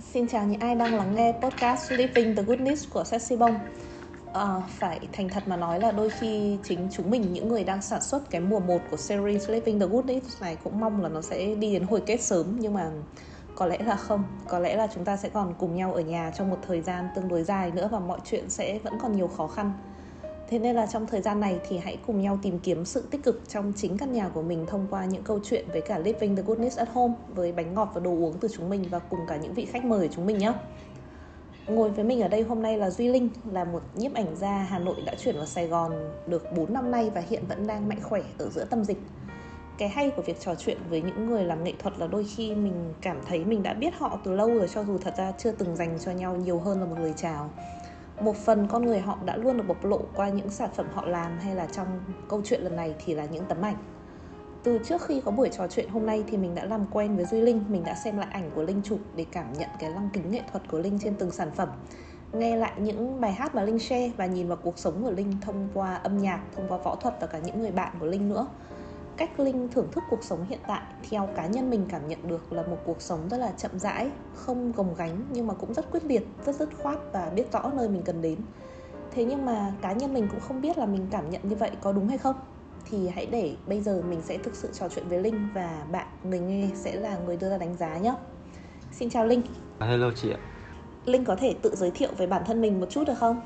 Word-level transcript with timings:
Xin 0.00 0.28
chào 0.28 0.46
những 0.46 0.60
ai 0.60 0.74
đang 0.74 0.94
lắng 0.94 1.14
nghe 1.14 1.32
podcast 1.42 1.92
Living 1.92 2.36
the 2.36 2.42
Goodness 2.42 2.88
của 2.90 3.04
Sexy 3.04 3.36
Bông. 3.36 3.58
À, 4.34 4.62
Phải 4.68 5.00
thành 5.12 5.28
thật 5.28 5.48
mà 5.48 5.56
nói 5.56 5.80
là 5.80 5.92
đôi 5.92 6.10
khi 6.10 6.58
chính 6.64 6.88
chúng 6.92 7.10
mình 7.10 7.32
những 7.32 7.48
người 7.48 7.64
đang 7.64 7.82
sản 7.82 8.00
xuất 8.02 8.30
cái 8.30 8.40
mùa 8.40 8.60
1 8.60 8.78
của 8.90 8.96
series 8.96 9.48
Living 9.50 9.80
the 9.80 9.86
Goodness 9.86 10.42
này 10.42 10.56
cũng 10.64 10.80
mong 10.80 11.02
là 11.02 11.08
nó 11.08 11.22
sẽ 11.22 11.54
đi 11.54 11.72
đến 11.72 11.82
hồi 11.82 12.02
kết 12.06 12.20
sớm 12.20 12.56
Nhưng 12.60 12.74
mà 12.74 12.90
có 13.54 13.66
lẽ 13.66 13.78
là 13.78 13.96
không. 13.96 14.24
Có 14.48 14.58
lẽ 14.58 14.76
là 14.76 14.88
chúng 14.94 15.04
ta 15.04 15.16
sẽ 15.16 15.28
còn 15.28 15.54
cùng 15.58 15.76
nhau 15.76 15.94
ở 15.94 16.00
nhà 16.00 16.32
trong 16.38 16.50
một 16.50 16.58
thời 16.66 16.82
gian 16.82 17.08
tương 17.14 17.28
đối 17.28 17.42
dài 17.42 17.70
nữa 17.70 17.88
Và 17.92 17.98
mọi 17.98 18.18
chuyện 18.24 18.50
sẽ 18.50 18.78
vẫn 18.78 18.98
còn 19.02 19.16
nhiều 19.16 19.28
khó 19.28 19.46
khăn. 19.46 19.72
Thế 20.48 20.58
nên 20.58 20.76
là 20.76 20.86
trong 20.86 21.06
thời 21.06 21.22
gian 21.22 21.40
này 21.40 21.58
thì 21.68 21.78
hãy 21.78 21.98
cùng 22.06 22.22
nhau 22.22 22.38
tìm 22.42 22.58
kiếm 22.58 22.84
sự 22.84 23.04
tích 23.10 23.22
cực 23.22 23.42
trong 23.48 23.72
chính 23.76 23.98
căn 23.98 24.12
nhà 24.12 24.28
của 24.28 24.42
mình 24.42 24.66
thông 24.66 24.86
qua 24.90 25.04
những 25.04 25.22
câu 25.22 25.40
chuyện 25.44 25.64
với 25.72 25.80
cả 25.80 25.98
Living 25.98 26.36
the 26.36 26.42
Goodness 26.42 26.78
at 26.78 26.88
Home 26.92 27.14
với 27.34 27.52
bánh 27.52 27.74
ngọt 27.74 27.90
và 27.94 28.00
đồ 28.00 28.10
uống 28.10 28.38
từ 28.40 28.48
chúng 28.56 28.68
mình 28.68 28.84
và 28.90 28.98
cùng 28.98 29.20
cả 29.28 29.36
những 29.36 29.54
vị 29.54 29.64
khách 29.64 29.84
mời 29.84 30.08
của 30.08 30.14
chúng 30.14 30.26
mình 30.26 30.38
nhé. 30.38 30.52
Ngồi 31.66 31.90
với 31.90 32.04
mình 32.04 32.20
ở 32.20 32.28
đây 32.28 32.42
hôm 32.42 32.62
nay 32.62 32.78
là 32.78 32.90
Duy 32.90 33.08
Linh, 33.08 33.28
là 33.52 33.64
một 33.64 33.82
nhiếp 33.94 34.14
ảnh 34.14 34.36
gia 34.36 34.58
Hà 34.58 34.78
Nội 34.78 34.96
đã 35.06 35.14
chuyển 35.14 35.36
vào 35.36 35.46
Sài 35.46 35.66
Gòn 35.66 35.92
được 36.26 36.52
4 36.56 36.74
năm 36.74 36.90
nay 36.90 37.10
và 37.14 37.22
hiện 37.28 37.44
vẫn 37.48 37.66
đang 37.66 37.88
mạnh 37.88 38.00
khỏe 38.02 38.22
ở 38.38 38.48
giữa 38.48 38.64
tâm 38.64 38.84
dịch. 38.84 38.98
Cái 39.78 39.88
hay 39.88 40.10
của 40.10 40.22
việc 40.22 40.40
trò 40.40 40.54
chuyện 40.54 40.78
với 40.90 41.02
những 41.02 41.26
người 41.26 41.44
làm 41.44 41.64
nghệ 41.64 41.72
thuật 41.78 41.98
là 41.98 42.06
đôi 42.06 42.24
khi 42.24 42.54
mình 42.54 42.94
cảm 43.00 43.20
thấy 43.26 43.44
mình 43.44 43.62
đã 43.62 43.74
biết 43.74 43.94
họ 43.98 44.18
từ 44.24 44.34
lâu 44.34 44.48
rồi 44.48 44.68
cho 44.74 44.84
dù 44.84 44.98
thật 44.98 45.14
ra 45.18 45.32
chưa 45.38 45.52
từng 45.52 45.76
dành 45.76 45.98
cho 46.04 46.12
nhau 46.12 46.36
nhiều 46.36 46.58
hơn 46.58 46.80
là 46.80 46.86
một 46.86 46.96
lời 46.98 47.14
chào 47.16 47.50
một 48.20 48.36
phần 48.36 48.66
con 48.66 48.86
người 48.86 49.00
họ 49.00 49.18
đã 49.24 49.36
luôn 49.36 49.56
được 49.56 49.64
bộc 49.68 49.84
lộ 49.84 50.00
qua 50.14 50.28
những 50.28 50.50
sản 50.50 50.70
phẩm 50.74 50.86
họ 50.94 51.06
làm 51.06 51.38
hay 51.38 51.54
là 51.54 51.66
trong 51.66 51.86
câu 52.28 52.42
chuyện 52.44 52.60
lần 52.60 52.76
này 52.76 52.94
thì 53.04 53.14
là 53.14 53.24
những 53.24 53.44
tấm 53.48 53.62
ảnh. 53.62 53.76
Từ 54.62 54.78
trước 54.84 55.02
khi 55.02 55.20
có 55.20 55.30
buổi 55.30 55.48
trò 55.48 55.66
chuyện 55.68 55.88
hôm 55.88 56.06
nay 56.06 56.24
thì 56.26 56.36
mình 56.36 56.54
đã 56.54 56.64
làm 56.64 56.86
quen 56.92 57.16
với 57.16 57.24
duy 57.24 57.40
linh, 57.40 57.64
mình 57.68 57.84
đã 57.84 57.94
xem 57.94 58.18
lại 58.18 58.28
ảnh 58.32 58.50
của 58.54 58.62
linh 58.62 58.82
chụp 58.82 58.98
để 59.16 59.26
cảm 59.32 59.52
nhận 59.52 59.70
cái 59.80 59.90
lăng 59.90 60.08
kính 60.12 60.30
nghệ 60.30 60.42
thuật 60.50 60.62
của 60.70 60.78
linh 60.78 60.98
trên 60.98 61.14
từng 61.14 61.30
sản 61.30 61.50
phẩm. 61.50 61.68
Nghe 62.32 62.56
lại 62.56 62.72
những 62.76 63.20
bài 63.20 63.32
hát 63.32 63.54
mà 63.54 63.62
linh 63.62 63.78
share 63.78 64.10
và 64.16 64.26
nhìn 64.26 64.48
vào 64.48 64.58
cuộc 64.62 64.78
sống 64.78 65.02
của 65.02 65.10
linh 65.10 65.32
thông 65.40 65.68
qua 65.74 65.94
âm 65.94 66.18
nhạc, 66.18 66.40
thông 66.56 66.68
qua 66.68 66.78
võ 66.78 66.94
thuật 66.94 67.14
và 67.20 67.26
cả 67.26 67.38
những 67.38 67.60
người 67.60 67.70
bạn 67.70 67.92
của 68.00 68.06
linh 68.06 68.28
nữa 68.28 68.46
cách 69.16 69.40
linh 69.40 69.68
thưởng 69.68 69.88
thức 69.92 70.04
cuộc 70.10 70.24
sống 70.24 70.46
hiện 70.48 70.58
tại 70.66 70.82
theo 71.10 71.28
cá 71.36 71.46
nhân 71.46 71.70
mình 71.70 71.86
cảm 71.88 72.08
nhận 72.08 72.28
được 72.28 72.52
là 72.52 72.62
một 72.62 72.78
cuộc 72.84 73.02
sống 73.02 73.28
rất 73.28 73.36
là 73.36 73.52
chậm 73.56 73.78
rãi 73.78 74.10
không 74.34 74.72
gồng 74.72 74.94
gánh 74.94 75.22
nhưng 75.30 75.46
mà 75.46 75.54
cũng 75.54 75.74
rất 75.74 75.90
quyết 75.90 76.04
liệt 76.04 76.26
rất 76.46 76.56
dứt 76.56 76.68
khoát 76.82 76.98
và 77.12 77.30
biết 77.34 77.52
rõ 77.52 77.70
nơi 77.76 77.88
mình 77.88 78.02
cần 78.02 78.22
đến. 78.22 78.38
Thế 79.10 79.24
nhưng 79.24 79.46
mà 79.46 79.72
cá 79.82 79.92
nhân 79.92 80.14
mình 80.14 80.28
cũng 80.30 80.40
không 80.40 80.60
biết 80.60 80.78
là 80.78 80.86
mình 80.86 81.06
cảm 81.10 81.30
nhận 81.30 81.40
như 81.44 81.56
vậy 81.56 81.70
có 81.80 81.92
đúng 81.92 82.08
hay 82.08 82.18
không. 82.18 82.36
Thì 82.90 83.08
hãy 83.08 83.26
để 83.26 83.56
bây 83.66 83.80
giờ 83.80 84.02
mình 84.08 84.20
sẽ 84.22 84.38
thực 84.38 84.54
sự 84.54 84.68
trò 84.72 84.88
chuyện 84.88 85.08
với 85.08 85.18
linh 85.18 85.48
và 85.54 85.84
bạn 85.92 86.06
người 86.24 86.40
nghe 86.40 86.68
sẽ 86.74 86.96
là 86.96 87.18
người 87.18 87.36
đưa 87.36 87.50
ra 87.50 87.58
đánh 87.58 87.76
giá 87.76 87.98
nhé. 87.98 88.14
Xin 88.92 89.10
chào 89.10 89.26
linh. 89.26 89.42
Hello 89.80 90.10
chị 90.16 90.30
ạ. 90.30 90.38
Linh 91.04 91.24
có 91.24 91.36
thể 91.36 91.54
tự 91.62 91.74
giới 91.74 91.90
thiệu 91.90 92.10
về 92.16 92.26
bản 92.26 92.42
thân 92.46 92.60
mình 92.60 92.80
một 92.80 92.86
chút 92.90 93.04
được 93.06 93.18
không 93.18 93.40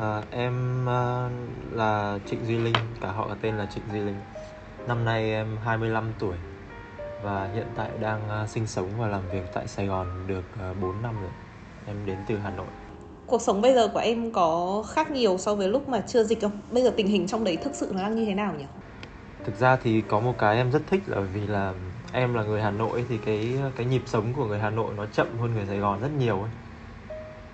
à, 0.00 0.22
em 0.30 0.82
uh, 0.82 1.32
là 1.76 2.18
trịnh 2.26 2.46
duy 2.46 2.58
linh 2.58 2.74
cả 3.00 3.12
họ 3.12 3.28
tên 3.40 3.56
là 3.56 3.66
trịnh 3.66 3.84
duy 3.92 4.00
linh 4.00 4.20
Năm 4.88 5.04
nay 5.04 5.32
em 5.32 5.56
25 5.64 6.12
tuổi 6.18 6.36
và 7.22 7.48
hiện 7.54 7.66
tại 7.76 7.90
đang 8.00 8.28
à, 8.28 8.46
sinh 8.46 8.66
sống 8.66 8.88
và 8.98 9.08
làm 9.08 9.22
việc 9.32 9.42
tại 9.54 9.68
Sài 9.68 9.86
Gòn 9.86 10.26
được 10.26 10.44
4 10.80 10.90
à, 10.90 10.98
năm 11.02 11.14
rồi. 11.20 11.30
Em 11.86 11.96
đến 12.06 12.18
từ 12.28 12.36
Hà 12.36 12.50
Nội. 12.50 12.66
Cuộc 13.26 13.42
sống 13.42 13.60
bây 13.60 13.74
giờ 13.74 13.88
của 13.88 13.98
em 13.98 14.32
có 14.32 14.82
khác 14.88 15.10
nhiều 15.10 15.38
so 15.38 15.54
với 15.54 15.68
lúc 15.68 15.88
mà 15.88 16.00
chưa 16.00 16.24
dịch 16.24 16.40
không? 16.40 16.58
Bây 16.70 16.82
giờ 16.82 16.90
tình 16.96 17.06
hình 17.06 17.26
trong 17.26 17.44
đấy 17.44 17.56
thực 17.56 17.74
sự 17.74 17.92
nó 17.94 18.02
đang 18.02 18.16
như 18.16 18.24
thế 18.24 18.34
nào 18.34 18.54
nhỉ? 18.58 18.64
Thực 19.44 19.58
ra 19.58 19.76
thì 19.76 20.00
có 20.00 20.20
một 20.20 20.34
cái 20.38 20.56
em 20.56 20.70
rất 20.70 20.82
thích 20.86 21.02
là 21.06 21.20
vì 21.20 21.46
là 21.46 21.72
em 22.12 22.34
là 22.34 22.42
người 22.42 22.62
Hà 22.62 22.70
Nội 22.70 23.04
thì 23.08 23.18
cái 23.18 23.58
cái 23.76 23.86
nhịp 23.86 24.02
sống 24.06 24.32
của 24.36 24.46
người 24.46 24.58
Hà 24.58 24.70
Nội 24.70 24.94
nó 24.96 25.06
chậm 25.06 25.38
hơn 25.40 25.54
người 25.54 25.66
Sài 25.66 25.78
Gòn 25.78 26.00
rất 26.00 26.10
nhiều 26.18 26.40
ấy. 26.40 26.50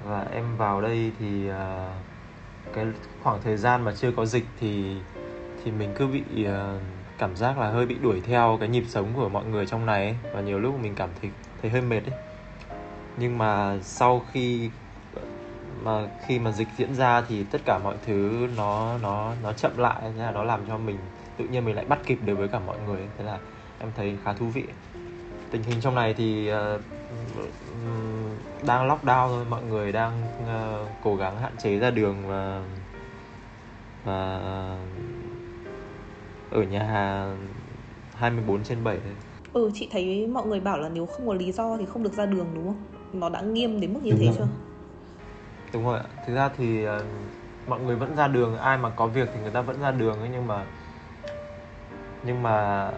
Và 0.04 0.26
em 0.32 0.56
vào 0.56 0.80
đây 0.80 1.12
thì 1.18 1.50
uh, 1.50 1.54
cái 2.72 2.86
khoảng 3.22 3.42
thời 3.42 3.56
gian 3.56 3.82
mà 3.82 3.92
chưa 3.96 4.12
có 4.12 4.26
dịch 4.26 4.44
thì 4.60 4.96
thì 5.64 5.70
mình 5.70 5.92
cứ 5.98 6.06
bị 6.06 6.22
uh, 6.42 6.82
cảm 7.18 7.36
giác 7.36 7.58
là 7.58 7.70
hơi 7.70 7.86
bị 7.86 7.96
đuổi 8.02 8.20
theo 8.20 8.56
cái 8.60 8.68
nhịp 8.68 8.84
sống 8.88 9.12
của 9.14 9.28
mọi 9.28 9.44
người 9.44 9.66
trong 9.66 9.86
này 9.86 10.04
ấy. 10.04 10.16
và 10.34 10.40
nhiều 10.40 10.58
lúc 10.58 10.80
mình 10.80 10.94
cảm 10.94 11.10
thấy 11.20 11.30
thấy 11.62 11.70
hơi 11.70 11.82
mệt 11.82 12.00
ấy. 12.00 12.20
Nhưng 13.16 13.38
mà 13.38 13.78
sau 13.82 14.22
khi 14.32 14.70
mà 15.82 16.08
khi 16.26 16.38
mà 16.38 16.52
dịch 16.52 16.68
diễn 16.76 16.94
ra 16.94 17.20
thì 17.28 17.44
tất 17.44 17.60
cả 17.64 17.78
mọi 17.78 17.96
thứ 18.06 18.48
nó 18.56 18.98
nó 19.02 19.32
nó 19.42 19.52
chậm 19.52 19.78
lại 19.78 20.02
thế 20.02 20.22
là 20.22 20.30
nó 20.30 20.44
làm 20.44 20.60
cho 20.68 20.78
mình 20.78 20.98
tự 21.36 21.44
nhiên 21.44 21.64
mình 21.64 21.76
lại 21.76 21.84
bắt 21.84 21.98
kịp 22.06 22.18
được 22.24 22.38
với 22.38 22.48
cả 22.48 22.58
mọi 22.58 22.76
người 22.86 23.00
thế 23.18 23.24
là 23.24 23.38
em 23.78 23.90
thấy 23.96 24.16
khá 24.24 24.32
thú 24.32 24.46
vị. 24.46 24.64
Tình 25.50 25.62
hình 25.62 25.80
trong 25.80 25.94
này 25.94 26.14
thì 26.14 26.50
uh, 26.52 26.80
đang 28.66 28.88
lockdown 28.88 29.28
thôi 29.28 29.44
mọi 29.50 29.62
người 29.62 29.92
đang 29.92 30.22
uh, 30.42 30.88
cố 31.02 31.16
gắng 31.16 31.38
hạn 31.38 31.52
chế 31.58 31.78
ra 31.78 31.90
đường 31.90 32.28
và 32.28 32.62
và 34.04 34.40
ở 36.50 36.62
nhà 36.62 37.26
24 38.14 38.62
trên 38.62 38.84
7 38.84 38.96
đấy. 38.96 39.14
Ừ 39.52 39.70
chị 39.74 39.88
thấy 39.92 40.26
mọi 40.26 40.46
người 40.46 40.60
bảo 40.60 40.78
là 40.78 40.88
nếu 40.88 41.06
không 41.06 41.26
có 41.26 41.34
lý 41.34 41.52
do 41.52 41.76
thì 41.76 41.84
không 41.86 42.02
được 42.02 42.12
ra 42.12 42.26
đường 42.26 42.46
đúng 42.54 42.66
không? 42.66 42.82
Nó 43.12 43.28
đã 43.28 43.40
nghiêm 43.40 43.80
đến 43.80 43.94
mức 43.94 44.00
như 44.02 44.10
đúng 44.10 44.20
thế 44.20 44.26
rồi. 44.26 44.34
chưa? 44.38 44.46
Đúng 45.72 45.84
rồi 45.84 45.98
ạ. 45.98 46.04
Thực 46.26 46.34
ra 46.34 46.48
thì 46.56 46.88
uh, 46.88 46.90
mọi 47.68 47.80
người 47.80 47.96
vẫn 47.96 48.16
ra 48.16 48.28
đường, 48.28 48.58
ai 48.58 48.78
mà 48.78 48.90
có 48.90 49.06
việc 49.06 49.28
thì 49.34 49.40
người 49.40 49.50
ta 49.50 49.60
vẫn 49.60 49.80
ra 49.80 49.90
đường 49.90 50.20
ấy 50.20 50.28
nhưng 50.32 50.46
mà 50.46 50.64
nhưng 52.24 52.42
mà 52.42 52.90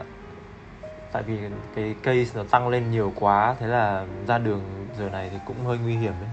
tại 1.12 1.22
vì 1.22 1.38
cái 1.74 1.94
case 2.02 2.30
nó 2.34 2.44
tăng 2.50 2.69
lên 2.69 2.91
nhiều 2.91 3.12
quá 3.16 3.56
thế 3.58 3.66
là 3.66 4.06
ra 4.26 4.38
đường 4.38 4.60
giờ 4.98 5.10
này 5.10 5.28
thì 5.32 5.38
cũng 5.46 5.56
hơi 5.64 5.78
nguy 5.78 5.96
hiểm 5.96 6.12
đấy 6.20 6.30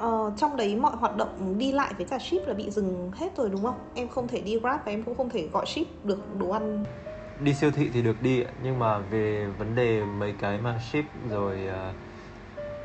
Ờ, 0.00 0.32
trong 0.36 0.56
đấy 0.56 0.76
mọi 0.76 0.96
hoạt 0.96 1.16
động 1.16 1.58
đi 1.58 1.72
lại 1.72 1.94
với 1.96 2.06
cả 2.06 2.18
ship 2.18 2.46
là 2.46 2.54
bị 2.54 2.70
dừng 2.70 3.10
hết 3.16 3.36
rồi 3.36 3.50
đúng 3.50 3.62
không? 3.62 3.78
Em 3.94 4.08
không 4.08 4.28
thể 4.28 4.40
đi 4.40 4.58
Grab 4.58 4.80
và 4.84 4.92
em 4.92 5.02
cũng 5.02 5.14
không 5.14 5.30
thể 5.30 5.48
gọi 5.52 5.66
ship 5.66 6.04
được 6.04 6.36
đồ 6.38 6.50
ăn. 6.50 6.84
Đi 7.40 7.54
siêu 7.54 7.70
thị 7.70 7.90
thì 7.92 8.02
được 8.02 8.22
đi 8.22 8.44
nhưng 8.62 8.78
mà 8.78 8.98
về 8.98 9.46
vấn 9.58 9.74
đề 9.74 10.04
mấy 10.04 10.34
cái 10.38 10.58
mà 10.58 10.78
ship 10.78 11.30
rồi 11.30 11.58
uh, 11.68 11.94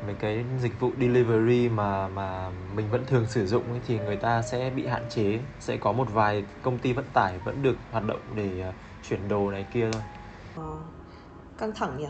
mấy 0.06 0.14
cái 0.14 0.44
dịch 0.60 0.80
vụ 0.80 0.90
delivery 1.00 1.68
mà 1.68 2.08
mà 2.08 2.50
mình 2.74 2.90
vẫn 2.90 3.04
thường 3.06 3.26
sử 3.26 3.46
dụng 3.46 3.70
ấy, 3.70 3.80
thì 3.86 3.98
người 3.98 4.16
ta 4.16 4.42
sẽ 4.42 4.70
bị 4.70 4.86
hạn 4.86 5.02
chế, 5.08 5.38
sẽ 5.60 5.76
có 5.76 5.92
một 5.92 6.08
vài 6.12 6.44
công 6.62 6.78
ty 6.78 6.92
vận 6.92 7.06
tải 7.12 7.38
vẫn 7.44 7.62
được 7.62 7.76
hoạt 7.90 8.04
động 8.04 8.20
để 8.34 8.64
uh, 8.68 8.74
chuyển 9.02 9.28
đồ 9.28 9.50
này 9.50 9.64
kia 9.72 9.88
thôi. 9.92 10.02
Ờ, 10.54 10.62
căng 11.58 11.72
thẳng 11.74 11.96
nhỉ? 11.98 12.06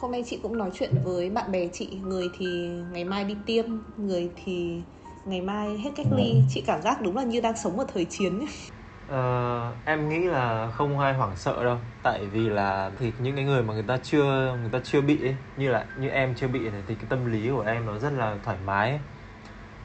hôm 0.00 0.12
nay 0.12 0.22
chị 0.26 0.38
cũng 0.42 0.58
nói 0.58 0.70
chuyện 0.74 0.90
với 1.04 1.30
bạn 1.30 1.52
bè 1.52 1.68
chị 1.72 1.98
người 2.04 2.30
thì 2.38 2.68
ngày 2.92 3.04
mai 3.04 3.24
đi 3.24 3.36
tiêm 3.46 3.64
người 3.96 4.30
thì 4.44 4.82
ngày 5.26 5.40
mai 5.40 5.78
hết 5.78 5.90
cách 5.96 6.06
ly 6.16 6.42
chị 6.48 6.62
cảm 6.66 6.82
giác 6.82 7.02
đúng 7.02 7.16
là 7.16 7.22
như 7.22 7.40
đang 7.40 7.56
sống 7.56 7.78
ở 7.78 7.86
thời 7.94 8.06
chiến 8.10 8.38
ấy. 8.38 8.48
Ờ, 9.06 9.76
em 9.84 10.08
nghĩ 10.08 10.18
là 10.28 10.70
không 10.74 10.98
ai 10.98 11.14
hoảng 11.14 11.36
sợ 11.36 11.64
đâu 11.64 11.78
tại 12.02 12.26
vì 12.26 12.48
là 12.48 12.90
thì 12.98 13.12
những 13.18 13.36
cái 13.36 13.44
người 13.44 13.62
mà 13.62 13.74
người 13.74 13.82
ta 13.88 13.98
chưa 14.02 14.56
người 14.60 14.70
ta 14.72 14.78
chưa 14.84 15.00
bị 15.00 15.22
ấy, 15.24 15.36
như 15.56 15.68
là 15.70 15.86
như 15.96 16.08
em 16.08 16.34
chưa 16.34 16.48
bị 16.48 16.70
này 16.70 16.82
thì 16.86 16.94
cái 16.94 17.06
tâm 17.08 17.24
lý 17.24 17.50
của 17.50 17.60
em 17.60 17.86
nó 17.86 17.98
rất 17.98 18.10
là 18.12 18.38
thoải 18.42 18.58
mái 18.64 18.90
ấy. 18.90 19.00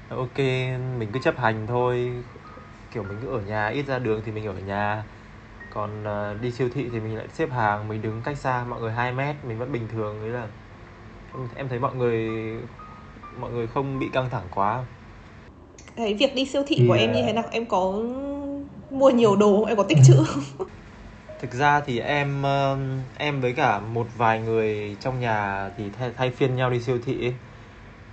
ok 0.09 0.37
mình 0.99 1.09
cứ 1.13 1.19
chấp 1.19 1.37
hành 1.37 1.67
thôi 1.67 2.23
kiểu 2.91 3.03
mình 3.03 3.19
cứ 3.21 3.27
ở 3.27 3.41
nhà 3.41 3.67
ít 3.67 3.83
ra 3.87 3.99
đường 3.99 4.21
thì 4.25 4.31
mình 4.31 4.45
ở 4.45 4.53
nhà 4.53 5.03
còn 5.73 6.03
uh, 6.03 6.41
đi 6.41 6.51
siêu 6.51 6.69
thị 6.73 6.89
thì 6.91 6.99
mình 6.99 7.17
lại 7.17 7.27
xếp 7.33 7.51
hàng 7.51 7.87
mình 7.87 8.01
đứng 8.01 8.21
cách 8.23 8.37
xa 8.37 8.63
mọi 8.69 8.81
người 8.81 8.91
2 8.91 9.11
mét 9.11 9.35
mình 9.47 9.59
vẫn 9.59 9.71
bình 9.71 9.87
thường 9.91 10.15
đấy 10.21 10.29
là 10.29 10.47
em, 11.33 11.47
em 11.55 11.69
thấy 11.69 11.79
mọi 11.79 11.95
người 11.95 12.29
mọi 13.39 13.51
người 13.51 13.67
không 13.67 13.99
bị 13.99 14.09
căng 14.13 14.29
thẳng 14.29 14.47
quá. 14.51 14.83
Cái 15.95 16.13
việc 16.13 16.35
đi 16.35 16.45
siêu 16.45 16.63
thị 16.67 16.75
thì, 16.79 16.87
của 16.87 16.93
em 16.93 17.11
như 17.13 17.21
thế 17.25 17.33
nào? 17.33 17.43
Em 17.51 17.65
có 17.65 17.99
mua 18.89 19.09
nhiều 19.09 19.35
đồ 19.35 19.65
em 19.65 19.77
có 19.77 19.83
tích 19.83 19.97
trữ 20.03 20.23
không? 20.27 20.67
Thực 21.39 21.53
ra 21.53 21.81
thì 21.81 21.99
em 21.99 22.43
em 23.17 23.41
với 23.41 23.53
cả 23.53 23.79
một 23.79 24.07
vài 24.17 24.39
người 24.39 24.95
trong 24.99 25.19
nhà 25.19 25.69
thì 25.77 25.83
thay, 25.99 26.11
thay 26.17 26.31
phiên 26.31 26.55
nhau 26.55 26.69
đi 26.69 26.79
siêu 26.79 26.99
thị 27.05 27.25
ấy. 27.25 27.33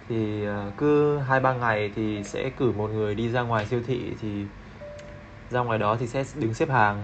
thì 0.09 0.45
ờ, 0.45 0.73
cứ 0.77 1.19
hai 1.19 1.41
ba 1.41 1.53
ngày 1.55 1.91
thì 1.97 2.25
sẽ 2.25 2.51
cử 2.51 2.73
một 2.73 2.91
người 2.91 3.15
đi 3.15 3.29
ra 3.29 3.43
ngoài 3.43 3.67
siêu 3.67 3.81
thị 3.87 4.01
thì 4.21 4.29
ra 5.51 5.61
ngoài 5.61 5.79
đó 5.79 5.97
thì 6.01 6.07
sẽ 6.07 6.25
đứng 6.35 6.55
xếp 6.55 6.71
hàng 6.71 7.03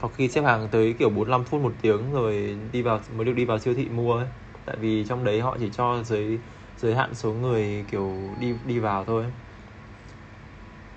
sau 0.00 0.10
khi 0.16 0.28
xếp 0.28 0.42
hàng 0.42 0.68
tới 0.70 0.94
kiểu 0.98 1.10
45 1.10 1.44
phút 1.44 1.60
một 1.60 1.72
tiếng 1.82 2.12
rồi 2.12 2.58
đi 2.72 2.82
vào 2.82 3.00
mới 3.16 3.24
được 3.24 3.32
đi 3.32 3.44
vào 3.44 3.58
siêu 3.58 3.74
thị 3.74 3.88
mua 3.88 4.14
ấy. 4.14 4.26
Tại 4.64 4.76
vì 4.80 5.04
trong 5.08 5.24
đấy 5.24 5.40
họ 5.40 5.56
chỉ 5.60 5.70
cho 5.72 6.02
giới 6.04 6.38
giới 6.78 6.94
hạn 6.94 7.14
số 7.14 7.32
người 7.32 7.84
kiểu 7.90 8.34
đi 8.40 8.54
đi 8.66 8.78
vào 8.78 9.04
thôi. 9.04 9.24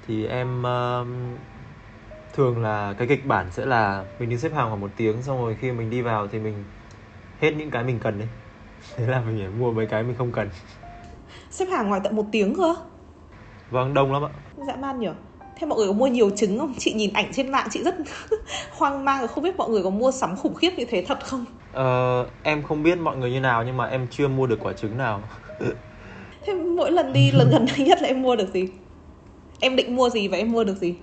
Thì 0.07 0.25
em 0.25 0.59
uh, 0.61 1.07
thường 2.33 2.61
là 2.61 2.93
cái 2.97 3.07
kịch 3.07 3.25
bản 3.25 3.51
sẽ 3.51 3.65
là 3.65 4.05
mình 4.19 4.29
đi 4.29 4.37
xếp 4.37 4.53
hàng 4.53 4.67
khoảng 4.69 4.81
một 4.81 4.91
tiếng 4.97 5.21
xong 5.21 5.37
rồi 5.37 5.57
khi 5.61 5.71
mình 5.71 5.89
đi 5.89 6.01
vào 6.01 6.27
thì 6.27 6.39
mình 6.39 6.53
hết 7.39 7.51
những 7.51 7.71
cái 7.71 7.83
mình 7.83 7.99
cần 7.99 8.19
đấy 8.19 8.27
thế 8.95 9.07
là 9.07 9.21
mình 9.21 9.37
phải 9.37 9.49
mua 9.59 9.71
mấy 9.71 9.85
cái 9.85 10.03
mình 10.03 10.15
không 10.17 10.31
cần. 10.31 10.49
Xếp 11.49 11.65
hàng 11.65 11.89
ngoài 11.89 12.01
tận 12.03 12.15
một 12.15 12.25
tiếng 12.31 12.55
cơ? 12.55 12.75
Vâng 13.69 13.93
đông 13.93 14.13
lắm 14.13 14.23
ạ. 14.23 14.29
Dã 14.67 14.75
man 14.75 14.99
nhỉ 14.99 15.09
Thế 15.61 15.67
mọi 15.67 15.77
người 15.77 15.87
có 15.87 15.93
mua 15.93 16.07
nhiều 16.07 16.29
trứng 16.29 16.59
không? 16.59 16.73
Chị 16.77 16.93
nhìn 16.93 17.13
ảnh 17.13 17.31
trên 17.33 17.51
mạng 17.51 17.67
chị 17.71 17.83
rất 17.83 17.95
hoang 18.71 19.05
mang 19.05 19.27
không 19.27 19.43
biết 19.43 19.57
mọi 19.57 19.69
người 19.69 19.83
có 19.83 19.89
mua 19.89 20.11
sắm 20.11 20.35
khủng 20.35 20.55
khiếp 20.55 20.71
như 20.77 20.85
thế 20.85 21.05
thật 21.07 21.25
không? 21.25 21.45
Ờ, 21.71 22.27
em 22.43 22.63
không 22.63 22.83
biết 22.83 22.97
mọi 22.97 23.17
người 23.17 23.31
như 23.31 23.39
nào 23.39 23.63
nhưng 23.63 23.77
mà 23.77 23.85
em 23.85 24.07
chưa 24.11 24.27
mua 24.27 24.47
được 24.47 24.59
quả 24.61 24.73
trứng 24.73 24.97
nào. 24.97 25.23
Thế 26.45 26.53
mỗi 26.53 26.91
lần 26.91 27.13
đi 27.13 27.31
lần 27.31 27.49
gần 27.49 27.65
đây 27.65 27.87
nhất 27.87 28.01
là 28.01 28.07
em 28.07 28.21
mua 28.21 28.35
được 28.35 28.53
gì? 28.53 28.67
Em 29.59 29.75
định 29.75 29.95
mua 29.95 30.09
gì 30.09 30.27
và 30.27 30.37
em 30.37 30.51
mua 30.51 30.63
được 30.63 30.77
gì? 30.77 30.95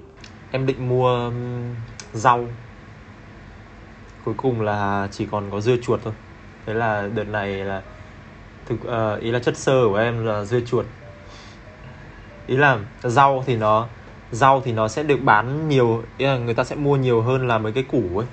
Em 0.51 0.67
định 0.67 0.89
mua 0.89 1.31
rau. 2.13 2.47
Cuối 4.25 4.35
cùng 4.37 4.61
là 4.61 5.09
chỉ 5.13 5.27
còn 5.31 5.51
có 5.51 5.61
dưa 5.61 5.77
chuột 5.83 6.01
thôi. 6.05 6.15
Thế 6.67 6.75
là 6.75 7.09
đợt 7.15 7.25
này 7.25 7.49
là 7.49 7.83
thực 8.67 8.75
uh, 8.75 9.21
ý 9.21 9.31
là 9.31 9.39
chất 9.39 9.57
xơ 9.57 9.83
của 9.89 9.97
em 9.97 10.27
là 10.27 10.45
dưa 10.45 10.61
chuột. 10.61 10.87
Ý 12.47 12.57
là 12.57 12.79
rau 13.03 13.45
thì 13.47 13.57
nó 13.57 13.89
rau 14.33 14.61
thì 14.61 14.73
nó 14.73 14.89
sẽ 14.89 15.03
được 15.03 15.21
bán 15.23 15.69
nhiều, 15.69 16.03
ý 16.19 16.27
là 16.27 16.39
người 16.39 16.55
ta 16.55 16.65
sẽ 16.65 16.77
mua 16.77 16.97
nhiều 16.97 17.23
hơn 17.23 17.49
là 17.49 17.59
mấy 17.59 17.73
cái 17.73 17.83
củ 17.83 18.19
ấy 18.19 18.27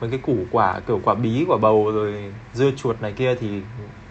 mấy 0.00 0.10
cái 0.10 0.18
củ 0.18 0.36
quả 0.52 0.80
kiểu 0.86 1.00
quả 1.04 1.14
bí 1.14 1.44
quả 1.48 1.56
bầu 1.56 1.90
rồi 1.92 2.32
dưa 2.54 2.70
chuột 2.76 3.02
này 3.02 3.12
kia 3.12 3.34
thì 3.34 3.48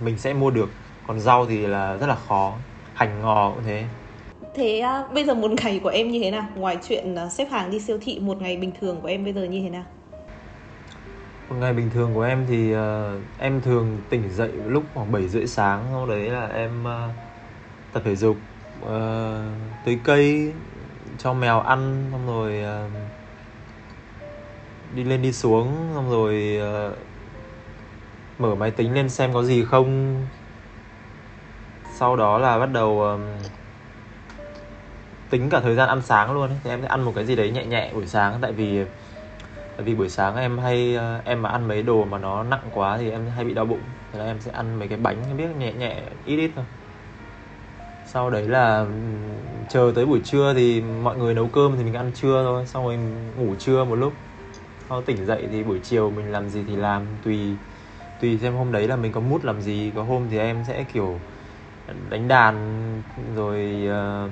mình 0.01 0.17
sẽ 0.17 0.33
mua 0.33 0.51
được 0.51 0.69
còn 1.07 1.19
rau 1.19 1.45
thì 1.45 1.67
là 1.67 1.97
rất 1.97 2.07
là 2.07 2.15
khó 2.15 2.53
hành 2.93 3.21
ngò 3.21 3.51
cũng 3.55 3.63
thế 3.65 3.83
Thế 4.55 4.79
à, 4.79 5.03
bây 5.13 5.25
giờ 5.25 5.33
một 5.33 5.51
ngày 5.63 5.79
của 5.83 5.89
em 5.89 6.11
như 6.11 6.19
thế 6.23 6.31
nào? 6.31 6.47
Ngoài 6.55 6.77
chuyện 6.87 7.15
à, 7.15 7.29
xếp 7.29 7.47
hàng 7.51 7.71
đi 7.71 7.79
siêu 7.79 7.97
thị 8.01 8.19
một 8.19 8.41
ngày 8.41 8.57
bình 8.57 8.71
thường 8.81 9.01
của 9.01 9.07
em 9.07 9.23
bây 9.23 9.33
giờ 9.33 9.43
như 9.43 9.61
thế 9.63 9.69
nào? 9.69 9.83
một 11.49 11.55
ngày 11.59 11.73
bình 11.73 11.89
thường 11.93 12.11
của 12.13 12.21
em 12.21 12.45
thì 12.49 12.75
uh, 12.75 12.79
em 13.39 13.61
thường 13.61 13.97
tỉnh 14.09 14.29
dậy 14.29 14.51
lúc 14.65 14.83
khoảng 14.93 15.11
7 15.11 15.27
rưỡi 15.27 15.47
sáng 15.47 15.85
sau 15.91 16.05
đấy 16.05 16.29
là 16.29 16.47
em 16.47 16.83
tập 17.93 18.01
thể 18.05 18.15
dục 18.15 18.37
uh, 18.81 18.89
tưới 19.85 19.99
cây 20.03 20.53
cho 21.17 21.33
mèo 21.33 21.59
ăn 21.59 22.09
xong 22.11 22.27
rồi 22.27 22.63
uh, 22.85 22.91
đi 24.95 25.03
lên 25.03 25.21
đi 25.21 25.31
xuống 25.31 25.91
xong 25.95 26.09
rồi 26.09 26.59
uh, 26.61 26.97
mở 28.39 28.55
máy 28.55 28.71
tính 28.71 28.93
lên 28.93 29.09
xem 29.09 29.33
có 29.33 29.43
gì 29.43 29.65
không. 29.65 30.15
Sau 31.97 32.15
đó 32.15 32.37
là 32.37 32.59
bắt 32.59 32.71
đầu 32.71 33.01
um, 33.01 33.21
tính 35.29 35.49
cả 35.49 35.59
thời 35.59 35.75
gian 35.75 35.89
ăn 35.89 36.01
sáng 36.01 36.33
luôn 36.33 36.49
ấy. 36.49 36.57
thì 36.63 36.69
em 36.69 36.81
sẽ 36.81 36.87
ăn 36.87 37.01
một 37.01 37.11
cái 37.15 37.25
gì 37.25 37.35
đấy 37.35 37.51
nhẹ 37.51 37.65
nhẹ 37.65 37.91
buổi 37.93 38.07
sáng. 38.07 38.37
Tại 38.41 38.51
vì 38.51 38.85
tại 39.77 39.85
vì 39.85 39.95
buổi 39.95 40.09
sáng 40.09 40.35
em 40.35 40.57
hay 40.57 40.97
em 41.25 41.41
mà 41.41 41.49
ăn 41.49 41.67
mấy 41.67 41.83
đồ 41.83 42.05
mà 42.05 42.17
nó 42.17 42.43
nặng 42.43 42.69
quá 42.73 42.97
thì 42.97 43.11
em 43.11 43.27
hay 43.35 43.45
bị 43.45 43.53
đau 43.53 43.65
bụng. 43.65 43.81
Thế 44.11 44.19
là 44.19 44.25
em 44.25 44.39
sẽ 44.39 44.51
ăn 44.51 44.79
mấy 44.79 44.87
cái 44.87 44.97
bánh 44.97 45.17
em 45.27 45.37
biết 45.37 45.47
nhẹ 45.59 45.73
nhẹ 45.73 46.01
ít 46.25 46.37
ít 46.37 46.51
thôi 46.55 46.65
sau 48.15 48.29
đấy 48.29 48.47
là 48.47 48.85
chờ 49.69 49.91
tới 49.95 50.05
buổi 50.05 50.21
trưa 50.23 50.53
thì 50.53 50.81
mọi 50.81 51.17
người 51.17 51.33
nấu 51.33 51.47
cơm 51.47 51.77
thì 51.77 51.83
mình 51.83 51.93
ăn 51.93 52.11
trưa 52.13 52.43
thôi. 52.43 52.65
Xong 52.65 52.85
rồi 52.85 52.97
ngủ 53.37 53.55
trưa 53.59 53.85
một 53.85 53.95
lúc. 53.95 54.13
Sau 54.89 55.01
tỉnh 55.01 55.25
dậy 55.25 55.47
thì 55.51 55.63
buổi 55.63 55.79
chiều 55.83 56.11
mình 56.11 56.31
làm 56.31 56.49
gì 56.49 56.63
thì 56.67 56.75
làm. 56.75 57.01
Tùy 57.23 57.37
tùy 58.21 58.37
xem 58.41 58.53
hôm 58.53 58.71
đấy 58.71 58.87
là 58.87 58.95
mình 58.95 59.11
có 59.11 59.21
mút 59.21 59.45
làm 59.45 59.61
gì. 59.61 59.91
Có 59.95 60.03
hôm 60.03 60.27
thì 60.31 60.37
em 60.37 60.63
sẽ 60.67 60.83
kiểu 60.93 61.19
đánh 62.09 62.27
đàn 62.27 62.55
rồi 63.35 63.87
uh, 63.87 64.31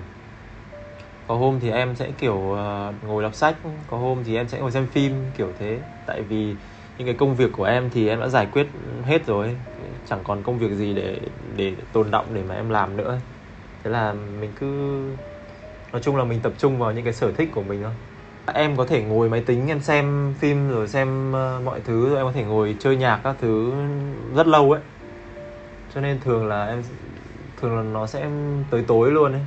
có 1.28 1.36
hôm 1.36 1.60
thì 1.60 1.72
em 1.72 1.96
sẽ 1.96 2.12
kiểu 2.18 2.36
uh, 2.36 3.04
ngồi 3.04 3.24
đọc 3.24 3.36
sách. 3.36 3.56
Có 3.88 3.98
hôm 3.98 4.24
thì 4.24 4.36
em 4.36 4.48
sẽ 4.48 4.60
ngồi 4.60 4.72
xem 4.72 4.88
phim 4.88 5.14
kiểu 5.38 5.50
thế. 5.60 5.80
Tại 6.06 6.22
vì 6.22 6.56
những 6.98 7.08
cái 7.08 7.16
công 7.16 7.36
việc 7.36 7.52
của 7.52 7.64
em 7.64 7.90
thì 7.90 8.08
em 8.10 8.20
đã 8.20 8.28
giải 8.28 8.48
quyết 8.54 8.68
hết 9.04 9.26
rồi. 9.26 9.58
Chẳng 10.06 10.20
còn 10.24 10.44
công 10.44 10.58
việc 10.60 10.72
gì 10.72 10.94
để 10.94 11.20
để 11.56 11.74
tồn 11.94 12.12
động 12.12 12.26
để 12.34 12.44
mà 12.50 12.56
em 12.56 12.70
làm 12.70 12.98
nữa 12.98 13.20
thế 13.84 13.92
là 13.92 14.14
mình 14.14 14.52
cứ 14.60 15.02
nói 15.92 16.02
chung 16.02 16.16
là 16.16 16.24
mình 16.24 16.40
tập 16.40 16.54
trung 16.58 16.80
vào 16.80 16.92
những 16.92 17.04
cái 17.04 17.14
sở 17.14 17.32
thích 17.32 17.50
của 17.56 17.64
mình 17.64 17.84
thôi. 17.84 17.92
Em 18.54 18.76
có 18.76 18.86
thể 18.86 19.04
ngồi 19.04 19.30
máy 19.30 19.44
tính 19.46 19.68
em 19.68 19.82
xem 19.82 20.34
phim 20.40 20.70
rồi 20.70 20.88
xem 20.88 21.30
uh, 21.30 21.64
mọi 21.66 21.82
thứ 21.86 22.10
rồi 22.10 22.18
em 22.18 22.26
có 22.26 22.32
thể 22.32 22.44
ngồi 22.44 22.76
chơi 22.80 22.96
nhạc 22.96 23.20
các 23.24 23.36
thứ 23.42 23.74
rất 24.36 24.48
lâu 24.48 24.72
ấy. 24.72 24.82
Cho 25.96 26.02
nên 26.02 26.20
thường 26.20 26.48
là 26.48 26.66
em 26.66 26.84
thường 27.62 27.78
là 27.78 27.84
nó 27.84 28.08
sẽ 28.08 28.30
tới 28.70 28.84
tối 28.88 29.12
luôn 29.12 29.32
ấy. 29.32 29.42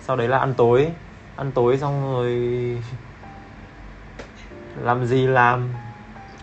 Sau 0.00 0.16
đấy 0.16 0.28
là 0.28 0.38
ăn 0.38 0.54
tối 0.56 0.92
ăn 1.36 1.52
tối 1.52 1.78
xong 1.78 2.02
rồi 2.02 2.32
làm 4.82 5.06
gì 5.06 5.26
làm? 5.26 5.68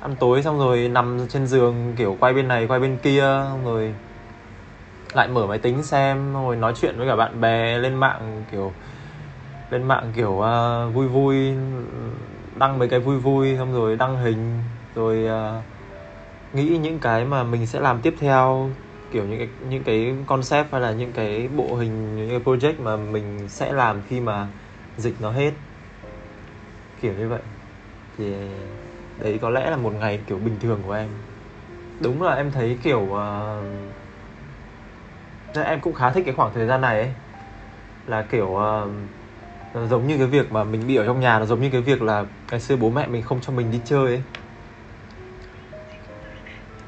Ăn 0.02 0.16
tối 0.20 0.44
xong 0.44 0.60
rồi 0.60 0.88
nằm 0.88 1.28
trên 1.30 1.48
giường 1.48 1.94
kiểu 1.98 2.18
quay 2.20 2.34
bên 2.34 2.48
này 2.48 2.68
quay 2.68 2.80
bên 2.80 2.98
kia 2.98 3.22
xong 3.22 3.66
rồi 3.66 3.94
lại 5.14 5.28
mở 5.28 5.48
máy 5.48 5.58
tính 5.58 5.84
xem 5.84 6.34
rồi 6.34 6.56
nói 6.56 6.74
chuyện 6.82 6.98
với 6.98 7.08
cả 7.08 7.16
bạn 7.16 7.42
bè 7.42 7.78
lên 7.78 7.96
mạng 7.96 8.44
kiểu 8.52 8.72
lên 9.70 9.84
mạng 9.84 10.12
kiểu 10.16 10.32
uh, 10.32 10.94
vui 10.94 11.08
vui 11.08 11.54
đăng 12.56 12.80
mấy 12.80 12.90
cái 12.90 13.00
vui 13.00 13.18
vui 13.18 13.56
xong 13.58 13.74
rồi 13.74 13.96
đăng 13.96 14.18
hình 14.18 14.60
rồi 14.96 15.26
uh, 15.26 15.64
nghĩ 16.56 16.78
những 16.78 17.00
cái 17.00 17.26
mà 17.26 17.44
mình 17.44 17.68
sẽ 17.68 17.80
làm 17.80 18.02
tiếp 18.02 18.16
theo 18.20 18.70
kiểu 19.12 19.24
những 19.26 19.40
cái 19.40 19.50
những 19.70 19.84
cái 19.84 20.16
concept 20.26 20.72
hay 20.72 20.82
là 20.82 20.92
những 20.92 21.12
cái 21.12 21.48
bộ 21.56 21.76
hình 21.76 22.16
những 22.16 22.30
cái 22.30 22.40
project 22.40 22.82
mà 22.84 22.98
mình 22.98 23.48
sẽ 23.48 23.74
làm 23.74 24.02
khi 24.10 24.20
mà 24.20 24.48
dịch 24.98 25.16
nó 25.22 25.32
hết. 25.32 25.52
Kiểu 27.02 27.14
như 27.14 27.30
vậy. 27.30 27.42
Thì 28.18 28.34
đấy 29.20 29.40
có 29.42 29.50
lẽ 29.50 29.70
là 29.70 29.78
một 29.78 29.94
ngày 29.94 30.20
kiểu 30.28 30.38
bình 30.38 30.56
thường 30.60 30.80
của 30.86 30.92
em. 30.92 31.10
Đúng 32.00 32.22
là 32.22 32.36
em 32.36 32.52
thấy 32.52 32.78
kiểu 32.84 33.00
uh, 33.00 33.91
em 35.56 35.82
cũng 35.82 35.94
khá 35.94 36.12
thích 36.12 36.24
cái 36.26 36.34
khoảng 36.34 36.54
thời 36.54 36.68
gian 36.68 36.82
này 36.82 37.00
ấy. 37.00 37.14
Là 38.08 38.22
kiểu 38.22 38.46
uh, 38.46 38.92
nó 39.74 39.88
giống 39.90 40.08
như 40.08 40.18
cái 40.18 40.28
việc 40.28 40.52
mà 40.52 40.64
mình 40.64 40.88
bị 40.88 40.96
ở 40.96 41.06
trong 41.06 41.20
nhà 41.20 41.40
nó 41.40 41.46
giống 41.46 41.62
như 41.62 41.70
cái 41.70 41.82
việc 41.82 42.02
là 42.02 42.26
ngày 42.52 42.60
xưa 42.60 42.76
bố 42.76 42.90
mẹ 42.90 43.08
mình 43.08 43.24
không 43.24 43.42
cho 43.42 43.54
mình 43.54 43.72
đi 43.72 43.82
chơi 43.86 44.06
ấy. 44.06 44.24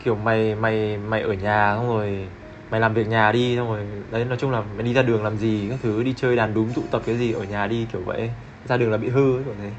Kiểu 0.04 0.16
mày 0.16 0.56
mày 0.56 0.98
mày 0.98 1.22
ở 1.22 1.34
nhà 1.34 1.76
xong 1.76 1.88
rồi 1.88 2.30
mày 2.70 2.80
làm 2.80 2.94
việc 2.94 3.08
nhà 3.08 3.32
đi 3.32 3.56
xong 3.56 3.68
rồi 3.68 3.86
đấy 4.12 4.26
nói 4.26 4.38
chung 4.38 4.52
là 4.52 4.62
mày 4.62 4.84
đi 4.84 4.94
ra 4.94 5.02
đường 5.02 5.24
làm 5.24 5.38
gì 5.38 5.68
các 5.70 5.80
thứ 5.84 6.04
đi 6.04 6.14
chơi 6.18 6.36
đàn 6.36 6.54
đúng 6.54 6.74
tụ 6.74 6.82
tập 6.92 7.02
cái 7.06 7.18
gì 7.18 7.32
ở 7.32 7.44
nhà 7.44 7.68
đi 7.68 7.88
kiểu 7.92 8.02
vậy 8.02 8.32
ra 8.66 8.78
đường 8.78 8.92
là 8.92 8.98
bị 8.98 9.10
hư 9.10 9.38
ấy 9.38 9.44
kiểu 9.44 9.56
thế. 9.60 9.72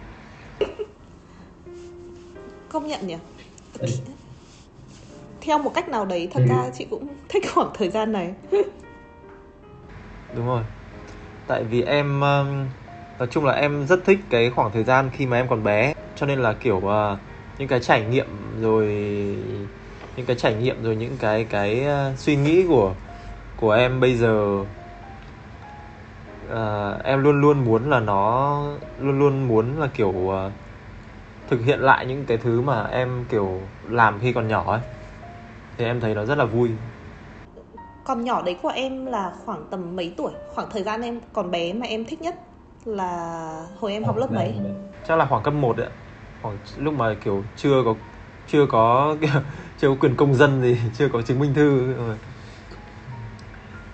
Công 2.69 2.87
nhận 2.87 3.07
nhỉ 3.07 3.17
theo 5.45 5.59
một 5.59 5.75
cách 5.75 5.89
nào 5.89 6.05
đấy 6.05 6.29
thật 6.33 6.41
ừ. 6.41 6.47
ra 6.49 6.71
chị 6.75 6.87
cũng 6.91 7.09
thích 7.29 7.45
khoảng 7.55 7.71
thời 7.75 7.89
gian 7.89 8.13
này. 8.13 8.35
Đúng 10.37 10.47
rồi. 10.47 10.63
Tại 11.47 11.65
vì 11.65 11.83
em 11.83 12.21
nói 13.19 13.29
chung 13.31 13.45
là 13.45 13.53
em 13.53 13.87
rất 13.87 14.05
thích 14.05 14.19
cái 14.31 14.51
khoảng 14.51 14.71
thời 14.73 14.85
gian 14.85 15.11
khi 15.13 15.27
mà 15.27 15.37
em 15.37 15.49
còn 15.49 15.63
bé. 15.63 15.95
Cho 16.17 16.27
nên 16.27 16.39
là 16.39 16.53
kiểu 16.53 16.77
uh, 16.77 17.19
những 17.59 17.69
cái 17.69 17.81
trải 17.81 18.05
nghiệm 18.05 18.27
rồi 18.61 18.87
những 20.17 20.27
cái 20.27 20.37
trải 20.37 20.55
nghiệm 20.55 20.83
rồi 20.83 20.97
những 20.97 21.17
cái 21.19 21.45
cái 21.45 21.87
uh, 21.87 22.19
suy 22.19 22.37
nghĩ 22.37 22.65
của 22.69 22.95
của 23.57 23.73
em 23.73 24.01
bây 24.01 24.15
giờ 24.15 24.65
uh, 26.53 27.05
em 27.05 27.23
luôn 27.23 27.41
luôn 27.41 27.65
muốn 27.65 27.91
là 27.91 28.01
nó 28.01 28.63
luôn 29.01 29.19
luôn 29.19 29.49
muốn 29.49 29.81
là 29.81 29.87
kiểu 29.95 30.09
uh, 30.09 30.53
thực 31.49 31.65
hiện 31.65 31.81
lại 31.81 32.07
những 32.07 32.25
cái 32.25 32.37
thứ 32.37 32.61
mà 32.61 32.85
em 32.85 33.25
kiểu 33.29 33.61
làm 33.89 34.19
khi 34.21 34.33
còn 34.33 34.49
nhỏ 34.49 34.73
ấy 34.73 34.81
thì 35.79 35.85
em 35.85 36.01
thấy 36.01 36.15
nó 36.15 36.25
rất 36.25 36.39
là 36.39 36.45
vui. 36.45 36.71
Còn 38.05 38.25
nhỏ 38.25 38.43
đấy 38.43 38.57
của 38.63 38.69
em 38.69 39.07
là 39.07 39.33
khoảng 39.45 39.65
tầm 39.71 39.97
mấy 39.97 40.15
tuổi? 40.17 40.33
Khoảng 40.55 40.71
thời 40.71 40.83
gian 40.83 41.03
em 41.03 41.21
còn 41.33 41.51
bé 41.51 41.73
mà 41.73 41.87
em 41.87 42.05
thích 42.05 42.23
nhất 42.23 42.35
là 42.85 43.67
hồi 43.81 43.93
em 43.93 44.05
học 44.05 44.17
lớp 44.17 44.33
mấy? 44.33 44.55
chắc 45.09 45.17
là 45.17 45.27
khoảng 45.27 45.43
cấp 45.43 45.55
1 45.55 45.77
đấy 45.77 45.89
khoảng 46.43 46.59
lúc 46.79 46.95
mà 46.95 47.15
kiểu 47.25 47.45
chưa 47.57 47.83
có 47.85 47.95
chưa 48.49 48.67
có 48.67 49.17
chưa 49.79 49.89
có 49.89 49.95
quyền 50.01 50.17
công 50.17 50.35
dân 50.35 50.63
gì 50.63 50.79
chưa 50.99 51.09
có 51.09 51.23
chứng 51.23 51.39
minh 51.39 51.55
thư. 51.55 51.95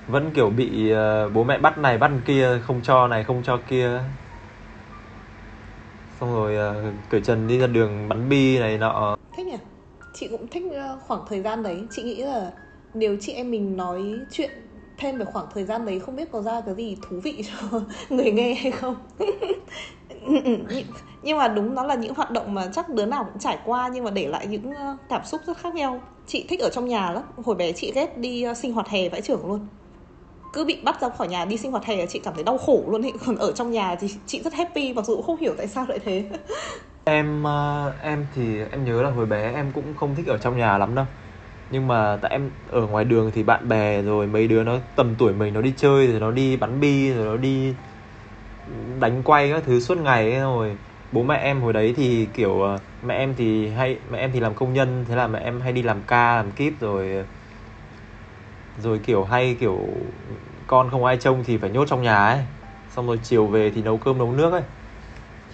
Vẫn 0.07 0.31
kiểu 0.31 0.51
bị 0.51 0.93
uh, 0.93 1.33
bố 1.33 1.45
mẹ 1.45 1.59
bắt 1.59 1.79
này 1.79 1.99
bắt 1.99 2.11
kia 2.25 2.59
không 2.67 2.81
cho 2.83 3.09
này 3.09 3.25
không 3.25 3.43
cho 3.43 3.59
kia. 3.69 4.01
Xong 6.21 6.35
rồi 6.35 6.79
uh, 6.89 6.95
cởi 7.11 7.21
trần 7.21 7.49
đi 7.49 7.59
ra 7.59 7.67
đường 7.67 8.09
bắn 8.09 8.29
bi 8.29 8.59
này 8.59 8.79
nọ 8.79 9.17
chị 10.21 10.29
cũng 10.29 10.49
thích 10.49 10.62
ờ, 10.75 10.99
khoảng 11.07 11.21
thời 11.29 11.43
gian 11.43 11.62
đấy. 11.62 11.83
Chị 11.91 12.03
nghĩ 12.03 12.17
là 12.23 12.53
nếu 12.95 13.17
chị 13.21 13.33
em 13.33 13.50
mình 13.50 13.77
nói 13.77 14.03
chuyện 14.31 14.50
thêm 14.99 15.19
về 15.19 15.25
khoảng 15.25 15.47
thời 15.55 15.65
gian 15.65 15.87
đấy, 15.87 16.00
không 16.00 16.17
biết 16.17 16.33
có 16.33 16.43
ra 16.43 16.61
cái 16.67 16.75
gì 16.75 16.97
thú 17.03 17.21
vị 17.23 17.43
cho 17.43 17.81
người 18.17 18.31
nghe 18.31 18.55
hay 18.55 18.73
không. 18.73 18.97
Nhưng 21.23 21.39
mà 21.39 21.49
đúng, 21.49 21.75
nó 21.75 21.83
là 21.83 21.95
những 21.95 22.15
hoạt 22.15 22.31
động 22.31 22.55
mà 22.55 22.71
chắc 22.73 22.89
đứa 22.89 23.07
nào 23.07 23.25
cũng 23.25 23.39
trải 23.39 23.59
qua, 23.65 23.91
nhưng 23.95 24.05
mà 24.05 24.11
để 24.11 24.27
lại 24.27 24.47
những 24.47 24.75
ờ, 24.75 24.97
cảm 25.09 25.25
xúc 25.25 25.41
rất 25.47 25.59
khác 25.59 25.75
nhau. 25.75 26.00
Chị 26.27 26.47
thích 26.49 26.61
ở 26.61 26.71
trong 26.73 26.89
nhà 26.89 27.11
lắm. 27.11 27.23
Hồi 27.45 27.57
bé 27.57 27.73
chị 27.73 27.93
ghét 27.95 28.19
đi 28.19 28.43
ờ, 28.43 28.55
sinh 28.55 28.73
hoạt 28.73 28.89
hè 28.89 29.09
vãi 29.09 29.21
trưởng 29.21 29.47
luôn. 29.47 29.67
Cứ 30.53 30.65
bị 30.65 30.77
bắt 30.83 31.00
ra 31.00 31.09
khỏi 31.09 31.29
nhà 31.29 31.45
đi 31.45 31.57
sinh 31.57 31.71
hoạt 31.71 31.85
hè, 31.85 32.07
chị 32.07 32.19
cảm 32.19 32.35
thấy 32.35 32.45
đau 32.45 32.59
khổ 32.59 32.85
luôn 32.89 33.03
ấy. 33.03 33.12
Còn 33.27 33.37
ở 33.37 33.53
trong 33.53 33.71
nhà 33.71 33.95
thì 33.95 34.09
chị 34.27 34.43
rất 34.43 34.55
happy, 34.55 34.93
mặc 34.93 35.07
dù 35.07 35.23
không 35.23 35.37
hiểu 35.37 35.55
tại 35.59 35.67
sao 35.67 35.87
lại 35.89 35.99
thế. 35.99 36.25
em 37.04 37.42
ờ, 37.45 37.95
em 38.02 38.26
thì 38.35 38.59
em 38.71 38.85
nhớ 38.85 39.02
là 39.02 39.11
hồi 39.11 39.26
bé 39.26 39.52
em 39.54 39.71
cũng 39.73 39.97
không 39.97 40.14
thích 40.14 40.26
ở 40.26 40.38
trong 40.38 40.57
nhà 40.57 40.78
lắm 40.78 40.95
đâu. 40.95 41.07
Nhưng 41.71 41.88
mà 41.88 42.19
tại 42.23 42.30
em 42.33 42.50
ở 42.71 42.87
ngoài 42.87 43.04
đường 43.04 43.30
thì 43.35 43.42
bạn 43.42 43.69
bè 43.69 44.02
rồi 44.02 44.26
mấy 44.26 44.49
đứa 44.49 44.64
nó 44.64 44.78
tầm 44.97 45.16
tuổi 45.19 45.35
mình 45.35 45.54
nó 45.54 45.62
đi 45.62 45.75
chơi 45.76 46.07
rồi 46.07 46.21
nó 46.21 46.30
đi 46.30 46.57
bắn 46.57 46.80
bi 46.80 47.12
rồi 47.12 47.25
nó 47.26 47.37
đi 47.37 47.75
đánh 49.00 49.23
quay 49.23 49.50
các 49.52 49.62
thứ 49.66 49.80
suốt 49.80 49.99
ngày 49.99 50.33
ấy 50.33 50.40
rồi 50.40 50.76
bố 51.12 51.23
mẹ 51.23 51.37
em 51.37 51.61
hồi 51.61 51.73
đấy 51.73 51.95
thì 51.97 52.26
kiểu 52.35 52.61
ờ, 52.62 52.78
mẹ 53.02 53.14
em 53.14 53.35
thì 53.37 53.69
hay 53.69 53.99
mẹ 54.11 54.19
em 54.19 54.30
thì 54.33 54.40
làm 54.40 54.54
công 54.54 54.73
nhân 54.73 55.04
thế 55.09 55.16
là 55.16 55.26
mẹ 55.26 55.38
em 55.38 55.61
hay 55.61 55.73
đi 55.73 55.83
làm 55.83 56.02
ca 56.02 56.37
làm 56.37 56.50
kíp 56.52 56.73
rồi 56.80 57.25
rồi 58.76 59.00
kiểu 59.04 59.25
hay 59.25 59.57
kiểu 59.61 59.88
con 60.66 60.90
không 60.90 61.04
ai 61.04 61.16
trông 61.16 61.45
thì 61.45 61.59
phải 61.59 61.71
nhốt 61.71 61.85
trong 61.88 62.02
nhà 62.02 62.16
ấy. 62.26 62.45
Xong 62.88 63.07
rồi 63.07 63.21
chiều 63.23 63.47
về 63.47 63.71
thì 63.75 63.83
nấu 63.83 63.99
cơm 63.99 64.19
nấu 64.19 64.33
nước 64.33 64.52
ấy 64.52 64.62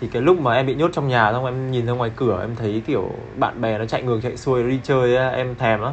thì 0.01 0.09
cái 0.09 0.23
lúc 0.23 0.41
mà 0.41 0.55
em 0.55 0.67
bị 0.67 0.75
nhốt 0.75 0.91
trong 0.93 1.09
nhà 1.09 1.33
xong 1.33 1.45
em 1.45 1.71
nhìn 1.71 1.87
ra 1.87 1.93
ngoài 1.93 2.11
cửa 2.17 2.41
em 2.41 2.57
thấy 2.57 2.83
kiểu 2.87 3.11
bạn 3.37 3.61
bè 3.61 3.79
nó 3.79 3.85
chạy 3.85 4.03
ngược 4.03 4.21
chạy 4.23 4.37
xuôi 4.37 4.63
nó 4.63 4.69
đi 4.69 4.81
chơi 4.85 5.17
ấy, 5.17 5.35
em 5.35 5.57
thèm 5.57 5.81
lắm. 5.81 5.93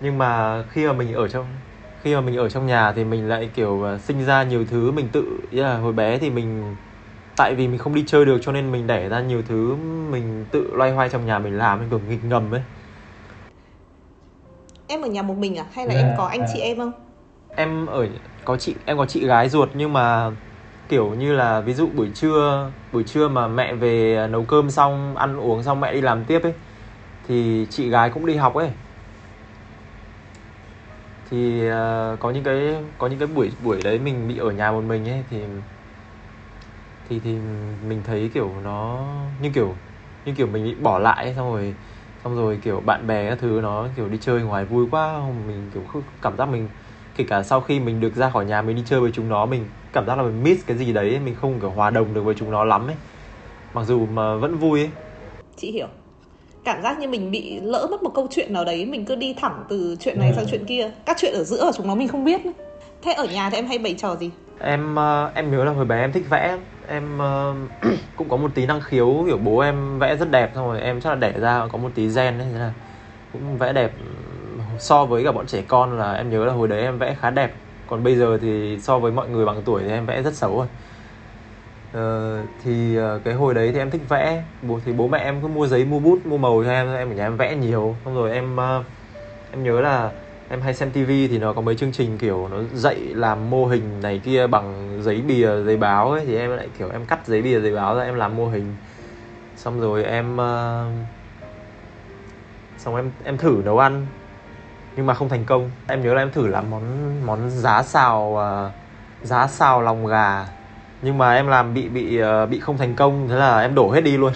Nhưng 0.00 0.18
mà 0.18 0.62
khi 0.70 0.86
mà 0.86 0.92
mình 0.92 1.14
ở 1.14 1.28
trong 1.28 1.46
khi 2.02 2.14
mà 2.14 2.20
mình 2.20 2.36
ở 2.36 2.48
trong 2.48 2.66
nhà 2.66 2.92
thì 2.92 3.04
mình 3.04 3.28
lại 3.28 3.50
kiểu 3.54 3.82
à, 3.82 3.98
sinh 3.98 4.24
ra 4.24 4.42
nhiều 4.42 4.64
thứ 4.64 4.90
mình 4.90 5.08
tự 5.12 5.40
ý 5.50 5.60
là 5.60 5.78
hồi 5.78 5.92
bé 5.92 6.18
thì 6.18 6.30
mình 6.30 6.76
tại 7.36 7.54
vì 7.54 7.68
mình 7.68 7.78
không 7.78 7.94
đi 7.94 8.04
chơi 8.06 8.24
được 8.24 8.38
cho 8.42 8.52
nên 8.52 8.72
mình 8.72 8.86
đẻ 8.86 9.08
ra 9.08 9.20
nhiều 9.20 9.42
thứ 9.42 9.76
mình 10.10 10.44
tự 10.50 10.70
loay 10.74 10.90
hoay 10.92 11.08
trong 11.08 11.26
nhà 11.26 11.38
mình 11.38 11.58
làm 11.58 11.80
mình 11.80 11.90
kiểu 11.90 12.00
nghịch 12.00 12.24
ngầm 12.24 12.54
ấy. 12.54 12.62
Em 14.86 15.02
ở 15.02 15.08
nhà 15.08 15.22
một 15.22 15.34
mình 15.38 15.56
à? 15.56 15.64
Hay 15.72 15.86
là 15.86 15.94
em 15.94 16.14
có 16.16 16.26
anh 16.26 16.44
chị 16.52 16.60
em 16.60 16.76
không? 16.76 16.92
Em 17.56 17.86
ở 17.86 18.08
có 18.44 18.56
chị 18.56 18.74
em 18.84 18.98
có 18.98 19.06
chị 19.06 19.26
gái 19.26 19.48
ruột 19.48 19.68
nhưng 19.74 19.92
mà 19.92 20.30
kiểu 20.90 21.14
như 21.14 21.32
là 21.32 21.60
ví 21.60 21.74
dụ 21.74 21.88
buổi 21.88 22.10
trưa 22.14 22.72
buổi 22.92 23.04
trưa 23.04 23.28
mà 23.28 23.48
mẹ 23.48 23.74
về 23.74 24.26
nấu 24.30 24.44
cơm 24.44 24.70
xong 24.70 25.16
ăn 25.16 25.36
uống 25.36 25.62
xong 25.62 25.80
mẹ 25.80 25.94
đi 25.94 26.00
làm 26.00 26.24
tiếp 26.24 26.40
ấy 26.42 26.54
thì 27.24 27.66
chị 27.70 27.90
gái 27.90 28.10
cũng 28.10 28.26
đi 28.26 28.36
học 28.36 28.54
ấy. 28.54 28.70
Thì 31.24 31.68
uh, 31.70 32.20
có 32.20 32.30
những 32.30 32.44
cái 32.44 32.82
có 32.98 33.06
những 33.08 33.18
cái 33.18 33.28
buổi 33.28 33.50
buổi 33.58 33.82
đấy 33.82 33.98
mình 33.98 34.28
bị 34.28 34.36
ở 34.38 34.50
nhà 34.50 34.72
một 34.72 34.84
mình 34.84 35.08
ấy 35.08 35.24
thì 35.30 35.46
thì 37.04 37.20
thì 37.20 37.38
mình 37.82 38.02
thấy 38.04 38.30
kiểu 38.34 38.60
nó 38.60 39.06
như 39.40 39.50
kiểu 39.54 39.76
như 40.24 40.34
kiểu 40.36 40.46
mình 40.46 40.64
bị 40.64 40.74
bỏ 40.74 40.98
lại 40.98 41.24
ấy, 41.24 41.34
xong 41.34 41.52
rồi 41.52 41.76
xong 42.24 42.36
rồi 42.36 42.58
kiểu 42.62 42.80
bạn 42.80 43.06
bè 43.06 43.28
các 43.30 43.38
thứ 43.38 43.60
nó 43.62 43.88
kiểu 43.96 44.08
đi 44.08 44.18
chơi 44.18 44.42
ngoài 44.42 44.64
vui 44.64 44.86
quá 44.90 45.20
mình 45.46 45.70
kiểu 45.70 45.86
cảm 46.22 46.36
giác 46.36 46.48
mình 46.48 46.68
kể 47.20 47.26
cả 47.28 47.42
sau 47.42 47.60
khi 47.60 47.80
mình 47.80 48.00
được 48.00 48.14
ra 48.14 48.30
khỏi 48.30 48.44
nhà 48.44 48.62
mình 48.62 48.76
đi 48.76 48.82
chơi 48.86 49.00
với 49.00 49.10
chúng 49.14 49.28
nó 49.28 49.46
mình 49.46 49.64
cảm 49.92 50.06
giác 50.06 50.18
là 50.18 50.22
mình 50.22 50.42
miss 50.42 50.66
cái 50.66 50.76
gì 50.76 50.92
đấy 50.92 51.18
mình 51.24 51.34
không 51.40 51.60
kiểu 51.60 51.70
hòa 51.70 51.90
đồng 51.90 52.14
được 52.14 52.22
với 52.22 52.34
chúng 52.34 52.50
nó 52.50 52.64
lắm 52.64 52.86
ấy. 52.86 52.96
Mặc 53.74 53.82
dù 53.86 54.06
mà 54.06 54.34
vẫn 54.34 54.58
vui 54.58 54.80
ấy. 54.80 54.90
Chị 55.56 55.70
hiểu. 55.72 55.86
Cảm 56.64 56.82
giác 56.82 56.98
như 56.98 57.08
mình 57.08 57.30
bị 57.30 57.60
lỡ 57.60 57.86
mất 57.90 58.02
một 58.02 58.10
câu 58.14 58.26
chuyện 58.30 58.52
nào 58.52 58.64
đấy 58.64 58.86
mình 58.86 59.04
cứ 59.04 59.14
đi 59.16 59.34
thẳng 59.34 59.64
từ 59.68 59.96
chuyện 60.00 60.18
này 60.18 60.30
ừ. 60.30 60.34
sang 60.36 60.46
chuyện 60.50 60.64
kia. 60.64 60.90
Các 61.06 61.16
chuyện 61.20 61.34
ở 61.34 61.44
giữa 61.44 61.60
của 61.60 61.72
chúng 61.76 61.86
nó 61.86 61.94
mình 61.94 62.08
không 62.08 62.24
biết 62.24 62.40
thế 63.02 63.12
ở 63.12 63.26
nhà 63.26 63.50
thì 63.50 63.56
em 63.56 63.66
hay 63.66 63.78
bày 63.78 63.94
trò 63.98 64.16
gì? 64.16 64.30
Em 64.58 64.94
uh, 64.94 65.34
em 65.34 65.50
nhớ 65.50 65.64
là 65.64 65.72
hồi 65.72 65.84
bé 65.84 66.00
em 66.00 66.12
thích 66.12 66.24
vẽ. 66.30 66.58
Em 66.88 67.18
uh, 67.18 67.56
cũng 68.16 68.28
có 68.28 68.36
một 68.36 68.50
tí 68.54 68.66
năng 68.66 68.80
khiếu 68.80 69.24
kiểu 69.26 69.38
bố 69.38 69.58
em 69.58 69.98
vẽ 69.98 70.16
rất 70.16 70.30
đẹp 70.30 70.50
xong 70.54 70.66
rồi 70.66 70.80
em 70.80 71.00
chắc 71.00 71.10
là 71.10 71.16
đẻ 71.16 71.32
ra 71.40 71.66
có 71.72 71.78
một 71.78 71.90
tí 71.94 72.08
gen 72.08 72.38
ấy 72.38 72.46
thế 72.52 72.58
là 72.58 72.72
cũng 73.32 73.58
vẽ 73.58 73.72
đẹp 73.72 73.92
so 74.80 75.04
với 75.04 75.24
cả 75.24 75.32
bọn 75.32 75.46
trẻ 75.46 75.62
con 75.68 75.98
là 75.98 76.12
em 76.12 76.30
nhớ 76.30 76.44
là 76.44 76.52
hồi 76.52 76.68
đấy 76.68 76.80
em 76.80 76.98
vẽ 76.98 77.16
khá 77.20 77.30
đẹp. 77.30 77.54
Còn 77.86 78.04
bây 78.04 78.16
giờ 78.16 78.38
thì 78.42 78.78
so 78.82 78.98
với 78.98 79.12
mọi 79.12 79.28
người 79.28 79.46
bằng 79.46 79.62
tuổi 79.64 79.82
thì 79.82 79.90
em 79.90 80.06
vẽ 80.06 80.22
rất 80.22 80.34
xấu 80.34 80.56
rồi. 80.58 80.66
Uh, 81.90 82.48
thì 82.64 82.98
uh, 82.98 83.24
cái 83.24 83.34
hồi 83.34 83.54
đấy 83.54 83.70
thì 83.72 83.78
em 83.78 83.90
thích 83.90 84.02
vẽ. 84.08 84.42
Bố 84.62 84.80
thì 84.84 84.92
bố 84.92 85.08
mẹ 85.08 85.18
em 85.18 85.42
cứ 85.42 85.48
mua 85.48 85.66
giấy 85.66 85.84
mua 85.84 85.98
bút 85.98 86.26
mua 86.26 86.38
màu 86.38 86.62
cho 86.64 86.70
em 86.70 86.94
em 86.94 87.08
ở 87.10 87.14
nhà 87.14 87.26
em 87.26 87.36
vẽ 87.36 87.56
nhiều. 87.56 87.96
Xong 88.04 88.14
rồi 88.14 88.32
em 88.32 88.56
uh, 88.56 88.84
em 89.52 89.62
nhớ 89.62 89.80
là 89.80 90.10
em 90.48 90.60
hay 90.60 90.74
xem 90.74 90.90
tivi 90.90 91.28
thì 91.28 91.38
nó 91.38 91.52
có 91.52 91.60
mấy 91.60 91.74
chương 91.74 91.92
trình 91.92 92.18
kiểu 92.18 92.48
nó 92.48 92.58
dạy 92.74 92.96
làm 92.96 93.50
mô 93.50 93.66
hình 93.66 94.00
này 94.02 94.20
kia 94.24 94.46
bằng 94.46 94.98
giấy 95.02 95.22
bìa 95.28 95.62
giấy 95.64 95.76
báo 95.76 96.10
ấy. 96.10 96.26
Thì 96.26 96.36
em 96.36 96.50
lại 96.50 96.68
kiểu 96.78 96.88
em 96.92 97.06
cắt 97.06 97.26
giấy 97.26 97.42
bìa 97.42 97.60
giấy 97.60 97.74
báo 97.74 97.96
ra 97.96 98.04
em 98.04 98.14
làm 98.14 98.36
mô 98.36 98.48
hình. 98.48 98.74
Xong 99.56 99.80
rồi 99.80 100.04
em 100.04 100.34
uh, 100.34 100.92
xong 102.78 102.96
em 102.96 103.10
em 103.24 103.38
thử 103.38 103.62
nấu 103.64 103.78
ăn 103.78 104.06
nhưng 105.00 105.06
mà 105.06 105.14
không 105.14 105.28
thành 105.28 105.44
công. 105.44 105.70
Em 105.86 106.02
nhớ 106.02 106.14
là 106.14 106.22
em 106.22 106.30
thử 106.30 106.46
làm 106.46 106.70
món 106.70 106.82
món 107.26 107.50
giá 107.50 107.82
xào 107.82 108.36
uh, 108.36 109.26
giá 109.26 109.46
xào 109.46 109.82
lòng 109.82 110.06
gà. 110.06 110.46
Nhưng 111.02 111.18
mà 111.18 111.34
em 111.34 111.46
làm 111.46 111.74
bị 111.74 111.88
bị 111.88 112.22
uh, 112.22 112.50
bị 112.50 112.60
không 112.60 112.78
thành 112.78 112.94
công 112.94 113.28
thế 113.28 113.34
là 113.34 113.60
em 113.60 113.74
đổ 113.74 113.90
hết 113.90 114.00
đi 114.00 114.16
luôn. 114.16 114.32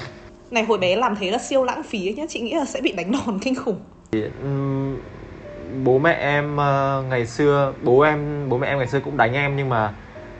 Này 0.51 0.65
hồi 0.65 0.79
bé 0.79 0.97
làm 0.97 1.17
thế 1.17 1.31
là 1.31 1.39
siêu 1.39 1.65
lãng 1.65 1.83
phí 1.83 2.09
ấy 2.09 2.15
nhá. 2.15 2.25
Chị 2.29 2.41
nghĩ 2.41 2.55
là 2.55 2.65
sẽ 2.65 2.81
bị 2.81 2.93
đánh 2.93 3.13
đòn 3.13 3.39
kinh 3.39 3.55
khủng. 3.55 3.79
Thì, 4.13 4.25
um, 4.43 4.97
bố 5.85 5.99
mẹ 5.99 6.13
em 6.13 6.55
uh, 6.55 7.11
ngày 7.11 7.27
xưa 7.27 7.73
bố 7.83 8.01
em 8.01 8.49
bố 8.49 8.59
mẹ 8.59 8.67
em 8.67 8.79
ngày 8.79 8.87
xưa 8.87 9.01
cũng 9.01 9.17
đánh 9.17 9.33
em 9.33 9.57
nhưng 9.57 9.69
mà 9.69 9.93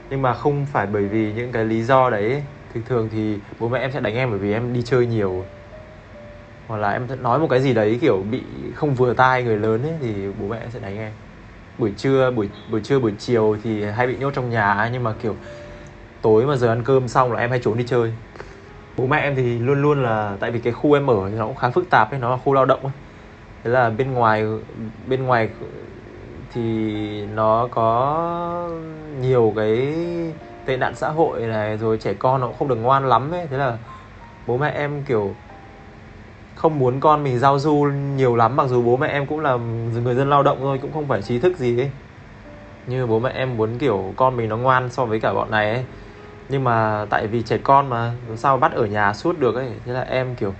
nhưng 0.09 0.21
mà 0.21 0.33
không 0.33 0.65
phải 0.73 0.87
bởi 0.87 1.03
vì 1.07 1.33
những 1.33 1.51
cái 1.51 1.65
lý 1.65 1.83
do 1.83 2.09
đấy. 2.09 2.43
Thường 2.73 2.83
thường 2.87 3.09
thì 3.11 3.37
bố 3.59 3.67
mẹ 3.69 3.79
em 3.79 3.91
sẽ 3.91 3.99
đánh 3.99 4.15
em 4.15 4.29
bởi 4.29 4.39
vì 4.39 4.53
em 4.53 4.73
đi 4.73 4.81
chơi 4.85 5.05
nhiều 5.05 5.45
hoặc 6.67 6.77
là 6.77 6.91
em 6.91 7.07
nói 7.21 7.39
một 7.39 7.47
cái 7.49 7.61
gì 7.61 7.73
đấy 7.73 7.97
kiểu 8.01 8.23
bị 8.31 8.43
không 8.75 8.93
vừa 8.93 9.13
tai 9.13 9.43
người 9.43 9.57
lớn 9.57 9.83
ấy, 9.83 9.93
thì 10.01 10.27
bố 10.39 10.47
mẹ 10.47 10.59
sẽ 10.69 10.79
đánh 10.79 10.97
em. 10.97 11.11
Buổi 11.77 11.93
trưa, 11.97 12.31
buổi 12.31 12.49
buổi 12.71 12.81
trưa, 12.81 12.99
buổi 12.99 13.13
chiều 13.19 13.57
thì 13.63 13.83
hay 13.83 14.07
bị 14.07 14.17
nhốt 14.17 14.31
trong 14.35 14.49
nhà, 14.49 14.89
nhưng 14.93 15.03
mà 15.03 15.13
kiểu 15.21 15.35
tối 16.21 16.45
mà 16.45 16.55
giờ 16.55 16.67
ăn 16.67 16.83
cơm 16.83 17.07
xong 17.07 17.31
là 17.31 17.39
em 17.39 17.49
hay 17.49 17.59
trốn 17.63 17.77
đi 17.77 17.85
chơi. 17.87 18.13
Bố 18.97 19.07
mẹ 19.07 19.17
em 19.17 19.35
thì 19.35 19.59
luôn 19.59 19.81
luôn 19.81 20.03
là, 20.03 20.37
tại 20.39 20.51
vì 20.51 20.59
cái 20.59 20.73
khu 20.73 20.93
em 20.93 21.07
ở 21.07 21.29
thì 21.29 21.35
nó 21.37 21.45
cũng 21.47 21.55
khá 21.55 21.69
phức 21.69 21.89
tạp 21.89 22.11
ấy, 22.11 22.19
nó 22.19 22.29
là 22.29 22.37
khu 22.37 22.53
lao 22.53 22.65
động 22.65 22.83
ấy. 22.83 22.93
Thế 23.63 23.69
là 23.69 23.89
bên 23.89 24.11
ngoài 24.11 24.45
bên 25.07 25.23
ngoài 25.23 25.49
thì 26.53 27.25
nó 27.25 27.67
có 27.71 28.69
nhiều 29.21 29.53
cái 29.55 29.95
tệ 30.65 30.77
nạn 30.77 30.95
xã 30.95 31.09
hội 31.09 31.41
này, 31.41 31.77
rồi 31.77 31.97
trẻ 31.97 32.13
con 32.13 32.41
nó 32.41 32.47
cũng 32.47 32.55
không 32.55 32.67
được 32.67 32.75
ngoan 32.75 33.09
lắm 33.09 33.31
ấy. 33.31 33.47
Thế 33.51 33.57
là 33.57 33.77
bố 34.47 34.57
mẹ 34.57 34.69
em 34.69 35.03
kiểu 35.03 35.35
không 36.65 36.79
muốn 36.79 36.99
con 36.99 37.23
mình 37.23 37.39
giao 37.39 37.59
du 37.59 37.83
nhiều 38.15 38.35
lắm, 38.35 38.55
mặc 38.55 38.67
dù 38.67 38.83
bố 38.83 38.97
mẹ 38.97 39.07
em 39.07 39.27
cũng 39.27 39.39
là 39.39 39.55
người 40.03 40.15
dân 40.15 40.29
lao 40.29 40.43
động 40.43 40.57
thôi, 40.61 40.79
cũng 40.81 40.91
không 40.91 41.07
phải 41.07 41.21
trí 41.21 41.39
thức 41.39 41.57
gì 41.57 41.79
ấy. 41.79 41.91
Như 42.87 43.07
bố 43.07 43.19
mẹ 43.19 43.29
em 43.29 43.57
muốn 43.57 43.77
kiểu 43.77 44.13
con 44.17 44.37
mình 44.37 44.49
nó 44.49 44.57
ngoan 44.57 44.89
so 44.89 45.05
với 45.05 45.19
cả 45.19 45.33
bọn 45.33 45.51
này 45.51 45.73
ấy. 45.73 45.85
Nhưng 46.49 46.63
mà 46.63 47.05
tại 47.09 47.27
vì 47.27 47.41
trẻ 47.41 47.57
con 47.57 47.89
mà, 47.89 48.13
làm 48.27 48.37
sao 48.37 48.57
bắt 48.57 48.71
ở 48.71 48.85
nhà 48.85 49.13
suốt 49.13 49.39
được 49.39 49.55
ấy. 49.55 49.69
Thế 49.85 49.93
là 49.93 50.01
em 50.01 50.35
kiểu 50.35 50.53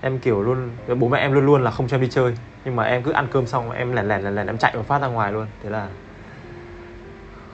em 0.00 0.18
kiểu 0.18 0.42
luôn, 0.42 0.76
bố 0.98 1.08
mẹ 1.08 1.18
em 1.18 1.32
luôn 1.32 1.46
luôn 1.46 1.64
là 1.64 1.70
không 1.70 1.88
cho 1.88 1.96
em 1.96 2.00
đi 2.00 2.08
chơi. 2.10 2.34
Nhưng 2.64 2.76
mà 2.76 2.82
em 2.84 3.02
cứ 3.02 3.10
ăn 3.10 3.28
cơm 3.30 3.46
xong 3.46 3.70
em 3.70 3.92
lẻn 3.92 4.08
lẻn 4.08 4.22
lẻn 4.22 4.34
lẻn, 4.34 4.46
em 4.46 4.58
chạy 4.58 4.76
một 4.76 4.86
phát 4.86 4.98
ra 5.02 5.08
ngoài 5.08 5.32
luôn. 5.32 5.46
Thế 5.62 5.70
là 5.70 5.88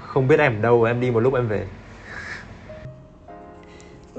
không 0.00 0.28
biết 0.28 0.40
em 0.40 0.56
ở 0.59 0.62
đâu, 0.62 0.83
em 0.83 1.00
đi 1.00 1.11
một 1.11 1.21
lúc 1.21 1.35
em 1.35 1.49
về 1.49 1.66